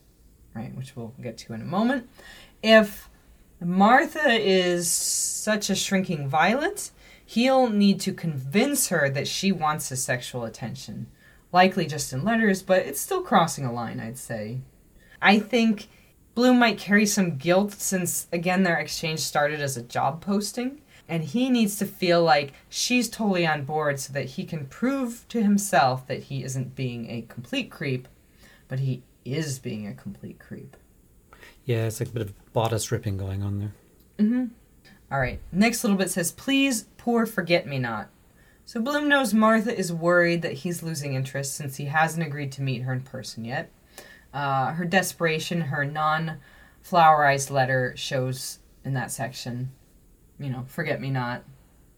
right? 0.54 0.74
Which 0.74 0.94
we'll 0.94 1.14
get 1.20 1.38
to 1.38 1.54
in 1.54 1.62
a 1.62 1.64
moment. 1.64 2.08
If 2.62 3.08
Martha 3.60 4.30
is 4.30 4.90
such 4.90 5.70
a 5.70 5.74
shrinking 5.74 6.28
violet, 6.28 6.90
he'll 7.24 7.68
need 7.68 8.00
to 8.00 8.12
convince 8.12 8.88
her 8.88 9.08
that 9.10 9.28
she 9.28 9.52
wants 9.52 9.88
his 9.88 10.02
sexual 10.02 10.44
attention. 10.44 11.06
Likely 11.52 11.86
just 11.86 12.12
in 12.12 12.24
letters, 12.24 12.62
but 12.62 12.86
it's 12.86 13.00
still 13.00 13.22
crossing 13.22 13.64
a 13.64 13.72
line, 13.72 13.98
I'd 13.98 14.18
say. 14.18 14.60
I 15.20 15.40
think 15.40 15.88
Bloom 16.34 16.58
might 16.58 16.78
carry 16.78 17.06
some 17.06 17.36
guilt 17.36 17.72
since, 17.72 18.28
again, 18.32 18.62
their 18.62 18.78
exchange 18.78 19.20
started 19.20 19.60
as 19.60 19.76
a 19.76 19.82
job 19.82 20.20
posting. 20.20 20.80
And 21.10 21.24
he 21.24 21.50
needs 21.50 21.76
to 21.78 21.86
feel 21.86 22.22
like 22.22 22.52
she's 22.68 23.10
totally 23.10 23.44
on 23.44 23.64
board 23.64 23.98
so 23.98 24.12
that 24.12 24.26
he 24.26 24.44
can 24.44 24.66
prove 24.66 25.26
to 25.30 25.42
himself 25.42 26.06
that 26.06 26.22
he 26.22 26.44
isn't 26.44 26.76
being 26.76 27.10
a 27.10 27.22
complete 27.22 27.68
creep, 27.68 28.06
but 28.68 28.78
he 28.78 29.02
is 29.24 29.58
being 29.58 29.88
a 29.88 29.92
complete 29.92 30.38
creep. 30.38 30.76
Yeah, 31.64 31.86
it's 31.86 31.98
like 31.98 32.10
a 32.10 32.12
bit 32.12 32.22
of 32.22 32.52
bodice 32.52 32.92
ripping 32.92 33.16
going 33.16 33.42
on 33.42 33.58
there. 33.58 33.72
Mm-hmm. 34.18 34.44
All 35.10 35.18
right. 35.18 35.40
Next 35.50 35.82
little 35.82 35.98
bit 35.98 36.10
says, 36.10 36.30
"Please, 36.30 36.84
poor 36.96 37.26
forget 37.26 37.66
me 37.66 37.80
not." 37.80 38.08
So 38.64 38.80
Bloom 38.80 39.08
knows 39.08 39.34
Martha 39.34 39.76
is 39.76 39.92
worried 39.92 40.42
that 40.42 40.52
he's 40.52 40.80
losing 40.80 41.14
interest 41.14 41.54
since 41.54 41.76
he 41.76 41.86
hasn't 41.86 42.24
agreed 42.24 42.52
to 42.52 42.62
meet 42.62 42.82
her 42.82 42.92
in 42.92 43.00
person 43.00 43.44
yet. 43.44 43.72
Uh, 44.32 44.74
her 44.74 44.84
desperation, 44.84 45.62
her 45.62 45.84
non-flowerized 45.84 47.50
letter 47.50 47.94
shows 47.96 48.60
in 48.84 48.94
that 48.94 49.10
section. 49.10 49.72
You 50.40 50.50
know, 50.50 50.64
forget 50.66 51.00
me 51.00 51.10
not. 51.10 51.44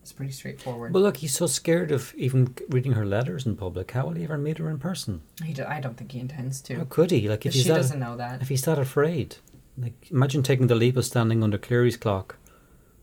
It's 0.03 0.13
pretty 0.13 0.33
straightforward. 0.33 0.93
But 0.93 0.99
look, 0.99 1.19
he's 1.19 1.33
so 1.33 1.47
scared 1.47 1.93
of 1.93 2.13
even 2.17 2.57
reading 2.69 2.93
her 2.93 3.07
letters 3.07 3.47
in 3.47 3.57
public. 3.57 3.93
How 3.93 4.07
will 4.07 4.15
he 4.15 4.25
ever 4.25 4.37
meet 4.37 4.59
her 4.59 4.69
in 4.69 4.79
person? 4.81 5.23
He 5.45 5.53
do, 5.53 5.65
I 5.65 5.81
don't 5.81 5.97
think 5.97 6.11
he 6.11 6.19
intends 6.19 6.61
to. 6.63 6.75
How 6.75 6.85
could 6.89 7.13
he? 7.13 7.29
Like, 7.29 7.47
if 7.47 7.55
she 7.55 7.63
that, 7.69 7.77
doesn't 7.77 8.01
know 8.01 8.17
that. 8.17 8.43
if 8.43 8.49
he's 8.49 8.63
that 8.63 8.81
afraid, 8.81 9.37
like, 9.79 9.95
imagine 10.11 10.43
taking 10.43 10.67
the 10.67 10.75
leap 10.75 10.97
of 10.97 11.05
standing 11.05 11.45
under 11.45 11.57
Clerys 11.57 11.97
clock, 12.01 12.37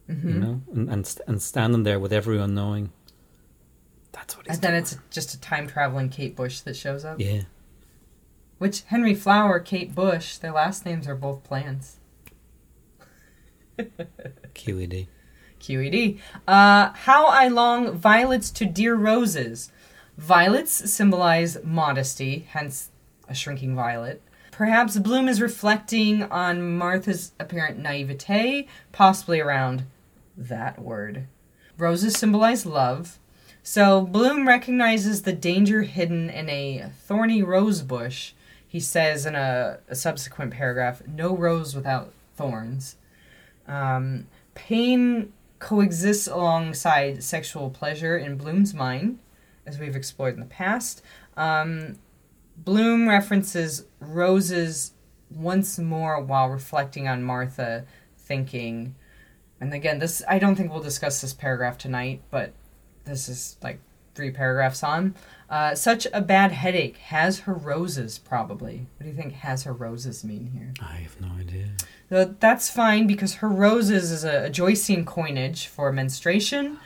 hmm 0.08 0.28
you 0.28 0.34
know, 0.36 0.62
and, 0.74 0.90
and 0.90 1.18
and 1.26 1.42
standing 1.42 1.84
there 1.84 2.00
with 2.02 2.12
everyone 2.12 2.54
knowing. 2.54 2.92
That's 4.12 4.36
what 4.36 4.46
he's. 4.48 4.58
And 4.58 4.64
then 4.64 4.76
it's 4.76 4.98
just 5.10 5.34
a 5.34 5.40
time 5.40 5.68
traveling 5.68 6.10
Kate 6.10 6.36
Bush 6.36 6.60
that 6.62 6.76
shows 6.76 7.06
up. 7.06 7.18
yeah. 7.22 7.44
Which 8.58 8.82
Henry 8.88 9.16
Flower, 9.16 9.62
Kate 9.62 9.96
Bush, 9.96 10.36
their 10.36 10.52
last 10.52 10.86
names 10.86 11.08
are 11.08 11.16
both 11.16 11.46
plants. 11.46 11.96
QED. 14.54 15.08
QED. 15.60 16.20
Uh, 16.48 16.92
how 16.94 17.28
I 17.28 17.48
long 17.48 17.94
violets 17.94 18.50
to 18.52 18.66
dear 18.66 18.96
roses. 18.96 19.72
Violets 20.18 20.92
symbolize 20.92 21.58
modesty, 21.64 22.48
hence 22.50 22.90
a 23.28 23.34
shrinking 23.34 23.76
violet. 23.76 24.22
perhaps 24.60 25.00
Bloom 25.00 25.30
is 25.30 25.40
reflecting 25.40 26.24
on 26.24 26.78
Martha's 26.78 27.32
apparent 27.40 27.80
naivete, 27.80 28.68
possibly 28.92 29.40
around 29.40 29.86
that 30.36 30.82
word. 30.82 31.28
Roses 31.78 32.18
symbolize 32.18 32.66
love, 32.66 33.20
so 33.64 34.02
Bloom 34.02 34.46
recognizes 34.46 35.22
the 35.22 35.32
danger 35.32 35.84
hidden 35.84 36.30
in 36.30 36.50
a 36.50 36.92
thorny 37.06 37.42
rose 37.42 37.82
bush. 37.82 38.34
He 38.68 38.82
says 38.82 39.26
in 39.26 39.34
a, 39.36 39.80
a 39.88 39.96
subsequent 39.96 40.52
paragraph, 40.52 41.04
no 41.08 41.34
rose 41.34 41.74
without 41.74 42.12
thorns. 42.36 42.98
Um, 43.66 44.28
pain 44.56 45.32
coexists 45.60 46.28
alongside 46.28 47.24
sexual 47.24 47.70
pleasure 47.70 48.18
in 48.18 48.38
Bloom's 48.38 48.74
mind, 48.74 49.20
as 49.66 49.78
we've 49.78 49.96
explored 49.96 50.34
in 50.34 50.40
the 50.40 50.46
past. 50.46 51.02
Um, 51.38 52.00
Bloom 52.58 53.08
references 53.08 53.86
roses 54.00 54.94
once 55.30 55.78
more 55.80 56.20
while 56.22 56.50
reflecting 56.50 57.08
on 57.08 57.24
Martha, 57.24 57.86
thinking, 58.18 58.96
and 59.62 59.74
again, 59.74 60.00
this 60.00 60.22
I 60.28 60.40
don't 60.40 60.56
think 60.56 60.72
we'll 60.72 60.82
discuss 60.82 61.22
this 61.22 61.34
paragraph 61.34 61.78
tonight, 61.78 62.22
but 62.30 62.54
this 63.06 63.30
is 63.30 63.58
like 63.62 63.80
three 64.16 64.32
paragraphs 64.32 64.84
on. 64.84 65.16
Uh, 65.50 65.76
such 65.76 66.08
a 66.14 66.22
bad 66.22 66.52
headache 66.52 66.98
has 66.98 67.40
her 67.40 67.54
roses, 67.54 68.20
probably. 68.20 68.88
What 68.98 69.04
do 69.04 69.10
you 69.10 69.16
think 69.16 69.34
has 69.34 69.64
her 69.64 69.74
roses 69.74 70.24
mean 70.24 70.52
here? 70.54 70.74
I 70.82 70.98
have 70.98 71.20
no 71.22 71.30
idea. 71.40 71.70
That's 72.10 72.70
fine 72.70 73.06
because 73.06 73.36
her 73.36 73.50
roses 73.50 74.12
is 74.12 74.24
a, 74.24 74.46
a 74.46 74.50
Joycean 74.50 75.06
coinage 75.06 75.68
for 75.68 75.92
menstruation, 75.92 76.80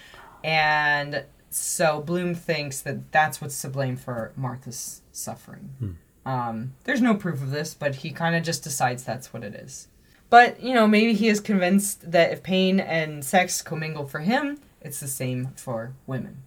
and 0.44 1.24
so 1.50 2.02
Bloom 2.02 2.36
thinks 2.36 2.82
that 2.82 3.12
that's 3.12 3.40
what's 3.40 3.62
to 3.62 3.70
blame 3.70 3.96
for 3.96 4.34
Martha's 4.36 5.02
suffering. 5.12 5.70
Hmm. 5.80 5.92
Um, 6.26 6.74
there's 6.84 7.02
no 7.02 7.16
proof 7.16 7.42
of 7.42 7.52
this, 7.52 7.74
but 7.74 7.96
he 7.96 8.12
kind 8.12 8.36
of 8.36 8.44
just 8.44 8.64
decides 8.64 9.04
that's 9.04 9.34
what 9.34 9.44
it 9.44 9.56
is. 9.56 9.88
But 10.30 10.62
you 10.62 10.74
know, 10.74 10.88
maybe 10.88 11.14
he 11.14 11.28
is 11.28 11.40
convinced 11.40 12.12
that 12.12 12.32
if 12.32 12.44
pain 12.44 12.80
and 12.80 13.24
sex 13.24 13.62
commingle 13.62 14.06
for 14.06 14.20
him, 14.20 14.60
it's 14.82 15.00
the 15.00 15.08
same 15.08 15.50
for 15.56 15.94
women. 16.08 16.44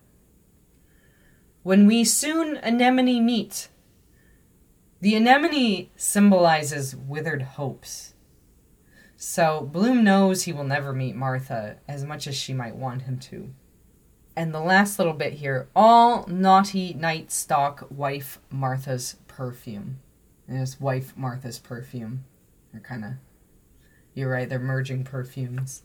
When 1.63 1.87
we 1.87 2.05
soon 2.05 2.57
anemone 2.59 3.25
meet, 3.25 3.69
the 5.01 5.15
anemone 5.15 5.89
symbolizes 5.97 6.97
withered 6.97 7.43
hopes. 7.43 8.15
So 9.17 9.69
Bloom 9.73 10.05
knows 10.05 10.43
he 10.43 10.53
will 10.53 10.65
never 10.65 10.93
meet 10.93 11.17
Martha 11.17 11.77
as 11.89 12.05
much 12.05 12.27
as 12.27 12.37
she 12.37 12.53
might 12.53 12.77
want 12.77 13.03
him 13.03 13.19
to. 13.21 13.51
And 14.37 14.53
the 14.53 14.61
last 14.61 14.99
little 14.99 15.15
bit 15.15 15.35
here 15.35 15.69
all 15.75 16.27
naughty 16.27 16.93
night 16.93 17.33
stalk 17.33 17.87
wife 17.91 18.39
Martha's 18.51 19.17
perfume. 19.27 20.01
And 20.47 20.61
it's 20.61 20.81
wife 20.81 21.15
Martha's 21.17 21.59
perfume. 21.59 22.25
They're 22.73 22.83
kind 22.83 23.05
of, 23.05 23.11
you're 24.15 24.31
right, 24.31 24.49
they're 24.49 24.59
merging 24.59 25.05
perfumes. 25.05 25.83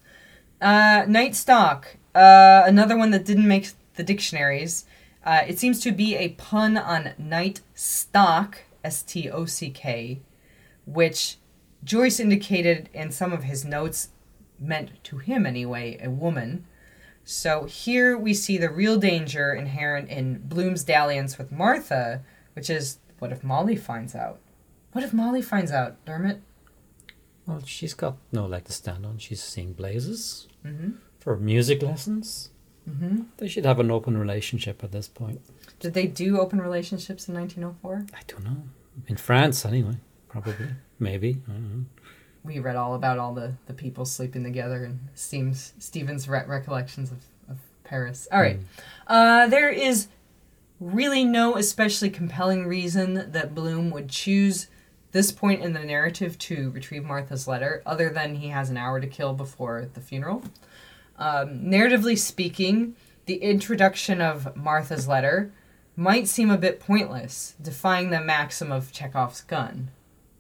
Uh, 0.60 1.06
night 1.08 1.34
stalk, 1.36 1.96
uh, 2.14 2.64
another 2.66 2.98
one 2.98 3.12
that 3.12 3.26
didn't 3.26 3.48
make 3.48 3.72
the 3.96 4.04
dictionaries. 4.04 4.86
Uh, 5.26 5.42
it 5.48 5.58
seems 5.58 5.80
to 5.80 5.92
be 5.92 6.16
a 6.18 6.30
pun 6.30 6.78
on 6.78 7.14
night 7.18 7.62
stock, 7.74 8.60
S 8.84 9.02
T 9.04 9.30
O 9.30 9.46
C 9.46 9.70
K, 9.70 10.20
which 10.86 11.38
Joyce 11.84 12.20
indicated 12.20 12.90
in 12.94 13.12
some 13.12 13.34
of 13.34 13.44
his 13.44 13.66
notes 13.66 14.10
meant 14.60 15.04
to 15.06 15.18
him 15.18 15.46
anyway, 15.46 15.98
a 16.02 16.10
woman. 16.10 16.66
So 17.24 17.66
here 17.66 18.18
we 18.18 18.34
see 18.34 18.58
the 18.58 18.70
real 18.70 18.98
danger 18.98 19.54
inherent 19.54 20.10
in 20.10 20.40
Bloom's 20.48 20.84
dalliance 20.84 21.38
with 21.38 21.52
Martha, 21.52 22.22
which 22.54 22.70
is 22.70 23.00
what 23.20 23.32
if 23.32 23.44
Molly 23.44 23.76
finds 23.76 24.16
out? 24.16 24.40
What 24.92 25.04
if 25.04 25.14
Molly 25.14 25.42
finds 25.42 25.72
out, 25.72 26.04
Dermot? 26.06 26.42
Well, 27.46 27.62
she's 27.66 27.94
got 27.94 28.18
no 28.32 28.46
leg 28.46 28.66
to 28.66 28.72
stand 28.72 29.06
on. 29.06 29.18
She's 29.18 29.42
seeing 29.44 29.74
blazes 29.74 30.48
Mm-hmm. 30.66 30.92
for 31.18 31.38
music 31.38 31.82
lessons. 31.82 32.50
Mm-hmm. 32.88 33.22
They 33.38 33.48
should 33.48 33.66
have 33.66 33.80
an 33.80 33.90
open 33.90 34.16
relationship 34.18 34.84
at 34.84 34.92
this 34.92 35.08
point. 35.08 35.42
Did 35.80 35.96
they 35.96 36.06
do 36.06 36.40
open 36.40 36.62
relationships 36.62 37.28
in 37.28 37.34
1904? 37.34 38.06
I 38.14 38.22
don't 38.28 38.44
know. 38.44 38.64
In 39.08 39.18
France, 39.18 39.66
anyway. 39.66 39.96
Probably. 40.28 40.54
Maybe. 41.02 41.42
I 41.50 41.52
don't 41.52 41.78
know. 41.78 41.86
We 42.44 42.60
read 42.60 42.76
all 42.76 42.96
about 42.96 43.20
all 43.20 43.34
the, 43.34 43.56
the 43.66 43.74
people 43.74 44.06
sleeping 44.06 44.44
together 44.44 44.86
and 44.86 45.00
Steve's, 45.16 45.74
Stephen's 45.80 46.30
re- 46.30 46.46
recollections 46.48 47.12
of, 47.12 47.18
of 47.50 47.58
Paris. 47.84 48.28
All 48.32 48.40
right. 48.40 48.60
Mm. 48.60 48.66
Uh, 49.08 49.48
there 49.48 49.70
is 49.70 50.08
really 50.80 51.26
no 51.26 51.58
especially 51.58 52.10
compelling 52.10 52.68
reason 52.68 53.32
that 53.32 53.54
Bloom 53.54 53.90
would 53.92 54.10
choose 54.10 54.68
this 55.12 55.32
point 55.32 55.62
in 55.62 55.74
the 55.74 55.84
narrative 55.84 56.38
to 56.40 56.72
retrieve 56.72 57.04
Martha's 57.04 57.48
letter, 57.48 57.82
other 57.86 58.10
than 58.10 58.36
he 58.36 58.48
has 58.48 58.70
an 58.70 58.78
hour 58.78 59.00
to 59.00 59.08
kill 59.08 59.34
before 59.34 59.90
the 59.94 60.00
funeral. 60.00 60.44
Um, 61.18 61.62
narratively 61.66 62.18
speaking, 62.18 62.96
the 63.26 63.36
introduction 63.36 64.22
of 64.22 64.56
Martha's 64.56 65.08
letter 65.08 65.52
might 65.96 66.28
seem 66.28 66.50
a 66.50 66.58
bit 66.58 66.80
pointless, 66.80 67.56
defying 67.62 68.10
the 68.10 68.22
maxim 68.22 68.72
of 68.72 68.92
Chekhov's 68.92 69.42
gun. 69.42 69.90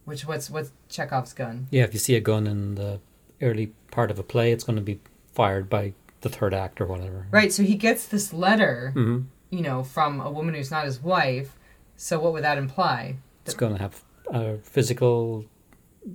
Which 0.05 0.25
what's 0.25 0.49
what's 0.49 0.71
Chekhov's 0.89 1.33
gun? 1.33 1.67
Yeah, 1.71 1.83
if 1.83 1.93
you 1.93 1.99
see 1.99 2.15
a 2.15 2.19
gun 2.21 2.47
in 2.47 2.75
the 2.75 2.99
early 3.41 3.73
part 3.91 4.11
of 4.11 4.19
a 4.19 4.23
play, 4.23 4.51
it's 4.51 4.63
going 4.63 4.75
to 4.77 4.81
be 4.81 4.99
fired 5.33 5.69
by 5.69 5.93
the 6.21 6.29
third 6.29 6.53
act 6.53 6.79
or 6.81 6.85
whatever. 6.85 7.27
Right, 7.31 7.51
so 7.51 7.63
he 7.63 7.75
gets 7.75 8.05
this 8.07 8.33
letter, 8.33 8.91
hmm 8.93 9.21
you 9.49 9.61
know, 9.61 9.83
from 9.83 10.21
a 10.21 10.31
woman 10.31 10.53
who's 10.55 10.71
not 10.71 10.85
his 10.85 11.01
wife. 11.03 11.57
So 11.97 12.19
what 12.21 12.31
would 12.31 12.43
that 12.45 12.57
imply? 12.57 13.17
It's 13.45 13.53
going 13.53 13.75
to 13.75 13.81
have 13.81 14.01
a 14.29 14.57
physical 14.59 15.43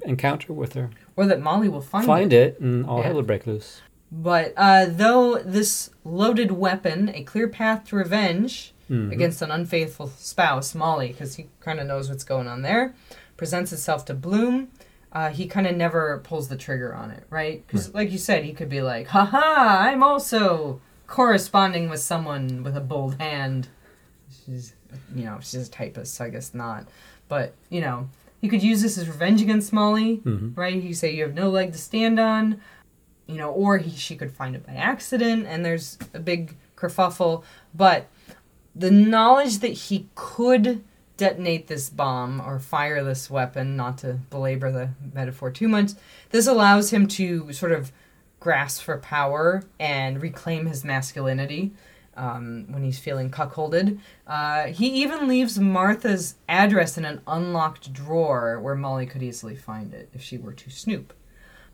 encounter 0.07 0.55
with 0.55 0.73
her. 0.73 0.89
Or 1.17 1.27
that 1.27 1.41
Molly 1.43 1.69
will 1.69 1.83
find, 1.83 2.07
Find 2.07 2.33
it. 2.33 2.55
it, 2.55 2.61
and 2.61 2.87
all 2.87 2.99
Yeah. 3.01 3.05
hell 3.09 3.15
will 3.17 3.23
break 3.23 3.47
loose. 3.47 3.83
But 4.11 4.55
uh, 4.57 4.87
though 4.89 5.39
this 5.39 5.91
loaded 6.03 6.53
weapon, 6.53 7.11
a 7.11 7.23
clear 7.25 7.47
path 7.47 7.85
to 7.89 7.97
revenge 7.97 8.73
Mhm. 8.91 9.13
against 9.13 9.43
an 9.43 9.51
unfaithful 9.51 10.07
spouse, 10.17 10.75
Molly, 10.75 11.09
because 11.09 11.35
he 11.37 11.49
kind 11.61 11.79
of 11.81 11.87
knows 11.87 12.09
what's 12.09 12.25
going 12.25 12.47
on 12.47 12.63
there, 12.63 12.95
presents 13.37 13.73
itself 13.73 14.05
to 14.07 14.15
Bloom. 14.15 14.69
Uh, 15.13 15.31
he 15.31 15.47
kind 15.47 15.67
of 15.67 15.75
never 15.77 16.19
pulls 16.25 16.49
the 16.49 16.57
trigger 16.57 16.95
on 16.95 17.11
it, 17.11 17.25
right? 17.31 17.67
Because, 17.67 17.93
like 17.95 18.13
you 18.13 18.19
said, 18.19 18.45
he 18.45 18.53
could 18.53 18.69
be 18.69 18.83
like, 18.83 19.07
haha, 19.09 19.39
I'm 19.89 20.03
also 20.03 20.81
corresponding 21.07 21.89
with 21.89 22.01
someone 22.01 22.63
with 22.63 22.77
a 22.77 22.81
bold 22.81 23.19
hand. 23.21 23.69
She's, 24.45 24.75
you 25.15 25.25
know, 25.25 25.39
she's 25.41 25.69
a 25.69 25.71
typist, 25.71 26.15
so 26.15 26.25
I 26.25 26.29
guess 26.29 26.53
not. 26.53 26.87
But, 27.29 27.55
you 27.71 27.81
know, 27.81 28.09
he 28.41 28.49
could 28.49 28.63
use 28.63 28.83
this 28.83 28.99
as 28.99 29.09
revenge 29.09 29.41
against 29.41 29.73
Molly 29.73 30.19
Mhm. 30.19 30.57
right? 30.57 30.75
You 30.83 30.93
say 30.95 31.15
you 31.15 31.23
have 31.23 31.35
no 31.35 31.49
leg 31.49 31.73
to 31.73 31.79
stand 31.79 32.21
on, 32.21 32.61
you 33.27 33.37
know, 33.37 33.51
or 33.51 33.79
he, 33.79 33.91
she 33.97 34.17
could 34.17 34.31
find 34.33 34.55
it 34.55 34.67
by 34.67 34.75
accident, 34.75 35.47
and 35.47 35.65
there's 35.65 35.99
a 36.13 36.19
big 36.21 36.57
kerfuffle. 36.77 37.43
But 37.75 38.09
the 38.75 38.91
knowledge 38.91 39.61
that 39.61 39.69
he 39.73 40.09
could 40.15 40.85
detonate 41.17 41.67
this 41.67 41.89
bomb 41.89 42.41
or 42.41 42.59
fire 42.59 43.03
this 43.03 43.31
weapon, 43.31 43.77
not 43.77 43.99
to 43.99 44.15
belabor 44.31 44.71
the 44.71 44.91
metaphor 45.15 45.51
too 45.51 45.69
much, 45.69 45.93
this 46.31 46.47
allows 46.47 46.93
him 46.93 47.07
to 47.09 47.53
sort 47.53 47.73
of 47.73 47.93
grasp 48.41 48.83
for 48.83 48.99
power 48.99 49.63
and 49.79 50.23
reclaim 50.23 50.67
his 50.67 50.85
masculinity. 50.85 51.73
Um, 52.19 52.65
when 52.71 52.83
he's 52.83 52.99
feeling 52.99 53.31
cuckolded, 53.31 53.99
uh, 54.27 54.69
he 54.69 54.87
even 55.03 55.29
leaves 55.29 55.59
Martha's 55.59 56.37
address 56.49 56.97
in 56.97 57.05
an 57.05 57.21
unlocked 57.27 57.93
drawer 57.93 58.59
where 58.59 58.75
Molly 58.75 59.05
could 59.05 59.23
easily 59.23 59.55
find 59.55 59.93
it 59.93 60.09
if 60.15 60.23
she 60.23 60.39
were 60.39 60.55
to 60.55 60.71
snoop. 60.71 61.13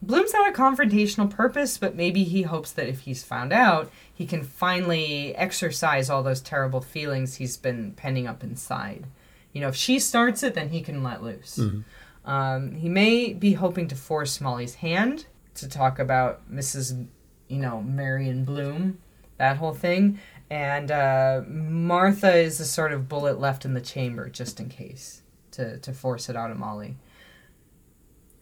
Bloom's 0.03 0.33
not 0.33 0.51
a 0.51 0.53
confrontational 0.53 1.31
purpose, 1.31 1.79
but 1.79 1.95
maybe 1.95 2.25
he 2.25 2.43
hopes 2.43 2.73
that 2.73 2.89
if 2.89 3.01
he's 3.01 3.23
found 3.23 3.53
out, 3.53 3.93
he 4.13 4.27
can 4.27 4.43
finally 4.43 5.33
exercise 5.37 6.11
all 6.11 6.25
those 6.25 6.41
terrible 6.41 6.81
feelings 6.81 7.37
he's 7.37 7.57
been 7.57 7.93
penning 7.93 8.27
up 8.27 8.43
inside. 8.43 9.07
You 9.53 9.61
know, 9.61 9.69
if 9.69 9.77
she 9.77 9.99
starts 9.99 10.43
it, 10.43 10.55
then 10.55 10.71
he 10.71 10.81
can 10.81 11.03
let 11.03 11.23
loose. 11.23 11.59
Mhm. 11.59 11.85
Um, 12.25 12.73
he 12.77 12.89
may 12.89 13.33
be 13.33 13.55
hoping 13.55 13.89
to 13.89 13.95
force 13.97 14.41
Molly's 14.41 14.77
hand 14.77 15.27
to 15.55 15.69
talk 15.69 15.99
about 15.99 16.51
Mrs. 16.51 17.07
You 17.49 17.59
know, 17.59 17.83
Marion 17.83 18.45
Bloom, 18.45 18.99
that 19.39 19.57
whole 19.59 19.75
thing. 19.75 20.19
And 20.49 20.91
uh, 20.91 21.43
Martha 21.49 22.35
is 22.35 22.59
the 22.59 22.65
sort 22.65 22.93
of 22.93 23.09
bullet 23.09 23.41
left 23.41 23.65
in 23.65 23.75
the 23.75 23.81
chamber 23.81 24.29
just 24.29 24.61
in 24.61 24.69
case 24.69 25.23
to, 25.53 25.79
to 25.79 25.93
force 25.93 26.29
it 26.29 26.37
out 26.37 26.51
of 26.51 26.59
Molly. 26.59 26.97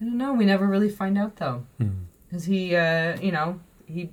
I 0.01 0.05
don't 0.05 0.17
know. 0.19 0.33
We 0.33 0.45
never 0.45 0.67
really 0.67 0.89
find 0.91 1.17
out 1.19 1.37
though. 1.37 1.65
Because 2.29 2.45
he, 2.45 2.75
uh, 2.77 3.19
you 3.21 3.33
know, 3.33 3.61
he, 3.87 4.13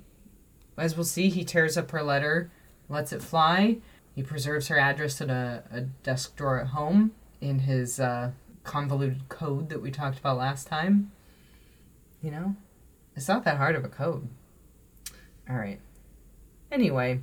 as 0.76 0.96
we'll 0.96 1.04
see, 1.04 1.28
he 1.28 1.44
tears 1.44 1.76
up 1.76 1.90
her 1.92 2.02
letter, 2.02 2.50
lets 2.88 3.12
it 3.12 3.22
fly. 3.22 3.78
He 4.18 4.24
preserves 4.24 4.66
her 4.66 4.76
address 4.76 5.20
in 5.20 5.30
a, 5.30 5.62
a 5.70 5.82
desk 5.82 6.34
drawer 6.34 6.58
at 6.60 6.66
home 6.70 7.12
in 7.40 7.60
his 7.60 8.00
uh, 8.00 8.32
convoluted 8.64 9.28
code 9.28 9.68
that 9.68 9.80
we 9.80 9.92
talked 9.92 10.18
about 10.18 10.38
last 10.38 10.66
time. 10.66 11.12
You 12.20 12.32
know, 12.32 12.56
it's 13.14 13.28
not 13.28 13.44
that 13.44 13.58
hard 13.58 13.76
of 13.76 13.84
a 13.84 13.88
code. 13.88 14.28
All 15.48 15.54
right. 15.54 15.78
Anyway, 16.72 17.20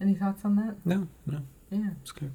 any 0.00 0.14
thoughts 0.14 0.44
on 0.44 0.56
that? 0.56 0.84
No, 0.84 1.06
no, 1.26 1.42
Yeah. 1.70 1.90
it's 2.00 2.10
good. 2.10 2.32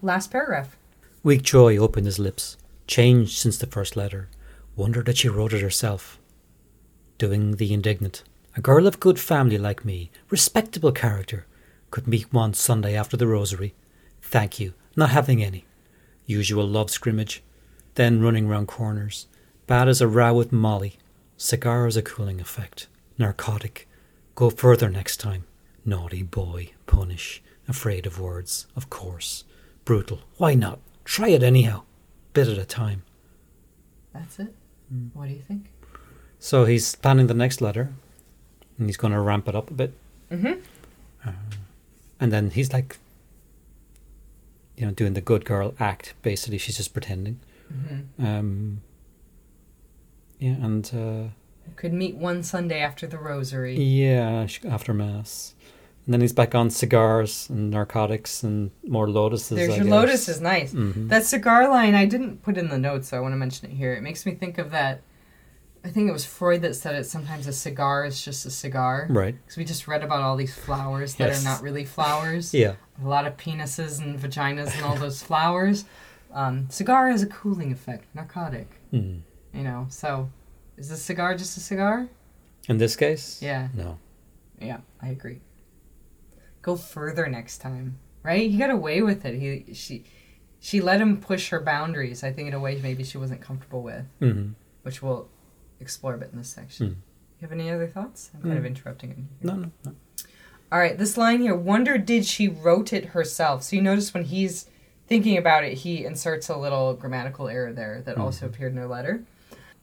Last 0.00 0.30
paragraph. 0.30 0.78
Weak 1.22 1.42
joy 1.42 1.76
opened 1.76 2.06
his 2.06 2.18
lips. 2.18 2.56
Changed 2.86 3.36
since 3.36 3.58
the 3.58 3.66
first 3.66 3.98
letter. 3.98 4.30
Wonder 4.76 5.02
that 5.02 5.18
she 5.18 5.28
wrote 5.28 5.52
it 5.52 5.60
herself. 5.60 6.18
Doing 7.18 7.56
the 7.56 7.74
indignant. 7.74 8.22
A 8.56 8.62
girl 8.62 8.86
of 8.86 8.98
good 8.98 9.20
family 9.20 9.58
like 9.58 9.84
me, 9.84 10.10
respectable 10.30 10.92
character, 10.92 11.44
could 11.92 12.08
meet 12.08 12.32
one 12.32 12.54
Sunday 12.54 12.96
after 12.96 13.16
the 13.16 13.28
rosary. 13.28 13.74
Thank 14.20 14.58
you, 14.58 14.74
not 14.96 15.10
having 15.10 15.44
any. 15.44 15.64
Usual 16.26 16.66
love 16.66 16.90
scrimmage. 16.90 17.44
Then 17.94 18.22
running 18.22 18.48
round 18.48 18.66
corners. 18.66 19.26
Bad 19.66 19.88
as 19.88 20.00
a 20.00 20.08
row 20.08 20.32
with 20.34 20.50
Molly. 20.50 20.96
Cigar 21.36 21.86
as 21.86 21.96
a 21.96 22.02
cooling 22.02 22.40
effect. 22.40 22.88
Narcotic. 23.18 23.86
Go 24.34 24.48
further 24.48 24.88
next 24.88 25.18
time. 25.18 25.44
Naughty 25.84 26.22
boy. 26.22 26.70
Punish. 26.86 27.42
Afraid 27.68 28.06
of 28.06 28.18
words. 28.18 28.66
Of 28.74 28.88
course. 28.88 29.44
Brutal. 29.84 30.20
Why 30.38 30.54
not? 30.54 30.80
Try 31.04 31.28
it 31.28 31.42
anyhow. 31.42 31.82
Bit 32.32 32.48
at 32.48 32.58
a 32.58 32.64
time. 32.64 33.02
That's 34.14 34.38
it. 34.38 34.54
Mm. 34.92 35.10
What 35.12 35.28
do 35.28 35.34
you 35.34 35.42
think? 35.42 35.70
So 36.38 36.64
he's 36.64 36.94
planning 36.94 37.26
the 37.26 37.34
next 37.34 37.60
letter, 37.60 37.92
and 38.78 38.88
he's 38.88 38.96
going 38.96 39.12
to 39.12 39.20
ramp 39.20 39.46
it 39.46 39.54
up 39.54 39.70
a 39.70 39.74
bit. 39.74 39.92
Mm-hmm. 40.30 41.30
And 42.22 42.30
then 42.32 42.50
he's 42.50 42.72
like, 42.72 42.98
you 44.76 44.86
know, 44.86 44.92
doing 44.92 45.14
the 45.14 45.20
good 45.20 45.44
girl 45.44 45.74
act. 45.80 46.14
Basically, 46.22 46.56
she's 46.56 46.76
just 46.76 46.92
pretending. 46.92 47.40
Mm-hmm. 47.72 48.24
Um, 48.24 48.80
yeah, 50.38 50.52
and 50.52 50.84
uh, 50.94 51.72
Could 51.74 51.92
meet 51.92 52.14
one 52.14 52.44
Sunday 52.44 52.80
after 52.80 53.08
the 53.08 53.18
rosary. 53.18 53.76
yeah, 53.76 54.46
after 54.68 54.94
mass, 54.94 55.54
and 56.06 56.12
then 56.14 56.20
he's 56.20 56.32
back 56.32 56.54
on 56.54 56.70
cigars 56.70 57.48
and 57.50 57.70
narcotics 57.72 58.44
and 58.44 58.70
more 58.86 59.08
lotuses. 59.10 59.56
There's 59.56 59.70
I 59.72 59.76
your 59.78 59.84
guess. 59.84 59.90
lotus 59.92 60.28
is 60.28 60.40
nice. 60.40 60.72
Mhm. 60.72 61.08
That 61.08 61.24
cigar 61.24 61.68
line 61.68 61.96
I 61.96 62.04
didn't 62.06 62.42
put 62.44 62.56
in 62.56 62.68
the 62.68 62.78
notes, 62.78 63.08
so 63.08 63.16
I 63.16 63.20
want 63.20 63.32
to 63.32 63.36
mention 63.36 63.68
it 63.70 63.74
here. 63.74 63.94
It 63.94 64.02
makes 64.02 64.24
me 64.26 64.32
think 64.36 64.58
of 64.58 64.70
that. 64.70 65.02
I 65.84 65.88
think 65.90 66.08
it 66.08 66.12
was 66.12 66.24
Freud 66.24 66.62
that 66.62 66.74
said 66.76 66.94
it. 66.94 67.04
Sometimes 67.04 67.46
a 67.48 67.52
cigar 67.52 68.04
is 68.04 68.22
just 68.24 68.46
a 68.46 68.50
cigar. 68.50 69.06
right. 69.10 69.34
Because 69.34 69.56
we 69.56 69.64
just 69.64 69.88
read 69.88 70.02
about 70.04 70.20
all 70.22 70.36
these 70.36 70.54
flowers 70.54 71.16
that 71.16 71.28
Yes. 71.28 71.40
are 71.40 71.48
not 71.48 71.62
really 71.62 71.84
flowers. 71.84 72.54
Yeah, 72.62 72.74
A 73.02 73.08
lot 73.08 73.26
of 73.26 73.36
penises 73.36 74.00
and 74.00 74.18
vaginas 74.18 74.74
and 74.76 74.84
all 74.84 74.96
those 74.96 75.22
flowers. 75.22 75.84
Um, 76.32 76.68
cigar 76.70 77.10
has 77.10 77.22
a 77.22 77.26
cooling 77.26 77.72
effect, 77.72 78.06
narcotic. 78.14 78.68
mm. 78.92 79.20
You 79.52 79.62
know, 79.64 79.86
so 79.90 80.30
is 80.76 80.90
a 80.90 80.96
cigar 80.96 81.34
just 81.36 81.56
a 81.56 81.60
cigar? 81.60 82.08
in 82.68 82.78
this 82.78 82.94
case, 82.94 83.42
Yeah, 83.42 83.68
no. 83.74 83.98
yeah, 84.60 84.78
I 85.00 85.08
agree. 85.08 85.40
Go 86.62 86.76
further 86.76 87.26
next 87.26 87.58
time, 87.58 87.98
right? 88.22 88.48
He 88.50 88.56
got 88.56 88.70
away 88.70 89.02
with 89.02 89.24
it. 89.24 89.34
He 89.40 89.74
she 89.74 90.04
she 90.60 90.80
let 90.80 91.00
him 91.00 91.16
push 91.20 91.50
her 91.50 91.60
boundaries. 91.60 92.22
I 92.22 92.32
think 92.32 92.46
in 92.48 92.54
a 92.54 92.60
way 92.60 92.78
maybe 92.80 93.02
she 93.02 93.18
wasn't 93.18 93.40
comfortable 93.40 93.82
with, 93.82 94.04
hmm 94.20 94.50
which 94.84 95.02
we'll 95.02 95.28
explore 95.82 96.14
a 96.14 96.18
bit 96.18 96.30
in 96.32 96.38
this 96.38 96.48
section. 96.48 96.86
Hmm. 96.86 96.92
You 97.40 97.48
have 97.48 97.52
any 97.52 97.70
other 97.70 97.86
thoughts? 97.88 98.30
I'm 98.34 98.40
kind 98.42 98.54
of 98.54 98.60
Hmm. 98.60 98.66
interrupting 98.66 99.10
it. 99.10 99.18
No, 99.44 99.56
no, 99.56 99.70
no. 99.84 99.92
All 100.70 100.78
right, 100.78 100.96
this 100.96 101.16
line 101.18 101.40
here. 101.42 101.54
Wonder 101.54 101.98
did 101.98 102.24
she 102.24 102.48
wrote 102.48 102.92
it 102.92 103.06
herself? 103.06 103.62
So 103.64 103.76
you 103.76 103.82
notice 103.82 104.14
when 104.14 104.24
he's 104.24 104.66
thinking 105.08 105.36
about 105.36 105.64
it, 105.64 105.74
he 105.78 106.04
inserts 106.04 106.48
a 106.48 106.56
little 106.56 106.94
grammatical 106.94 107.48
error 107.48 107.72
there 107.72 108.00
that 108.06 108.16
also 108.16 108.46
appeared 108.46 108.72
in 108.72 108.78
her 108.78 108.86
letter. 108.86 109.24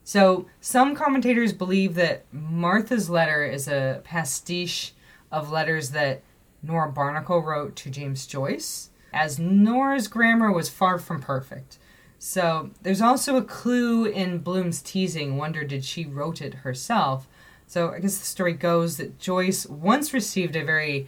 So 0.04 0.48
some 0.62 0.96
commentators 0.96 1.54
believe 1.54 1.94
that 1.96 2.26
Martha's 2.32 3.10
letter 3.10 3.44
is 3.46 3.68
a 3.68 4.02
pastiche 4.04 4.94
of 5.32 5.52
letters 5.52 5.92
that 5.92 6.24
Nora 6.64 6.92
Barnacle 6.92 7.42
wrote 7.44 7.76
to 7.78 7.90
James 7.92 8.26
Joyce, 8.26 8.90
as 9.14 9.38
Nora's 9.38 10.08
grammar 10.08 10.52
was 10.52 10.70
far 10.70 10.98
from 10.98 11.22
perfect. 11.22 11.78
So 12.20 12.72
there's 12.82 13.02
also 13.02 13.38
a 13.38 13.42
clue 13.42 14.06
in 14.06 14.40
Bloom's 14.40 14.82
teasing. 14.82 15.38
Wonder 15.38 15.64
did 15.64 15.86
she 15.86 16.06
wrote 16.06 16.42
it 16.42 16.54
herself? 16.54 17.28
So 17.66 17.92
I 17.92 18.00
guess 18.00 18.18
the 18.18 18.26
story 18.26 18.54
goes 18.54 18.98
that 18.98 19.20
Joyce 19.20 19.66
once 19.66 20.14
received 20.14 20.56
a 20.56 20.66
very 20.66 21.08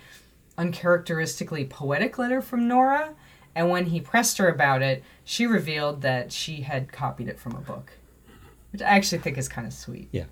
uncharacteristically 0.58 1.66
poetic 1.66 2.18
letter 2.18 2.42
from 2.42 2.68
Nora, 2.68 3.16
and 3.56 3.70
when 3.70 3.88
he 3.88 4.00
pressed 4.00 4.38
her 4.38 4.48
about 4.48 4.82
it, 4.82 5.04
she 5.24 5.46
revealed 5.46 6.02
that 6.02 6.32
she 6.32 6.62
had 6.62 6.92
copied 6.92 7.28
it 7.28 7.40
from 7.40 7.56
a 7.56 7.62
book, 7.62 7.94
which 8.72 8.82
I 8.82 8.86
actually 8.86 9.20
think 9.20 9.38
is 9.38 9.50
kind 9.50 9.68
of 9.68 9.74
sweet. 9.74 10.08
Yeah. 10.12 10.26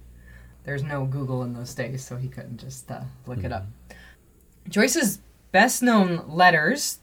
There's 0.63 0.83
no 0.83 1.05
Google 1.05 1.43
in 1.43 1.53
those 1.53 1.73
days, 1.73 2.03
so 2.03 2.15
he 2.15 2.27
couldn't 2.27 2.59
just 2.59 2.89
uh, 2.91 3.01
look 3.25 3.43
it 3.43 3.51
up. 3.51 3.65
Joyce's 4.67 5.19
best 5.51 5.81
known 5.81 6.23
letters 6.27 6.99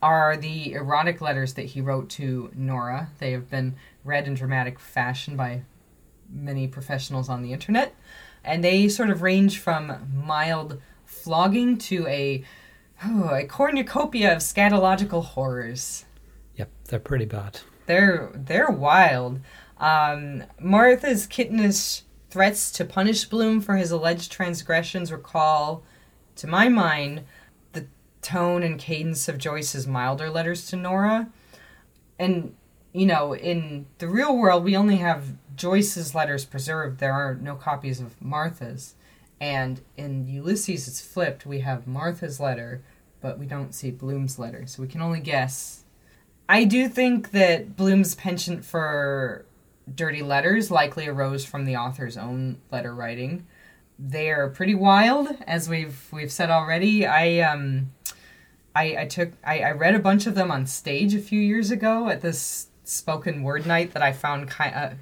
are 0.00 0.36
the 0.36 0.72
erotic 0.72 1.20
letters 1.20 1.54
that 1.54 1.66
he 1.66 1.80
wrote 1.80 2.08
to 2.10 2.50
Nora. 2.54 3.10
They 3.18 3.32
have 3.32 3.50
been 3.50 3.76
read 4.04 4.26
in 4.26 4.34
dramatic 4.34 4.78
fashion 4.78 5.36
by 5.36 5.62
many 6.30 6.68
professionals 6.68 7.28
on 7.28 7.42
the 7.42 7.52
internet. 7.52 7.94
And 8.44 8.62
they 8.62 8.88
sort 8.88 9.10
of 9.10 9.22
range 9.22 9.58
from 9.58 10.10
mild 10.24 10.80
flogging 11.04 11.78
to 11.78 12.06
a, 12.06 12.44
oh, 13.04 13.30
a 13.34 13.44
cornucopia 13.44 14.32
of 14.32 14.38
scatological 14.38 15.24
horrors. 15.24 16.04
Yep, 16.56 16.70
they're 16.86 17.00
pretty 17.00 17.24
bad. 17.24 17.60
They're 17.86 18.30
they're 18.34 18.70
wild. 18.70 19.40
Um, 19.78 20.44
Martha's 20.60 21.26
kittenish 21.26 22.02
threats 22.30 22.70
to 22.72 22.84
punish 22.84 23.24
Bloom 23.24 23.60
for 23.60 23.76
his 23.76 23.90
alleged 23.90 24.30
transgressions 24.30 25.10
recall, 25.10 25.82
to 26.36 26.46
my 26.46 26.68
mind, 26.68 27.24
tone 28.22 28.62
and 28.62 28.78
cadence 28.78 29.28
of 29.28 29.38
Joyce's 29.38 29.86
milder 29.86 30.30
letters 30.30 30.66
to 30.68 30.76
Nora. 30.76 31.28
And 32.18 32.54
you 32.92 33.06
know, 33.06 33.34
in 33.34 33.86
the 33.98 34.08
real 34.08 34.36
world, 34.36 34.64
we 34.64 34.76
only 34.76 34.96
have 34.96 35.34
Joyce's 35.54 36.14
letters 36.14 36.44
preserved. 36.44 36.98
There 36.98 37.12
are 37.12 37.34
no 37.34 37.54
copies 37.54 38.00
of 38.00 38.20
Martha's. 38.20 38.94
And 39.40 39.80
in 39.96 40.26
Ulysses, 40.26 40.88
it's 40.88 41.00
flipped. 41.00 41.46
We 41.46 41.60
have 41.60 41.86
Martha's 41.86 42.40
letter, 42.40 42.82
but 43.20 43.38
we 43.38 43.46
don't 43.46 43.74
see 43.74 43.90
Bloom's 43.90 44.38
letter. 44.38 44.66
So 44.66 44.82
we 44.82 44.88
can 44.88 45.02
only 45.02 45.20
guess 45.20 45.84
I 46.48 46.64
do 46.64 46.88
think 46.88 47.32
that 47.32 47.76
Bloom's 47.76 48.14
penchant 48.14 48.64
for 48.64 49.44
dirty 49.94 50.22
letters 50.22 50.70
likely 50.70 51.06
arose 51.06 51.44
from 51.44 51.66
the 51.66 51.76
author's 51.76 52.16
own 52.16 52.58
letter 52.70 52.94
writing. 52.94 53.46
They 53.98 54.30
are 54.30 54.48
pretty 54.48 54.74
wild, 54.74 55.28
as 55.46 55.68
we've 55.68 56.06
we've 56.10 56.32
said 56.32 56.50
already. 56.50 57.06
I 57.06 57.40
um, 57.40 57.90
I, 58.74 58.96
I 59.02 59.06
took 59.06 59.32
I, 59.44 59.60
I 59.60 59.70
read 59.72 59.94
a 59.94 59.98
bunch 59.98 60.26
of 60.26 60.34
them 60.34 60.50
on 60.50 60.66
stage 60.66 61.14
a 61.14 61.20
few 61.20 61.40
years 61.40 61.70
ago 61.70 62.08
at 62.08 62.20
this 62.22 62.68
spoken 62.84 63.42
word 63.42 63.66
night 63.66 63.92
that 63.92 64.02
I 64.02 64.12
found 64.12 64.48
kind 64.48 64.74
of 64.74 64.92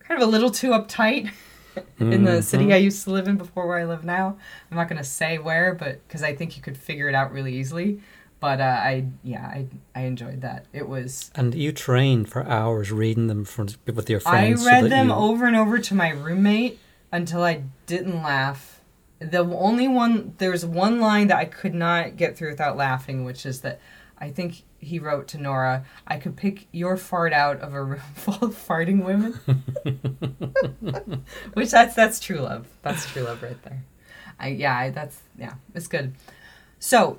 kind 0.00 0.20
of 0.22 0.28
a 0.28 0.30
little 0.30 0.50
too 0.50 0.70
uptight 0.70 1.30
in 1.98 2.24
the 2.24 2.42
city 2.42 2.72
I 2.72 2.76
used 2.76 3.04
to 3.04 3.10
live 3.10 3.28
in 3.28 3.36
before 3.36 3.66
where 3.66 3.78
I 3.78 3.84
live 3.84 4.04
now. 4.04 4.36
I'm 4.70 4.76
not 4.76 4.88
gonna 4.88 5.04
say 5.04 5.38
where, 5.38 5.74
but 5.74 6.06
because 6.06 6.22
I 6.22 6.34
think 6.34 6.56
you 6.56 6.62
could 6.62 6.76
figure 6.76 7.08
it 7.08 7.14
out 7.14 7.32
really 7.32 7.54
easily. 7.56 8.00
But 8.38 8.60
uh, 8.60 8.64
I 8.64 9.06
yeah 9.24 9.46
I 9.46 9.66
I 9.94 10.02
enjoyed 10.02 10.42
that. 10.42 10.66
It 10.72 10.88
was 10.88 11.30
And 11.34 11.54
you 11.54 11.72
trained 11.72 12.28
for 12.28 12.46
hours 12.46 12.92
reading 12.92 13.28
them 13.28 13.44
for, 13.44 13.66
with 13.86 14.10
your 14.10 14.20
friends. 14.20 14.66
I 14.66 14.70
read 14.70 14.84
that 14.84 14.90
them 14.90 15.08
you- 15.08 15.14
over 15.14 15.46
and 15.46 15.56
over 15.56 15.78
to 15.78 15.94
my 15.94 16.10
roommate 16.10 16.78
until 17.10 17.42
I 17.42 17.62
didn't 17.86 18.22
laugh. 18.22 18.75
The 19.18 19.38
only 19.38 19.88
one 19.88 20.34
there's 20.38 20.64
one 20.64 21.00
line 21.00 21.28
that 21.28 21.38
I 21.38 21.46
could 21.46 21.74
not 21.74 22.16
get 22.16 22.36
through 22.36 22.50
without 22.50 22.76
laughing, 22.76 23.24
which 23.24 23.46
is 23.46 23.62
that 23.62 23.80
I 24.18 24.30
think 24.30 24.62
he 24.78 24.98
wrote 24.98 25.28
to 25.28 25.38
Nora, 25.38 25.84
"I 26.06 26.18
could 26.18 26.36
pick 26.36 26.66
your 26.72 26.96
fart 26.96 27.32
out 27.32 27.60
of 27.60 27.74
a 27.74 27.82
room 27.82 28.00
full 28.14 28.48
of 28.48 28.54
farting 28.54 29.04
women," 29.04 29.32
which 31.54 31.70
that's 31.70 31.94
that's 31.94 32.20
true 32.20 32.40
love. 32.40 32.66
That's 32.82 33.10
true 33.10 33.22
love 33.22 33.42
right 33.42 33.60
there. 33.62 33.84
I 34.38 34.48
yeah, 34.48 34.76
I, 34.76 34.90
that's 34.90 35.18
yeah, 35.38 35.54
it's 35.74 35.86
good. 35.86 36.14
So 36.78 37.18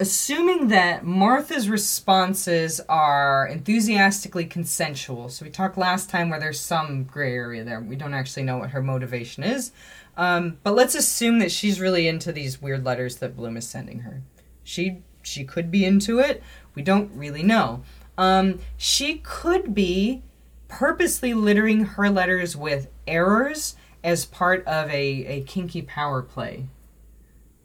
assuming 0.00 0.68
that 0.68 1.04
Martha's 1.04 1.68
responses 1.68 2.80
are 2.88 3.46
enthusiastically 3.46 4.44
consensual. 4.44 5.28
So 5.28 5.44
we 5.44 5.50
talked 5.50 5.78
last 5.78 6.10
time 6.10 6.30
where 6.30 6.40
there's 6.40 6.60
some 6.60 7.04
gray 7.04 7.34
area 7.34 7.64
there. 7.64 7.80
We 7.80 7.96
don't 7.96 8.14
actually 8.14 8.42
know 8.42 8.58
what 8.58 8.70
her 8.70 8.82
motivation 8.82 9.44
is. 9.44 9.72
Um, 10.16 10.58
but 10.62 10.74
let's 10.74 10.94
assume 10.94 11.38
that 11.40 11.50
she's 11.50 11.80
really 11.80 12.06
into 12.06 12.32
these 12.32 12.62
weird 12.62 12.84
letters 12.84 13.16
that 13.16 13.36
Bloom 13.36 13.56
is 13.56 13.68
sending 13.68 14.00
her. 14.00 14.22
She 14.62 15.02
she 15.22 15.44
could 15.44 15.70
be 15.70 15.84
into 15.84 16.18
it. 16.18 16.42
We 16.74 16.82
don't 16.82 17.10
really 17.14 17.42
know. 17.42 17.82
Um, 18.16 18.60
she 18.76 19.18
could 19.18 19.74
be 19.74 20.22
purposely 20.68 21.34
littering 21.34 21.84
her 21.84 22.10
letters 22.10 22.56
with 22.56 22.88
errors 23.06 23.76
as 24.02 24.24
part 24.24 24.64
of 24.66 24.88
a, 24.90 25.24
a 25.26 25.40
kinky 25.42 25.82
power 25.82 26.22
play. 26.22 26.66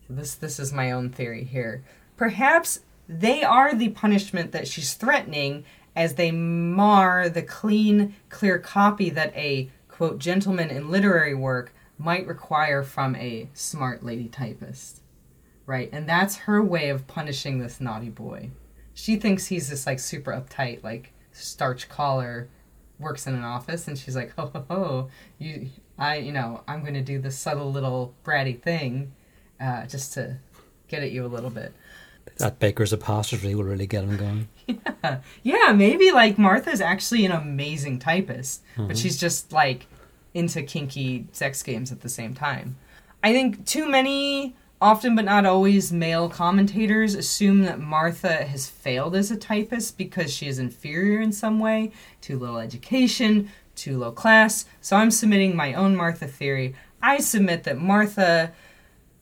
This 0.10 0.34
this 0.34 0.60
is 0.60 0.74
my 0.74 0.92
own 0.92 1.10
theory 1.10 1.44
here. 1.44 1.84
Perhaps 2.18 2.82
they 3.08 3.44
are 3.44 3.76
the 3.76 3.90
punishment 3.90 4.52
that 4.52 4.68
she's 4.68 4.94
threatening 4.94 5.66
as 5.96 6.16
they 6.16 6.32
mar 6.32 7.30
the 7.30 7.42
clean, 7.42 8.16
clear 8.30 8.58
copy 8.58 9.10
that 9.10 9.36
a 9.36 9.70
quote 9.88 10.18
gentleman 10.18 10.70
in 10.70 10.90
literary 10.90 11.36
work 11.36 11.74
might 12.00 12.26
require 12.26 12.82
from 12.82 13.16
a 13.18 13.50
smart 13.54 14.04
lady 14.04 14.28
typist. 14.28 15.02
Right? 15.68 15.90
And 15.94 16.10
that's 16.10 16.36
her 16.38 16.64
way 16.64 16.90
of 16.90 17.06
punishing 17.06 17.60
this 17.60 17.80
naughty 17.80 18.10
boy. 18.10 18.50
She 18.96 19.18
thinks 19.18 19.46
he's 19.46 19.70
this 19.70 19.86
like 19.86 20.00
super 20.00 20.32
uptight, 20.32 20.84
like 20.84 21.14
starch 21.32 21.88
collar 21.88 22.50
works 22.98 23.28
in 23.28 23.36
an 23.36 23.44
office 23.44 23.88
and 23.88 23.98
she's 23.98 24.16
like, 24.16 24.34
"Oh, 24.38 24.48
ho, 24.48 24.66
ho, 24.68 25.10
you 25.38 25.70
I, 25.98 26.18
you 26.18 26.32
know, 26.32 26.64
I'm 26.68 26.82
going 26.82 26.96
to 26.96 27.02
do 27.02 27.20
this 27.20 27.38
subtle 27.38 27.72
little 27.72 28.16
bratty 28.26 28.60
thing 28.60 29.14
uh, 29.62 29.86
just 29.86 30.14
to 30.16 30.38
get 30.88 31.04
at 31.04 31.12
you 31.12 31.24
a 31.26 31.28
little 31.28 31.52
bit." 31.52 31.74
That 32.38 32.60
baker's 32.60 32.94
apostrophe 32.94 33.54
will 33.54 33.64
really 33.64 33.88
get 33.88 34.04
him 34.06 34.18
going. 34.18 34.48
Yeah. 35.04 35.20
Yeah, 35.44 35.72
maybe 35.74 36.12
like 36.12 36.38
Martha's 36.38 36.80
actually 36.82 37.26
an 37.26 37.32
amazing 37.32 37.98
typist, 38.00 38.62
but 38.78 38.98
she's 38.98 39.18
just 39.18 39.52
like 39.52 39.88
into 40.34 40.62
kinky 40.62 41.28
sex 41.32 41.64
games 41.64 41.92
at 41.92 42.02
the 42.02 42.10
same 42.10 42.34
time. 42.34 42.78
I 43.24 43.34
think 43.34 43.66
too 43.66 43.90
many, 43.90 44.56
often 44.80 45.16
but 45.16 45.26
not 45.26 45.46
always, 45.46 45.92
male 45.92 46.30
commentators 46.30 47.16
assume 47.16 47.62
that 47.64 47.80
Martha 47.80 48.46
has 48.46 48.70
failed 48.70 49.16
as 49.16 49.32
a 49.32 49.38
typist 49.38 49.98
because 49.98 50.34
she 50.34 50.48
is 50.48 50.60
inferior 50.60 51.20
in 51.20 51.32
some 51.32 51.60
way, 51.60 51.92
too 52.22 52.40
little 52.40 52.60
education, 52.60 53.50
too 53.76 53.98
low 53.98 54.12
class. 54.12 54.66
So 54.82 54.96
I'm 54.96 55.12
submitting 55.12 55.56
my 55.56 55.74
own 55.74 55.96
Martha 55.96 56.28
theory. 56.28 56.76
I 57.02 57.18
submit 57.20 57.64
that 57.64 57.78
Martha 57.78 58.54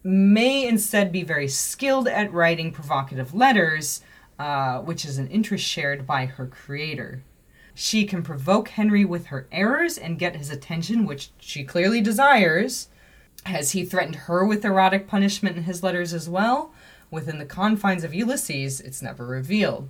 may 0.04 0.68
instead 0.68 1.12
be 1.12 1.24
very 1.24 1.48
skilled 1.48 2.08
at 2.08 2.32
writing 2.32 2.72
provocative 2.72 3.34
letters, 3.34 4.02
uh, 4.40 4.80
which 4.80 5.06
is 5.06 5.18
an 5.18 5.28
interest 5.28 5.66
shared 5.66 6.06
by 6.06 6.26
her 6.26 6.46
creator. 6.46 7.24
She 7.80 8.06
can 8.06 8.24
provoke 8.24 8.70
Henry 8.70 9.06
with 9.06 9.28
her 9.28 9.48
errors 9.52 10.00
and 10.00 10.18
get 10.18 10.36
his 10.36 10.50
attention, 10.50 11.06
which 11.06 11.30
she 11.40 11.64
clearly 11.64 12.02
desires. 12.02 12.88
Has 13.46 13.74
he 13.74 13.86
threatened 13.86 14.16
her 14.16 14.44
with 14.44 14.66
erotic 14.66 15.08
punishment 15.08 15.58
in 15.58 15.64
his 15.66 15.84
letters 15.84 16.12
as 16.12 16.28
well? 16.28 16.74
Within 17.12 17.38
the 17.38 17.46
confines 17.46 18.04
of 18.04 18.16
Ulysses, 18.16 18.82
it's 18.82 19.04
never 19.04 19.28
revealed. 19.28 19.90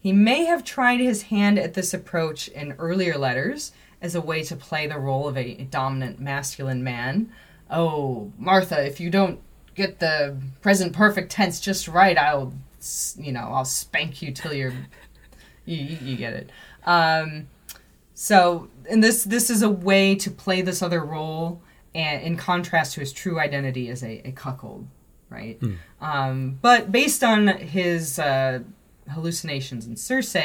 He 0.00 0.14
may 0.14 0.46
have 0.46 0.64
tried 0.64 1.00
his 1.00 1.24
hand 1.24 1.58
at 1.58 1.74
this 1.74 1.92
approach 1.92 2.48
in 2.48 2.72
earlier 2.78 3.18
letters 3.18 3.72
as 4.00 4.14
a 4.14 4.20
way 4.22 4.42
to 4.44 4.56
play 4.56 4.86
the 4.86 4.98
role 4.98 5.28
of 5.28 5.36
a 5.36 5.64
dominant 5.64 6.18
masculine 6.18 6.82
man. 6.82 7.30
Oh, 7.70 8.32
Martha, 8.38 8.82
if 8.82 8.98
you 8.98 9.10
don't 9.10 9.40
get 9.74 9.98
the 9.98 10.38
present 10.62 10.94
perfect 10.94 11.32
tense 11.32 11.60
just 11.60 11.86
right, 11.86 12.16
I'll, 12.16 12.54
you 13.18 13.32
know, 13.32 13.50
I'll 13.52 13.66
spank 13.66 14.22
you 14.22 14.32
till 14.32 14.54
you're, 14.54 14.72
you, 15.66 15.76
you, 15.76 15.98
you 16.02 16.16
get 16.16 16.32
it. 16.32 16.50
Um, 16.86 17.48
so, 18.14 18.68
and 18.88 19.02
this 19.02 19.24
this 19.24 19.50
is 19.50 19.62
a 19.62 19.68
way 19.70 20.14
to 20.14 20.30
play 20.30 20.62
this 20.62 20.82
other 20.82 21.04
role, 21.04 21.60
and 21.94 22.22
in 22.22 22.36
contrast 22.36 22.94
to 22.94 23.00
his 23.00 23.12
true 23.12 23.38
identity 23.38 23.88
as 23.90 24.02
a, 24.02 24.26
a 24.28 24.32
cuckold, 24.32 24.86
right? 25.28 25.58
Um, 26.00 26.58
but 26.62 26.92
based 26.92 27.22
on 27.22 27.48
his 27.48 28.18
uh, 28.18 28.60
hallucinations 29.10 29.86
in 29.86 29.96
Circe, 29.96 30.36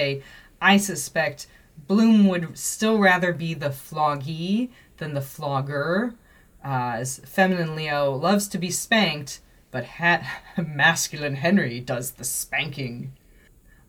I 0.61 0.77
suspect 0.77 1.47
Bloom 1.87 2.27
would 2.27 2.57
still 2.57 2.99
rather 2.99 3.33
be 3.33 3.53
the 3.53 3.69
floggee 3.69 4.69
than 4.97 5.13
the 5.13 5.21
flogger, 5.21 6.13
uh, 6.63 6.93
as 6.95 7.19
feminine 7.19 7.75
Leo 7.75 8.11
loves 8.13 8.47
to 8.49 8.57
be 8.57 8.69
spanked, 8.69 9.41
but 9.71 9.85
ha- 9.85 10.41
masculine 10.57 11.35
Henry 11.35 11.79
does 11.79 12.11
the 12.11 12.23
spanking. 12.23 13.13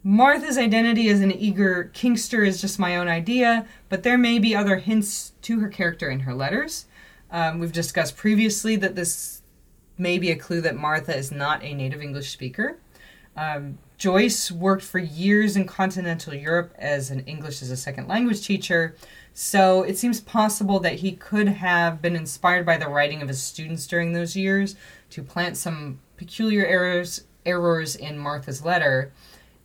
Martha's 0.05 0.59
identity 0.59 1.09
as 1.09 1.21
an 1.21 1.31
eager 1.31 1.91
kinkster 1.95 2.47
is 2.47 2.61
just 2.61 2.79
my 2.79 2.97
own 2.97 3.07
idea, 3.07 3.67
but 3.89 4.03
there 4.03 4.19
may 4.19 4.39
be 4.39 4.55
other 4.55 4.77
hints 4.77 5.33
to 5.43 5.61
her 5.61 5.69
character 5.69 6.11
in 6.11 6.21
her 6.21 6.35
letters. 6.35 6.87
Um, 7.31 7.61
we've 7.61 7.73
discussed 7.73 8.17
previously 8.17 8.75
that 8.77 8.97
this 8.97 9.43
may 9.97 10.19
be 10.19 10.31
a 10.33 10.37
clue 10.37 10.61
that 10.63 10.77
Martha 10.77 11.17
is 11.17 11.31
not 11.31 11.63
a 11.63 11.73
native 11.73 12.03
English 12.03 12.31
speaker. 12.31 12.79
Um, 13.37 13.79
Joyce 13.97 14.51
worked 14.51 14.83
for 14.83 14.99
years 14.99 15.57
in 15.57 15.67
continental 15.67 16.35
Europe 16.35 16.75
as 16.77 17.13
an 17.13 17.21
English 17.21 17.63
as 17.63 17.71
a 17.71 17.77
second 17.77 18.09
language 18.09 18.45
teacher, 18.45 18.97
so 19.33 19.85
it 19.85 19.97
seems 19.97 20.21
possible 20.21 20.81
that 20.81 20.97
he 20.97 21.13
could 21.13 21.47
have 21.47 22.03
been 22.03 22.17
inspired 22.17 22.67
by 22.67 22.77
the 22.77 22.89
writing 22.89 23.23
of 23.23 23.29
his 23.29 23.41
students 23.41 23.87
during 23.87 24.13
those 24.13 24.35
years 24.35 24.75
to 25.11 25.23
plant 25.23 25.57
some 25.57 26.01
peculiar 26.17 26.67
errors 26.67 27.25
errors 27.47 27.97
in 27.97 28.19
Martha's 28.19 28.65
letter. 28.65 29.13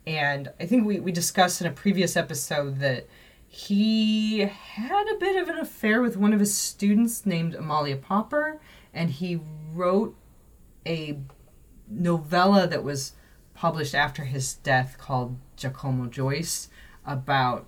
And 0.08 0.50
I 0.58 0.64
think 0.64 0.86
we, 0.86 1.00
we 1.00 1.12
discussed 1.12 1.60
in 1.60 1.66
a 1.66 1.70
previous 1.70 2.16
episode 2.16 2.78
that 2.78 3.06
he 3.46 4.38
had 4.38 5.06
a 5.06 5.18
bit 5.18 5.36
of 5.36 5.50
an 5.50 5.58
affair 5.58 6.00
with 6.00 6.16
one 6.16 6.32
of 6.32 6.40
his 6.40 6.56
students 6.56 7.26
named 7.26 7.54
Amalia 7.54 7.96
Popper, 7.96 8.58
and 8.94 9.10
he 9.10 9.38
wrote 9.70 10.16
a 10.86 11.18
novella 11.90 12.66
that 12.66 12.82
was 12.82 13.12
published 13.52 13.94
after 13.94 14.24
his 14.24 14.54
death 14.54 14.96
called 14.96 15.36
Giacomo 15.56 16.06
Joyce 16.06 16.70
about 17.04 17.66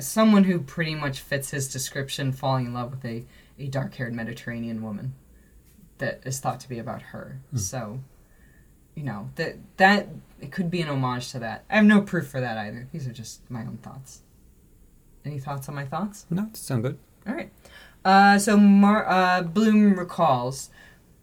someone 0.00 0.42
who 0.44 0.58
pretty 0.58 0.96
much 0.96 1.20
fits 1.20 1.50
his 1.50 1.72
description 1.72 2.32
falling 2.32 2.66
in 2.66 2.74
love 2.74 2.90
with 2.90 3.04
a, 3.04 3.24
a 3.60 3.68
dark 3.68 3.94
haired 3.94 4.12
Mediterranean 4.12 4.82
woman 4.82 5.14
that 5.98 6.20
is 6.24 6.40
thought 6.40 6.58
to 6.58 6.68
be 6.68 6.80
about 6.80 7.02
her. 7.02 7.40
Hmm. 7.52 7.58
So, 7.58 8.00
you 8.94 9.02
know, 9.02 9.30
that 9.36 9.56
that 9.76 10.08
it 10.40 10.52
could 10.52 10.70
be 10.70 10.80
an 10.80 10.88
homage 10.88 11.30
to 11.32 11.38
that. 11.38 11.64
I 11.70 11.76
have 11.76 11.84
no 11.84 12.00
proof 12.00 12.28
for 12.28 12.40
that 12.40 12.58
either. 12.58 12.88
These 12.92 13.06
are 13.06 13.12
just 13.12 13.48
my 13.50 13.60
own 13.60 13.78
thoughts. 13.82 14.22
Any 15.24 15.38
thoughts 15.38 15.68
on 15.68 15.74
my 15.74 15.84
thoughts? 15.84 16.26
No, 16.30 16.44
it 16.44 16.56
sound 16.56 16.82
good. 16.82 16.98
All 17.26 17.34
right. 17.34 17.52
Uh, 18.04 18.38
so 18.38 18.56
Mar- 18.56 19.08
uh, 19.08 19.42
Bloom 19.42 19.96
recalls 19.96 20.70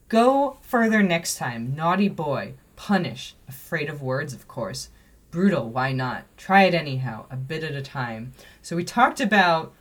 Go 0.10 0.58
further 0.62 1.04
next 1.04 1.38
time. 1.38 1.76
Naughty 1.76 2.10
boy. 2.10 2.56
Punish. 2.76 3.36
Afraid 3.48 3.90
of 3.90 4.02
words, 4.02 4.34
of 4.34 4.48
course. 4.48 4.90
Brutal. 5.30 5.70
Why 5.70 5.92
not? 5.94 6.26
Try 6.36 6.64
it 6.64 6.74
anyhow. 6.74 7.28
A 7.30 7.36
bit 7.36 7.64
at 7.64 7.74
a 7.76 7.82
time. 7.84 8.34
So 8.64 8.76
we 8.76 8.84
talked 8.84 9.22
about 9.22 9.72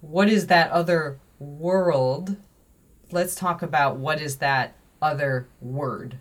what 0.00 0.28
is 0.28 0.46
that 0.46 0.70
other 0.70 1.18
world. 1.40 2.36
Let's 3.10 3.34
talk 3.34 3.60
about 3.60 3.96
what 3.96 4.20
is 4.20 4.36
that 4.36 4.76
other 5.02 5.48
word. 5.60 6.18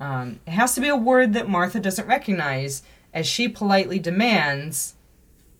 Um, 0.00 0.40
it 0.46 0.52
has 0.52 0.74
to 0.74 0.80
be 0.80 0.88
a 0.88 0.96
word 0.96 1.32
that 1.34 1.48
Martha 1.48 1.80
doesn't 1.80 2.06
recognize, 2.06 2.82
as 3.12 3.26
she 3.26 3.48
politely 3.48 3.98
demands. 3.98 4.94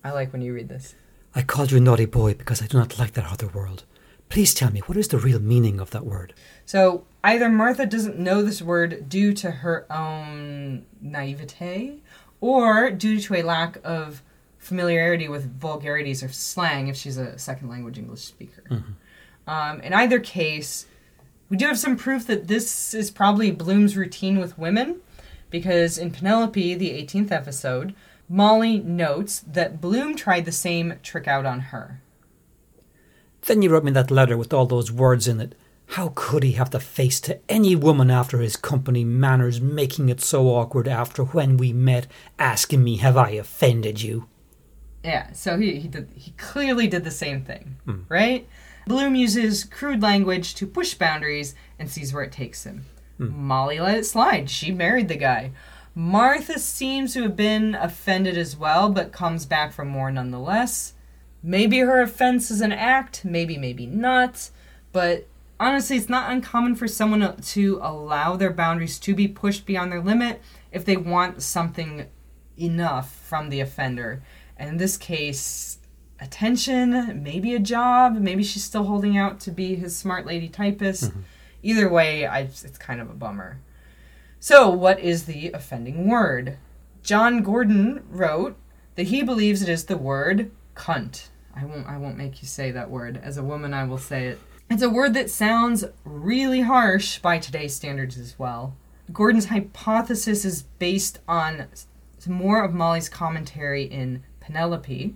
I 0.03 0.11
like 0.11 0.31
when 0.31 0.41
you 0.41 0.53
read 0.53 0.69
this. 0.69 0.95
I 1.35 1.41
called 1.41 1.71
you 1.71 1.77
a 1.77 1.81
naughty 1.81 2.05
boy 2.05 2.33
because 2.33 2.61
I 2.61 2.67
do 2.67 2.77
not 2.77 2.97
like 2.97 3.13
that 3.13 3.25
other 3.25 3.47
world. 3.47 3.83
Please 4.29 4.53
tell 4.53 4.71
me, 4.71 4.79
what 4.81 4.97
is 4.97 5.07
the 5.07 5.17
real 5.17 5.39
meaning 5.39 5.79
of 5.79 5.89
that 5.91 6.05
word? 6.05 6.33
So 6.65 7.05
either 7.23 7.49
Martha 7.49 7.85
doesn't 7.85 8.17
know 8.19 8.43
this 8.43 8.61
word 8.61 9.09
due 9.09 9.33
to 9.33 9.51
her 9.51 9.91
own 9.91 10.85
naivete 11.01 11.97
or 12.39 12.91
due 12.91 13.19
to 13.19 13.35
a 13.35 13.41
lack 13.41 13.79
of 13.83 14.21
familiarity 14.59 15.27
with 15.27 15.59
vulgarities 15.59 16.21
or 16.21 16.29
slang 16.29 16.87
if 16.87 16.95
she's 16.95 17.17
a 17.17 17.37
second 17.39 17.69
language 17.69 17.97
English 17.97 18.21
speaker. 18.21 18.83
Um, 19.47 19.81
in 19.81 19.93
either 19.93 20.19
case, 20.19 20.85
we 21.49 21.57
do 21.57 21.65
have 21.65 21.79
some 21.79 21.97
proof 21.97 22.27
that 22.27 22.47
this 22.47 22.93
is 22.93 23.11
probably 23.11 23.51
Bloom's 23.51 23.97
routine 23.97 24.39
with 24.39 24.57
women 24.57 25.01
because 25.49 25.97
in 25.97 26.11
Penelope, 26.11 26.75
the 26.75 26.91
18th 26.91 27.31
episode, 27.31 27.95
Molly 28.27 28.79
notes 28.79 29.39
that 29.39 29.81
Bloom 29.81 30.15
tried 30.15 30.45
the 30.45 30.51
same 30.51 30.99
trick 31.01 31.27
out 31.27 31.45
on 31.45 31.59
her. 31.59 32.01
Then 33.41 33.61
you 33.61 33.69
wrote 33.69 33.83
me 33.83 33.91
that 33.91 34.11
letter 34.11 34.37
with 34.37 34.53
all 34.53 34.67
those 34.67 34.91
words 34.91 35.27
in 35.27 35.41
it. 35.41 35.55
How 35.93 36.11
could 36.13 36.43
he 36.43 36.51
have 36.51 36.69
the 36.69 36.79
face 36.79 37.19
to 37.21 37.39
any 37.49 37.75
woman 37.75 38.11
after 38.11 38.37
his 38.37 38.55
company 38.55 39.03
manners, 39.03 39.59
making 39.59 40.09
it 40.09 40.21
so 40.21 40.47
awkward 40.49 40.87
after 40.87 41.23
when 41.23 41.57
we 41.57 41.73
met, 41.73 42.05
asking 42.37 42.83
me, 42.83 42.97
Have 42.97 43.17
I 43.17 43.31
offended 43.31 44.03
you? 44.03 44.27
Yeah, 45.03 45.31
so 45.31 45.57
he 45.57 45.79
he, 45.79 45.87
did, 45.87 46.09
he 46.13 46.31
clearly 46.31 46.87
did 46.87 47.03
the 47.03 47.11
same 47.11 47.43
thing, 47.43 47.77
hmm. 47.85 48.01
right? 48.07 48.47
Bloom 48.89 49.13
uses 49.13 49.65
crude 49.65 50.01
language 50.01 50.55
to 50.55 50.65
push 50.65 50.95
boundaries 50.95 51.53
and 51.77 51.87
sees 51.87 52.11
where 52.11 52.23
it 52.23 52.31
takes 52.31 52.63
him. 52.63 52.85
Hmm. 53.17 53.45
Molly 53.45 53.79
let 53.79 53.99
it 53.99 54.05
slide. 54.07 54.49
She 54.49 54.71
married 54.71 55.09
the 55.09 55.15
guy. 55.15 55.51
Martha 55.93 56.57
seems 56.57 57.13
to 57.13 57.21
have 57.21 57.35
been 57.35 57.75
offended 57.75 58.35
as 58.35 58.57
well, 58.57 58.89
but 58.89 59.11
comes 59.11 59.45
back 59.45 59.73
for 59.73 59.85
more 59.85 60.09
nonetheless. 60.09 60.95
Maybe 61.43 61.77
her 61.77 62.01
offense 62.01 62.49
is 62.49 62.61
an 62.61 62.71
act, 62.71 63.23
maybe, 63.23 63.59
maybe 63.59 63.85
not. 63.85 64.49
But 64.91 65.27
honestly, 65.59 65.95
it's 65.95 66.09
not 66.09 66.31
uncommon 66.31 66.73
for 66.73 66.87
someone 66.87 67.39
to 67.39 67.79
allow 67.83 68.37
their 68.37 68.51
boundaries 68.51 68.97
to 69.01 69.13
be 69.13 69.27
pushed 69.27 69.67
beyond 69.67 69.91
their 69.91 70.01
limit 70.01 70.41
if 70.71 70.83
they 70.83 70.97
want 70.97 71.43
something 71.43 72.07
enough 72.57 73.13
from 73.13 73.49
the 73.49 73.59
offender. 73.59 74.23
And 74.57 74.67
in 74.67 74.77
this 74.77 74.97
case, 74.97 75.68
attention, 76.21 77.21
maybe 77.23 77.53
a 77.53 77.59
job, 77.59 78.15
maybe 78.15 78.43
she's 78.43 78.63
still 78.63 78.85
holding 78.85 79.17
out 79.17 79.39
to 79.41 79.51
be 79.51 79.75
his 79.75 79.95
smart 79.95 80.25
lady 80.25 80.49
typist. 80.49 81.05
Mm-hmm. 81.05 81.19
Either 81.63 81.89
way, 81.89 82.25
I, 82.25 82.41
it's 82.41 82.77
kind 82.77 83.01
of 83.01 83.09
a 83.09 83.13
bummer. 83.13 83.59
So, 84.39 84.69
what 84.69 84.99
is 84.99 85.25
the 85.25 85.51
offending 85.51 86.07
word? 86.07 86.57
John 87.03 87.41
Gordon 87.41 88.03
wrote 88.09 88.57
that 88.95 89.07
he 89.07 89.23
believes 89.23 89.61
it 89.61 89.69
is 89.69 89.85
the 89.85 89.97
word 89.97 90.51
cunt. 90.75 91.27
I 91.55 91.65
won't 91.65 91.87
I 91.87 91.97
won't 91.97 92.17
make 92.17 92.41
you 92.41 92.47
say 92.47 92.71
that 92.71 92.89
word. 92.89 93.19
As 93.21 93.37
a 93.37 93.43
woman, 93.43 93.73
I 93.73 93.83
will 93.83 93.97
say 93.97 94.27
it. 94.27 94.39
It's 94.69 94.83
a 94.83 94.89
word 94.89 95.13
that 95.15 95.29
sounds 95.29 95.83
really 96.03 96.61
harsh 96.61 97.19
by 97.19 97.39
today's 97.39 97.75
standards 97.75 98.17
as 98.17 98.37
well. 98.37 98.77
Gordon's 99.11 99.47
hypothesis 99.47 100.45
is 100.45 100.63
based 100.63 101.19
on 101.27 101.67
more 102.27 102.63
of 102.63 102.73
Molly's 102.73 103.09
commentary 103.09 103.83
in 103.83 104.23
Penelope. 104.39 105.15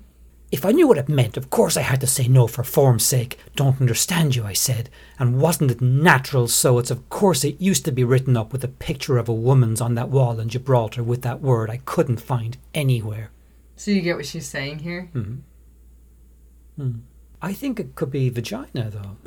If 0.54 0.66
I 0.66 0.72
knew 0.72 0.88
what 0.88 1.00
it 1.00 1.10
meant, 1.10 1.36
of 1.36 1.50
course 1.50 1.76
I 1.78 1.82
had 1.82 2.00
to 2.02 2.08
say 2.08 2.28
no 2.28 2.46
for 2.46 2.64
form's 2.64 3.04
sake. 3.04 3.40
Don't 3.56 3.82
understand 3.82 4.36
you, 4.36 4.46
I 4.46 4.54
said. 4.54 4.88
And 5.18 5.42
wasn't 5.42 5.72
it 5.72 5.82
natural 5.82 6.48
so? 6.48 6.78
It's 6.78 6.92
of 6.92 7.10
course 7.10 7.44
it 7.44 7.60
used 7.60 7.86
to 7.86 7.92
be 7.92 8.04
written 8.04 8.38
up 8.38 8.54
with 8.54 8.64
a 8.64 8.68
picture 8.68 9.18
of 9.18 9.28
a 9.28 9.34
woman's 9.34 9.82
on 9.82 9.96
that 9.96 10.10
wall 10.10 10.40
in 10.40 10.50
Gibraltar 10.50 11.02
with 11.02 11.24
that 11.24 11.42
word 11.42 11.72
I 11.72 11.78
couldn't 11.78 12.22
find 12.22 12.56
anywhere. 12.76 13.32
So 13.76 13.90
you 13.90 14.02
get 14.02 14.16
what 14.16 14.28
she's 14.28 14.46
saying 14.46 14.80
here? 14.80 15.10
Hmm. 16.78 17.00
I 17.42 17.52
think 17.54 17.80
it 17.80 17.96
could 17.96 18.12
be 18.12 18.30
vagina, 18.30 18.92
though. 18.92 19.18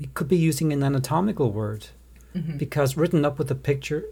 It 0.00 0.14
could 0.14 0.28
be 0.28 0.38
using 0.38 0.72
an 0.72 0.82
anatomical 0.82 1.52
word 1.52 1.88
Mm-hmm. 2.34 2.56
because 2.56 2.96
written 2.96 3.26
up 3.26 3.38
with 3.38 3.50
a 3.50 3.54
picture, 3.54 4.04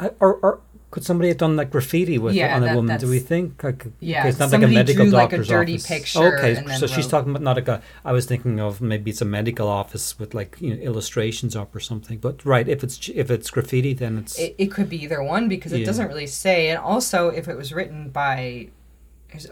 uh, 0.00 0.08
or, 0.18 0.36
or 0.36 0.60
could 0.90 1.04
somebody 1.04 1.28
have 1.28 1.36
done 1.38 1.54
like 1.56 1.70
graffiti 1.70 2.18
with 2.18 2.34
Yeah, 2.34 2.56
on 2.56 2.62
a 2.62 2.66
that- 2.66 2.76
woman? 2.76 2.98
Do 2.98 3.08
we 3.08 3.20
think? 3.20 3.62
Like, 3.62 3.86
Yeah, 4.00 4.20
okay, 4.20 4.28
it's 4.30 4.38
not 4.40 4.50
like 4.50 4.62
a 4.62 4.66
medical 4.66 5.04
drew, 5.04 5.12
like, 5.12 5.28
a 5.28 5.36
doctor's 5.36 5.48
dirty 5.48 5.74
office. 5.74 5.86
picture 5.86 6.36
Okay, 6.38 6.56
and 6.56 6.66
then 6.68 6.78
so 6.80 6.86
she's 6.88 7.04
wrote- 7.04 7.10
talking 7.10 7.30
about 7.30 7.42
not 7.42 7.56
like 7.56 7.68
a. 7.68 7.80
I 8.04 8.12
was 8.12 8.26
thinking 8.26 8.58
of 8.60 8.80
maybe 8.80 9.10
it's 9.12 9.20
a 9.20 9.24
medical 9.24 9.68
office 9.68 10.18
with 10.18 10.34
like 10.34 10.56
you 10.60 10.74
know 10.74 10.80
illustrations 10.82 11.54
up 11.54 11.74
or 11.76 11.80
something. 11.80 12.18
But 12.18 12.44
right, 12.44 12.66
if 12.68 12.82
it's 12.82 13.08
if 13.08 13.30
it's 13.30 13.50
graffiti, 13.50 13.94
then 13.94 14.18
it's 14.18 14.38
It, 14.38 14.54
it 14.58 14.66
could 14.72 14.88
be 14.88 15.00
either 15.04 15.22
one 15.22 15.48
because 15.48 15.72
it 15.72 15.80
Yeah. 15.80 15.86
doesn't 15.86 16.08
really 16.08 16.26
say. 16.26 16.68
And 16.70 16.78
also, 16.78 17.28
if 17.28 17.46
it 17.48 17.56
was 17.56 17.72
written 17.72 18.08
by. 18.10 18.68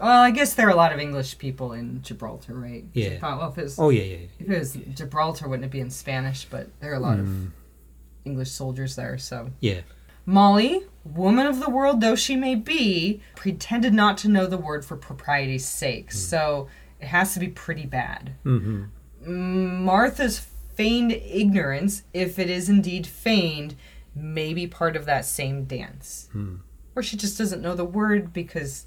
Well, 0.01 0.23
I 0.23 0.31
guess 0.31 0.55
there 0.55 0.67
are 0.67 0.71
a 0.71 0.75
lot 0.75 0.91
of 0.91 0.99
English 0.99 1.37
people 1.37 1.71
in 1.71 2.01
Gibraltar, 2.01 2.53
right? 2.53 2.83
Yeah. 2.91 3.17
well, 3.21 3.49
if 3.49 3.57
it 3.57 3.63
was, 3.63 3.79
oh 3.79 3.91
yeah 3.91 4.01
yeah. 4.03 4.17
yeah. 4.17 4.27
if 4.39 4.49
it 4.49 4.59
was 4.59 4.77
Gibraltar, 4.93 5.47
wouldn't 5.47 5.63
it 5.63 5.71
be 5.71 5.79
in 5.79 5.89
Spanish? 5.89 6.43
But 6.49 6.67
there 6.81 6.91
are 6.91 6.95
a 6.95 6.99
lot 6.99 7.17
of 7.17 7.25
Mm, 7.27 7.51
English 8.25 8.51
soldiers 8.51 8.97
there, 8.97 9.17
so. 9.17 9.51
yeah. 9.61 9.79
Molly, 10.29 10.83
woman 11.03 11.47
of 11.47 11.59
the 11.59 11.69
world 11.69 12.01
though 12.01 12.15
she 12.15 12.35
may 12.35 12.53
be, 12.53 13.21
pretended 13.35 13.93
not 13.93 14.17
to 14.19 14.27
know 14.27 14.45
the 14.45 14.57
word 14.57 14.85
for 14.85 14.95
propriety's 14.95 15.65
sake. 15.65 16.11
So 16.11 16.67
it 16.99 17.07
has 17.07 17.33
to 17.33 17.39
be 17.39 17.47
pretty 17.47 17.85
bad. 17.85 18.35
hmm 18.43 18.83
Martha's 19.25 20.39
feigned 20.75 21.11
ignorance, 21.11 22.03
if 22.13 22.39
it 22.39 22.49
is 22.49 22.69
indeed 22.69 23.05
feigned, 23.05 23.75
may 24.15 24.53
be 24.53 24.65
part 24.65 24.95
of 24.95 25.05
that 25.05 25.25
same 25.25 25.65
dance. 25.65 26.29
Hmm. 26.31 26.57
Or 26.95 27.03
she 27.03 27.17
just 27.17 27.37
doesn't 27.37 27.61
know 27.61 27.75
the 27.75 27.83
word 27.83 28.31
because 28.31 28.85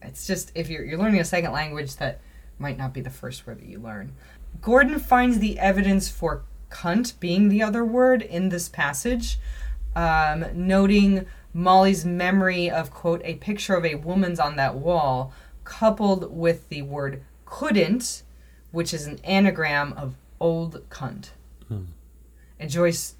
it's 0.00 0.26
just, 0.28 0.52
if 0.54 0.68
you're, 0.68 0.84
you're 0.84 0.98
learning 0.98 1.20
a 1.20 1.24
second 1.24 1.52
language, 1.52 1.96
that 1.96 2.20
might 2.58 2.78
not 2.78 2.94
be 2.94 3.00
the 3.00 3.10
first 3.10 3.46
word 3.46 3.58
that 3.58 3.66
you 3.66 3.80
learn. 3.80 4.12
Gordon 4.60 5.00
finds 5.00 5.40
the 5.40 5.58
evidence 5.58 6.08
for 6.08 6.44
cunt 6.70 7.18
being 7.18 7.48
the 7.48 7.62
other 7.62 7.84
word 7.84 8.22
in 8.22 8.50
this 8.50 8.68
passage, 8.68 9.38
um, 9.96 10.46
noting 10.54 11.26
Molly's 11.52 12.04
memory 12.04 12.70
of, 12.70 12.90
quote, 12.90 13.22
a 13.24 13.34
picture 13.36 13.74
of 13.74 13.84
a 13.84 13.94
woman's 13.94 14.40
on 14.40 14.56
that 14.56 14.74
wall, 14.74 15.32
coupled 15.64 16.36
with 16.36 16.68
the 16.68 16.82
word 16.82 17.22
couldn't, 17.44 18.22
which 18.72 18.92
is 18.92 19.06
an 19.06 19.20
anagram 19.24 19.92
of 19.94 20.16
old 20.40 20.88
cunt. 20.90 21.30
Hmm. 21.68 21.84
And 22.58 22.70
Joyce 22.70 23.14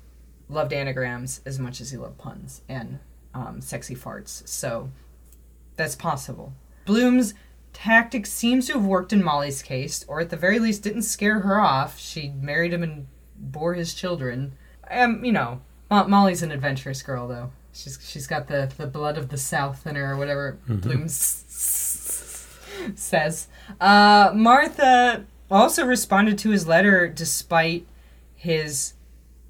loved 0.48 0.72
anagrams 0.72 1.40
as 1.46 1.58
much 1.58 1.80
as 1.80 1.90
he 1.90 1.96
loved 1.96 2.18
puns 2.18 2.62
and 2.68 2.98
um, 3.32 3.60
sexy 3.60 3.94
farts. 3.94 4.46
So 4.48 4.90
that's 5.76 5.96
possible. 5.96 6.52
Bloom's 6.84 7.34
tactic 7.72 8.26
seems 8.26 8.66
to 8.66 8.74
have 8.74 8.84
worked 8.84 9.12
in 9.12 9.22
Molly's 9.22 9.62
case, 9.62 10.04
or 10.06 10.20
at 10.20 10.30
the 10.30 10.36
very 10.36 10.58
least 10.58 10.82
didn't 10.82 11.02
scare 11.02 11.40
her 11.40 11.60
off. 11.60 11.98
She 11.98 12.28
married 12.28 12.72
him 12.72 12.82
and 12.82 13.06
bore 13.36 13.74
his 13.74 13.94
children. 13.94 14.52
Um, 14.90 15.24
you 15.24 15.32
know, 15.32 15.60
Mo- 15.94 16.08
Molly's 16.08 16.42
an 16.42 16.50
adventurous 16.50 17.02
girl, 17.02 17.28
though. 17.28 17.50
She's 17.72 17.98
she's 18.02 18.26
got 18.26 18.48
the, 18.48 18.70
the 18.76 18.86
blood 18.86 19.16
of 19.18 19.28
the 19.28 19.38
South 19.38 19.86
in 19.86 19.94
her, 19.96 20.12
or 20.12 20.16
whatever 20.16 20.58
Bloom 20.68 21.04
s- 21.04 22.58
says. 22.94 23.48
Uh, 23.80 24.32
Martha 24.34 25.24
also 25.50 25.84
responded 25.86 26.38
to 26.38 26.50
his 26.50 26.66
letter 26.66 27.08
despite 27.08 27.86
his 28.34 28.94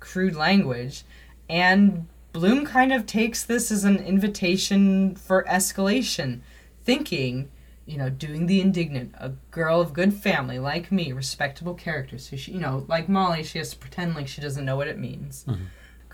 crude 0.00 0.34
language, 0.34 1.02
and 1.48 2.06
Bloom 2.32 2.64
kind 2.66 2.92
of 2.92 3.06
takes 3.06 3.42
this 3.44 3.70
as 3.70 3.84
an 3.84 3.96
invitation 3.98 5.14
for 5.14 5.44
escalation, 5.44 6.40
thinking, 6.84 7.48
you 7.86 7.96
know, 7.98 8.08
doing 8.10 8.46
the 8.46 8.60
indignant, 8.60 9.14
a 9.18 9.30
girl 9.50 9.80
of 9.80 9.92
good 9.92 10.14
family 10.14 10.58
like 10.58 10.90
me, 10.92 11.12
respectable 11.12 11.74
character, 11.74 12.18
so 12.18 12.36
she, 12.36 12.52
you 12.52 12.60
know, 12.60 12.84
like 12.88 13.08
Molly, 13.08 13.42
she 13.42 13.58
has 13.58 13.70
to 13.70 13.76
pretend 13.78 14.14
like 14.14 14.28
she 14.28 14.40
doesn't 14.40 14.64
know 14.64 14.76
what 14.76 14.88
it 14.88 14.98
means. 14.98 15.44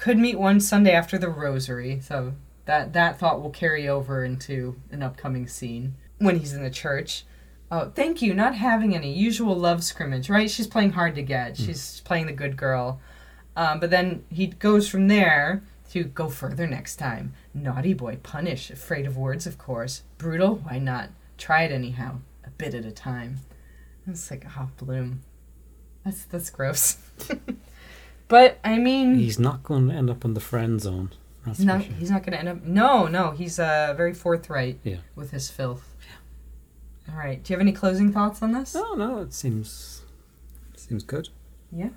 Could 0.01 0.17
meet 0.17 0.39
one 0.39 0.61
Sunday 0.61 0.93
after 0.93 1.19
the 1.19 1.29
rosary, 1.29 2.01
so 2.01 2.33
that 2.65 2.95
that 2.95 3.19
thought 3.19 3.43
will 3.43 3.51
carry 3.51 3.87
over 3.87 4.25
into 4.25 4.81
an 4.91 5.03
upcoming 5.03 5.47
scene 5.47 5.95
when 6.17 6.39
he's 6.39 6.55
in 6.55 6.63
the 6.63 6.71
church. 6.71 7.27
Oh, 7.71 7.93
thank 7.95 8.23
you. 8.23 8.33
Not 8.33 8.55
having 8.55 8.95
any 8.95 9.13
usual 9.13 9.55
love 9.55 9.85
scrimmage, 9.85 10.31
right? 10.31 10.49
She's 10.49 10.67
playing 10.67 10.93
hard 10.93 11.17
to 11.17 11.23
get. 11.23 11.59
She's 11.59 12.01
playing 12.01 12.25
the 12.25 12.33
good 12.33 12.57
girl. 12.57 12.99
Um, 13.55 13.79
but 13.79 13.91
then 13.91 14.25
he 14.31 14.47
goes 14.47 14.89
from 14.89 15.09
there 15.09 15.63
to 15.91 16.05
go 16.05 16.31
further 16.31 16.67
next 16.67 16.97
time. 16.97 17.35
Naughty 17.53 17.93
boy, 17.93 18.17
punish. 18.23 18.71
Afraid 18.71 19.05
of 19.05 19.19
words, 19.19 19.47
of 19.47 19.59
course. 19.59 20.05
Brutal, 20.17 20.57
why 20.57 20.79
not? 20.79 21.11
Try 21.37 21.65
it 21.65 21.73
anyhow, 21.73 22.21
a 22.43 22.49
bit 22.49 22.73
at 22.73 22.87
a 22.87 22.91
time. 22.91 23.41
It's 24.07 24.31
like, 24.31 24.47
oh, 24.57 24.71
Bloom. 24.79 25.21
That's 26.07 26.25
that's 26.25 26.49
gross. 26.49 26.97
but 28.31 28.59
I 28.65 28.79
mean, 28.79 29.17
He's 29.17 29.39
not 29.39 29.63
going 29.63 29.89
to 29.91 29.95
end 29.95 30.09
up 30.09 30.25
in 30.25 30.33
the 30.33 30.41
friend 30.41 30.81
zone. 30.81 31.11
That's 31.45 31.59
he's 31.59 31.67
not 31.67 31.83
sure. 31.85 31.93
he's 31.95 32.11
not 32.11 32.23
going 32.23 32.33
to 32.33 32.39
end 32.39 32.49
up. 32.49 32.63
No, 32.65 33.07
no, 33.07 33.33
he's 33.33 33.59
uh, 33.59 33.93
very 33.97 34.15
forthright 34.15 34.79
Yeah. 34.85 34.99
with 35.15 35.31
his 35.33 35.51
filth. 35.51 35.95
All 37.11 37.17
right. 37.17 37.43
Do 37.43 37.53
you 37.53 37.57
have 37.57 37.61
any 37.61 37.73
closing 37.73 38.13
thoughts 38.13 38.41
on 38.43 38.53
this? 38.53 38.75
No, 38.75 38.95
no, 38.95 39.19
it 39.19 39.33
seems 39.35 40.03
seems 40.77 41.03
good. 41.03 41.29
Yeah. 41.73 41.89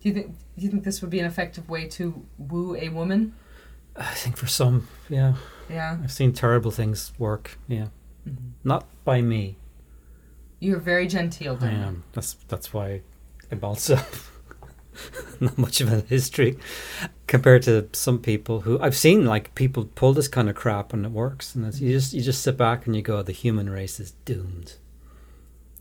Do 0.00 0.08
you 0.08 0.12
think 0.14 0.26
do 0.56 0.64
you 0.64 0.70
think 0.70 0.84
this 0.84 1.00
would 1.00 1.10
be 1.10 1.18
an 1.20 1.26
effective 1.26 1.68
way 1.68 1.86
to 1.88 2.24
woo 2.38 2.76
a 2.76 2.88
woman? 2.88 3.34
I 3.96 4.12
think 4.14 4.36
for 4.36 4.48
some, 4.48 4.88
yeah, 5.08 5.34
Yeah. 5.70 5.98
I've 6.02 6.10
seen 6.12 6.32
terrible 6.32 6.70
things 6.72 7.12
work. 7.18 7.58
Yeah, 7.68 7.88
Mm-hmm. 8.28 8.50
not 8.64 8.86
by 9.04 9.20
me. 9.22 9.56
You're 10.60 10.80
very 10.80 11.06
genteel, 11.06 11.58
I 11.60 11.68
am. 11.70 12.04
That's 12.12 12.34
that's 12.48 12.72
why 12.72 13.02
I'm 13.52 13.62
also 13.62 13.96
not 15.40 15.56
much 15.58 15.80
of 15.80 15.92
a 15.92 16.00
history 16.00 16.58
compared 17.26 17.62
to 17.64 17.88
some 17.92 18.18
people 18.18 18.60
who 18.62 18.78
I've 18.80 18.96
seen. 18.96 19.24
Like 19.26 19.54
people 19.54 19.86
pull 19.94 20.12
this 20.12 20.28
kind 20.28 20.48
of 20.48 20.54
crap 20.54 20.92
and 20.92 21.04
it 21.04 21.12
works, 21.12 21.54
and 21.54 21.66
it's, 21.66 21.80
you 21.80 21.92
just 21.92 22.12
you 22.12 22.22
just 22.22 22.42
sit 22.42 22.56
back 22.56 22.86
and 22.86 22.94
you 22.94 23.02
go, 23.02 23.22
the 23.22 23.32
human 23.32 23.70
race 23.70 23.98
is 24.00 24.12
doomed. 24.24 24.74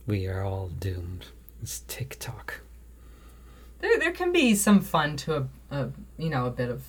We 0.05 0.27
are 0.27 0.43
all 0.43 0.67
doomed. 0.67 1.27
It's 1.61 1.79
TikTok. 1.87 2.61
There, 3.79 3.99
there 3.99 4.11
can 4.11 4.31
be 4.31 4.55
some 4.55 4.79
fun 4.81 5.17
to 5.17 5.37
a, 5.37 5.47
a 5.71 5.89
you 6.17 6.29
know 6.29 6.45
a 6.45 6.51
bit 6.51 6.69
of 6.69 6.83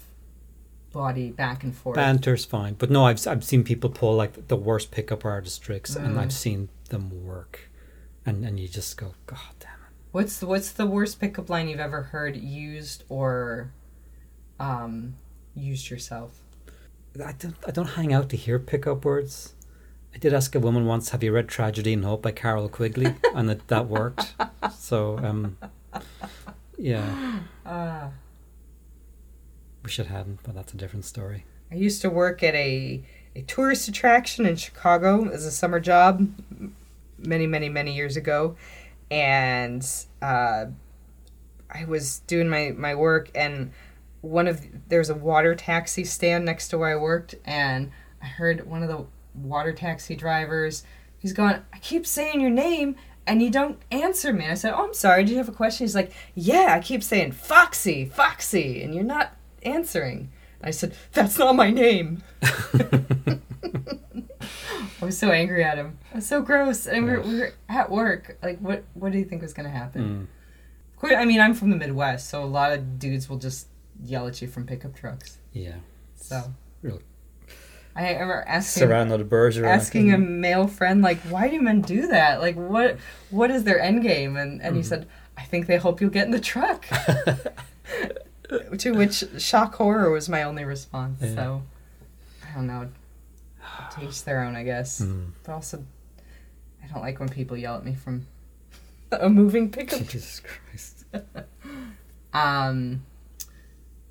body 0.92 1.30
back 1.30 1.64
and 1.64 1.74
forth. 1.74 1.96
Banter's 1.96 2.44
fine, 2.44 2.74
but 2.74 2.90
no, 2.90 3.04
I've 3.06 3.26
I've 3.26 3.44
seen 3.44 3.64
people 3.64 3.90
pull 3.90 4.14
like 4.14 4.48
the 4.48 4.56
worst 4.56 4.90
pickup 4.90 5.24
artist 5.24 5.62
tricks, 5.62 5.96
and 5.96 6.16
Mm. 6.16 6.18
I've 6.18 6.32
seen 6.32 6.68
them 6.90 7.24
work, 7.26 7.68
and 8.24 8.44
and 8.44 8.58
you 8.60 8.68
just 8.68 8.96
go, 8.96 9.14
God 9.26 9.38
damn. 9.58 9.73
What's 10.14 10.38
the, 10.38 10.46
what's 10.46 10.70
the 10.70 10.86
worst 10.86 11.18
pickup 11.18 11.50
line 11.50 11.68
you've 11.68 11.80
ever 11.80 12.02
heard 12.02 12.36
used 12.36 13.02
or 13.08 13.72
um, 14.60 15.16
used 15.56 15.90
yourself? 15.90 16.40
I 17.16 17.32
don't 17.32 17.56
I 17.66 17.72
don't 17.72 17.88
hang 17.88 18.12
out 18.12 18.28
to 18.28 18.36
hear 18.36 18.60
pickup 18.60 19.04
words. 19.04 19.54
I 20.14 20.18
did 20.18 20.32
ask 20.32 20.54
a 20.54 20.60
woman 20.60 20.86
once, 20.86 21.08
"Have 21.08 21.24
you 21.24 21.32
read 21.32 21.48
Tragedy 21.48 21.92
and 21.92 22.04
Hope 22.04 22.22
by 22.22 22.30
Carroll 22.30 22.68
Quigley?" 22.68 23.16
and 23.34 23.48
that 23.48 23.66
that 23.66 23.88
worked. 23.88 24.36
So 24.78 25.18
um, 25.18 25.58
yeah, 26.78 27.40
Uh, 27.66 28.10
wish 29.82 29.98
it 29.98 30.06
hadn't, 30.06 30.44
but 30.44 30.54
that's 30.54 30.72
a 30.72 30.76
different 30.76 31.06
story. 31.06 31.44
I 31.72 31.74
used 31.74 32.00
to 32.02 32.08
work 32.08 32.44
at 32.44 32.54
a, 32.54 33.02
a 33.34 33.42
tourist 33.42 33.88
attraction 33.88 34.46
in 34.46 34.54
Chicago 34.54 35.28
as 35.28 35.44
a 35.44 35.50
summer 35.50 35.80
job 35.80 36.28
many, 37.18 37.48
many, 37.48 37.68
many 37.68 37.96
years 37.96 38.16
ago. 38.16 38.56
And 39.10 39.86
uh, 40.22 40.66
I 41.70 41.84
was 41.86 42.20
doing 42.20 42.48
my, 42.48 42.72
my 42.76 42.94
work, 42.94 43.30
and 43.34 43.72
one 44.20 44.48
of 44.48 44.64
there 44.88 44.98
was 44.98 45.10
a 45.10 45.14
water 45.14 45.54
taxi 45.54 46.04
stand 46.04 46.44
next 46.44 46.68
to 46.68 46.78
where 46.78 46.90
I 46.90 46.96
worked, 46.96 47.34
and 47.44 47.90
I 48.22 48.26
heard 48.26 48.66
one 48.66 48.82
of 48.82 48.88
the 48.88 49.04
water 49.34 49.72
taxi 49.72 50.16
drivers. 50.16 50.84
He's 51.18 51.32
going, 51.32 51.56
I 51.72 51.78
keep 51.78 52.06
saying 52.06 52.40
your 52.40 52.50
name, 52.50 52.96
and 53.26 53.42
you 53.42 53.50
don't 53.50 53.78
answer 53.90 54.32
me. 54.32 54.44
And 54.44 54.52
I 54.52 54.54
said, 54.54 54.74
Oh, 54.74 54.84
I'm 54.84 54.94
sorry. 54.94 55.24
Do 55.24 55.32
you 55.32 55.38
have 55.38 55.48
a 55.48 55.52
question? 55.52 55.84
He's 55.84 55.94
like, 55.94 56.12
Yeah, 56.34 56.74
I 56.76 56.80
keep 56.80 57.02
saying 57.02 57.32
Foxy, 57.32 58.06
Foxy, 58.06 58.82
and 58.82 58.94
you're 58.94 59.04
not 59.04 59.36
answering. 59.62 60.30
I 60.62 60.70
said, 60.70 60.94
That's 61.12 61.38
not 61.38 61.56
my 61.56 61.70
name. 61.70 62.22
I 65.04 65.06
was 65.06 65.18
so 65.18 65.30
angry 65.30 65.62
at 65.62 65.76
him. 65.76 65.98
It 66.12 66.16
was 66.16 66.26
so 66.26 66.40
gross. 66.42 66.86
And 66.86 67.04
we 67.04 67.10
were, 67.12 67.20
we 67.20 67.38
were 67.40 67.52
at 67.68 67.90
work. 67.90 68.38
Like, 68.42 68.58
what 68.58 68.84
What 68.94 69.12
do 69.12 69.18
you 69.18 69.24
think 69.24 69.42
was 69.42 69.52
going 69.52 69.68
to 69.70 69.76
happen? 69.76 70.02
Mm. 70.02 70.22
Of 70.94 71.00
course, 71.00 71.12
I 71.16 71.24
mean, 71.26 71.40
I'm 71.40 71.54
from 71.54 71.70
the 71.70 71.76
Midwest, 71.76 72.30
so 72.30 72.42
a 72.42 72.46
lot 72.46 72.72
of 72.72 72.98
dudes 72.98 73.28
will 73.28 73.36
just 73.38 73.68
yell 74.02 74.26
at 74.26 74.40
you 74.40 74.48
from 74.48 74.64
pickup 74.66 74.94
trucks. 74.96 75.38
Yeah, 75.52 75.76
So, 76.16 76.54
real 76.82 77.00
I 77.94 78.12
remember 78.14 78.42
asking 78.48 78.80
Cyrano 78.88 79.18
de 79.18 79.24
Bergerac. 79.24 79.66
asking 79.70 80.12
a 80.12 80.18
male 80.18 80.66
friend 80.66 81.00
like, 81.02 81.18
"Why 81.30 81.48
do 81.48 81.60
men 81.60 81.80
do 81.82 82.06
that? 82.08 82.40
Like, 82.40 82.56
what 82.56 82.96
what 83.30 83.50
is 83.52 83.62
their 83.64 83.78
end 83.78 84.02
game?" 84.02 84.36
And 84.36 84.60
and 84.62 84.74
he 84.74 84.80
Mm-hmm. 84.82 84.88
said, 84.88 85.06
"I 85.36 85.42
think 85.42 85.66
they 85.66 85.76
hope 85.76 86.00
you'll 86.00 86.10
get 86.10 86.24
in 86.24 86.32
the 86.32 86.40
truck." 86.40 86.86
to 88.78 88.90
which 88.92 89.24
shock 89.38 89.74
horror 89.76 90.10
was 90.10 90.28
my 90.28 90.42
only 90.42 90.64
response. 90.64 91.20
Yeah. 91.22 91.34
So 91.34 91.62
I 92.50 92.54
don't 92.54 92.66
know. 92.66 92.88
Taste 93.90 94.24
their 94.24 94.42
own, 94.42 94.56
I 94.56 94.64
guess. 94.64 95.00
Mm. 95.00 95.30
But 95.42 95.52
also, 95.52 95.84
I 96.82 96.86
don't 96.92 97.02
like 97.02 97.20
when 97.20 97.28
people 97.28 97.56
yell 97.56 97.76
at 97.76 97.84
me 97.84 97.94
from 97.94 98.26
a 99.12 99.28
moving 99.28 99.70
pickup 99.70 100.06
Jesus 100.08 100.40
Christ. 100.40 101.04
Um. 102.34 103.04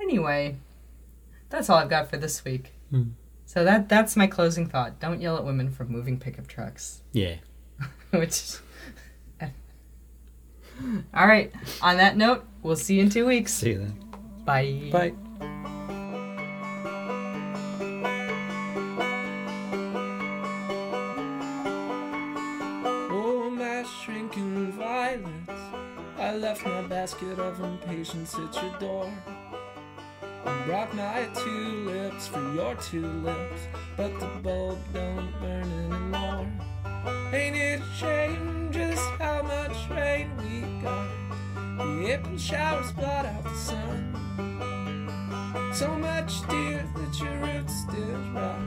Anyway, 0.02 0.56
that's 1.50 1.70
all 1.70 1.78
I've 1.78 1.90
got 1.90 2.10
for 2.10 2.16
this 2.16 2.46
week. 2.46 2.72
Hmm. 2.90 3.10
So 3.46 3.66
that 3.66 3.90
that's 3.90 4.16
my 4.16 4.28
closing 4.28 4.66
thought. 4.66 5.02
Don't 5.02 5.20
yell 5.20 5.36
at 5.36 5.44
women 5.44 5.70
from 5.70 5.92
moving 5.92 6.18
pickup 6.18 6.48
trucks. 6.48 7.02
Yeah. 7.12 7.36
Which. 8.12 8.56
all 11.14 11.28
right. 11.28 11.52
On 11.82 11.98
that 11.98 12.16
note, 12.16 12.46
we'll 12.62 12.78
see 12.78 12.96
you 12.96 13.02
in 13.02 13.10
two 13.10 13.26
weeks. 13.26 13.54
See 13.54 13.72
you 13.72 13.80
then. 13.80 14.04
Bye. 14.46 14.90
Bye. 14.92 15.14
Basket 27.04 27.38
of 27.38 27.60
impatience 27.60 28.34
at 28.36 28.64
your 28.64 28.80
door. 28.80 29.12
I 30.46 30.66
brought 30.66 30.96
my 30.96 31.28
tulips 31.34 32.28
for 32.28 32.40
your 32.54 32.76
tulips, 32.76 33.62
but 33.98 34.18
the 34.22 34.28
bulb 34.42 34.80
don't 34.94 35.30
burn 35.42 35.70
anymore. 35.70 36.48
Ain't 37.34 37.58
it 37.58 37.82
a 37.82 37.94
shame 37.98 38.70
just 38.72 39.04
how 39.20 39.42
much 39.42 39.76
rain 39.90 40.32
we 40.38 40.62
got? 40.82 41.10
The 41.78 42.14
April 42.14 42.38
showers 42.38 42.94
blot 42.94 43.26
out 43.26 43.44
the 43.44 43.54
sun. 43.54 44.16
So 45.74 45.94
much, 45.98 46.48
dear, 46.48 46.88
that 46.96 47.20
your 47.20 47.38
roots 47.40 47.82
still 47.82 48.18
rot. 48.32 48.62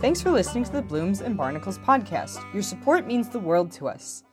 Thanks 0.00 0.22
for 0.22 0.30
listening 0.30 0.64
to 0.64 0.72
the 0.72 0.80
Blooms 0.80 1.20
and 1.20 1.36
Barnacles 1.36 1.76
podcast. 1.76 2.42
Your 2.54 2.62
support 2.62 3.06
means 3.06 3.28
the 3.28 3.38
world 3.38 3.70
to 3.72 3.86
us. 3.86 4.24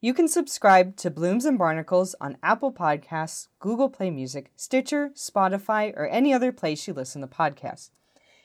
You 0.00 0.12
can 0.12 0.28
subscribe 0.28 0.96
to 0.96 1.10
Blooms 1.10 1.46
and 1.46 1.56
Barnacles 1.56 2.14
on 2.20 2.36
Apple 2.42 2.70
Podcasts, 2.70 3.48
Google 3.60 3.88
Play 3.88 4.10
Music, 4.10 4.50
Stitcher, 4.54 5.08
Spotify, 5.14 5.94
or 5.96 6.06
any 6.06 6.34
other 6.34 6.52
place 6.52 6.86
you 6.86 6.92
listen 6.92 7.22
to 7.22 7.26
podcasts. 7.26 7.88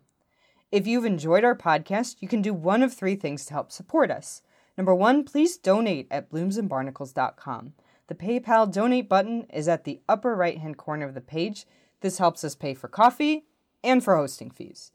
If 0.72 0.88
you've 0.88 1.06
enjoyed 1.06 1.44
our 1.44 1.58
podcast, 1.58 2.16
you 2.22 2.30
can 2.30 2.42
do 2.42 2.54
one 2.54 2.82
of 2.82 2.94
three 2.94 3.16
things 3.16 3.44
to 3.46 3.54
help 3.54 3.74
support 3.74 4.10
us. 4.10 4.42
Number 4.78 4.96
one, 4.96 5.26
please 5.26 5.58
donate 5.58 6.08
at 6.10 6.32
bloomsandbarnacles.com. 6.32 7.74
The 8.08 8.16
PayPal 8.16 8.72
donate 8.72 9.10
button 9.10 9.46
is 9.54 9.68
at 9.68 9.84
the 9.84 10.00
upper 10.08 10.36
right 10.36 10.58
hand 10.58 10.78
corner 10.78 11.06
of 11.06 11.14
the 11.14 11.22
page. 11.22 11.66
This 12.02 12.18
helps 12.18 12.44
us 12.44 12.56
pay 12.56 12.74
for 12.74 12.88
coffee 12.88 13.46
and 13.84 14.04
for 14.04 14.16
hosting 14.16 14.52
fees. 14.52 14.92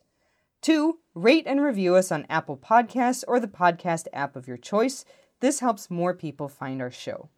Two, 0.61 0.99
rate 1.15 1.45
and 1.47 1.63
review 1.63 1.95
us 1.95 2.13
on 2.13 2.27
Apple 2.29 2.57
Podcasts 2.57 3.25
or 3.27 3.41
the 3.41 3.49
podcast 3.49 4.07
app 4.13 4.37
of 4.37 4.49
your 4.49 4.57
choice. 4.57 5.05
This 5.41 5.61
helps 5.61 5.91
more 5.91 6.15
people 6.15 6.49
find 6.49 6.83
our 6.83 6.91
show. 6.91 7.29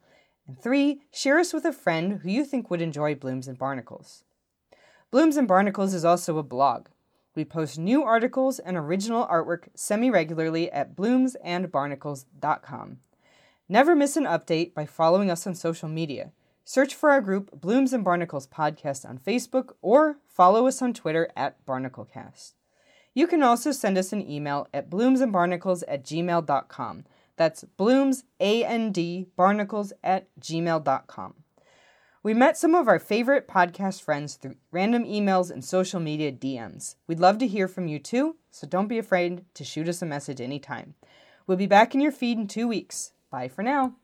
And 0.47 0.61
three, 0.61 1.03
share 1.13 1.39
us 1.39 1.53
with 1.53 1.67
a 1.67 1.73
friend 1.73 2.21
who 2.23 2.31
you 2.31 2.45
think 2.45 2.71
would 2.71 2.81
enjoy 2.81 3.15
Blooms 3.15 3.49
and 3.49 3.59
Barnacles. 3.59 4.25
Blooms 5.11 5.37
and 5.37 5.47
Barnacles 5.47 5.95
is 5.95 6.05
also 6.05 6.39
a 6.39 6.43
blog. 6.43 6.89
We 7.35 7.45
post 7.45 7.79
new 7.79 8.03
articles 8.03 8.59
and 8.59 8.77
original 8.77 9.27
artwork 9.27 9.69
semi 9.75 10.11
regularly 10.11 10.73
at 10.73 10.97
bloomsandbarnacles.com. 10.97 12.99
Never 13.69 13.95
miss 13.95 14.17
an 14.17 14.25
update 14.25 14.73
by 14.73 14.87
following 14.87 15.31
us 15.31 15.47
on 15.47 15.55
social 15.55 15.89
media. 15.89 16.33
Search 16.69 16.95
for 16.95 17.09
our 17.09 17.23
group 17.23 17.59
Blooms 17.59 17.95
and 17.95 18.05
Barnacles 18.05 18.47
Podcast 18.47 19.09
on 19.09 19.17
Facebook 19.17 19.71
or 19.81 20.19
follow 20.27 20.67
us 20.67 20.83
on 20.83 20.93
Twitter 20.93 21.31
at 21.35 21.65
BarnacleCast. 21.65 22.53
You 23.15 23.27
can 23.27 23.43
also 23.43 23.73
send 23.73 23.97
us 23.97 24.13
an 24.13 24.21
email 24.31 24.69
at 24.75 24.91
bloomsandbarnacles 24.91 25.83
at 25.89 26.05
gmail.com. 26.05 27.05
That's 27.37 27.65
blooms, 27.65 28.25
A-N-D, 28.39 29.29
barnacles 29.35 29.95
at 30.05 30.27
gmail.com. 30.39 31.35
We 32.23 32.35
met 32.35 32.59
some 32.59 32.75
of 32.75 32.87
our 32.87 32.99
favorite 32.99 33.49
podcast 33.49 34.03
friends 34.03 34.35
through 34.35 34.57
random 34.71 35.07
emails 35.07 35.51
and 35.51 35.65
social 35.65 36.01
media 36.01 36.31
DMs. 36.31 36.97
We'd 37.07 37.19
love 37.19 37.39
to 37.39 37.47
hear 37.47 37.67
from 37.67 37.89
you 37.89 37.99
too, 37.99 38.37
so 38.51 38.67
don't 38.67 38.89
be 38.89 38.99
afraid 38.99 39.47
to 39.55 39.65
shoot 39.65 39.89
us 39.89 40.03
a 40.03 40.07
message 40.07 40.43
anytime. 40.43 40.97
We'll 41.47 41.57
be 41.57 41.67
back 41.67 41.95
in 41.95 42.03
your 42.03 42.13
feed 42.13 42.37
in 42.37 42.47
two 42.47 42.69
weeks. 42.69 43.13
Bye 43.31 43.49
for 43.49 43.63
now. 43.63 43.95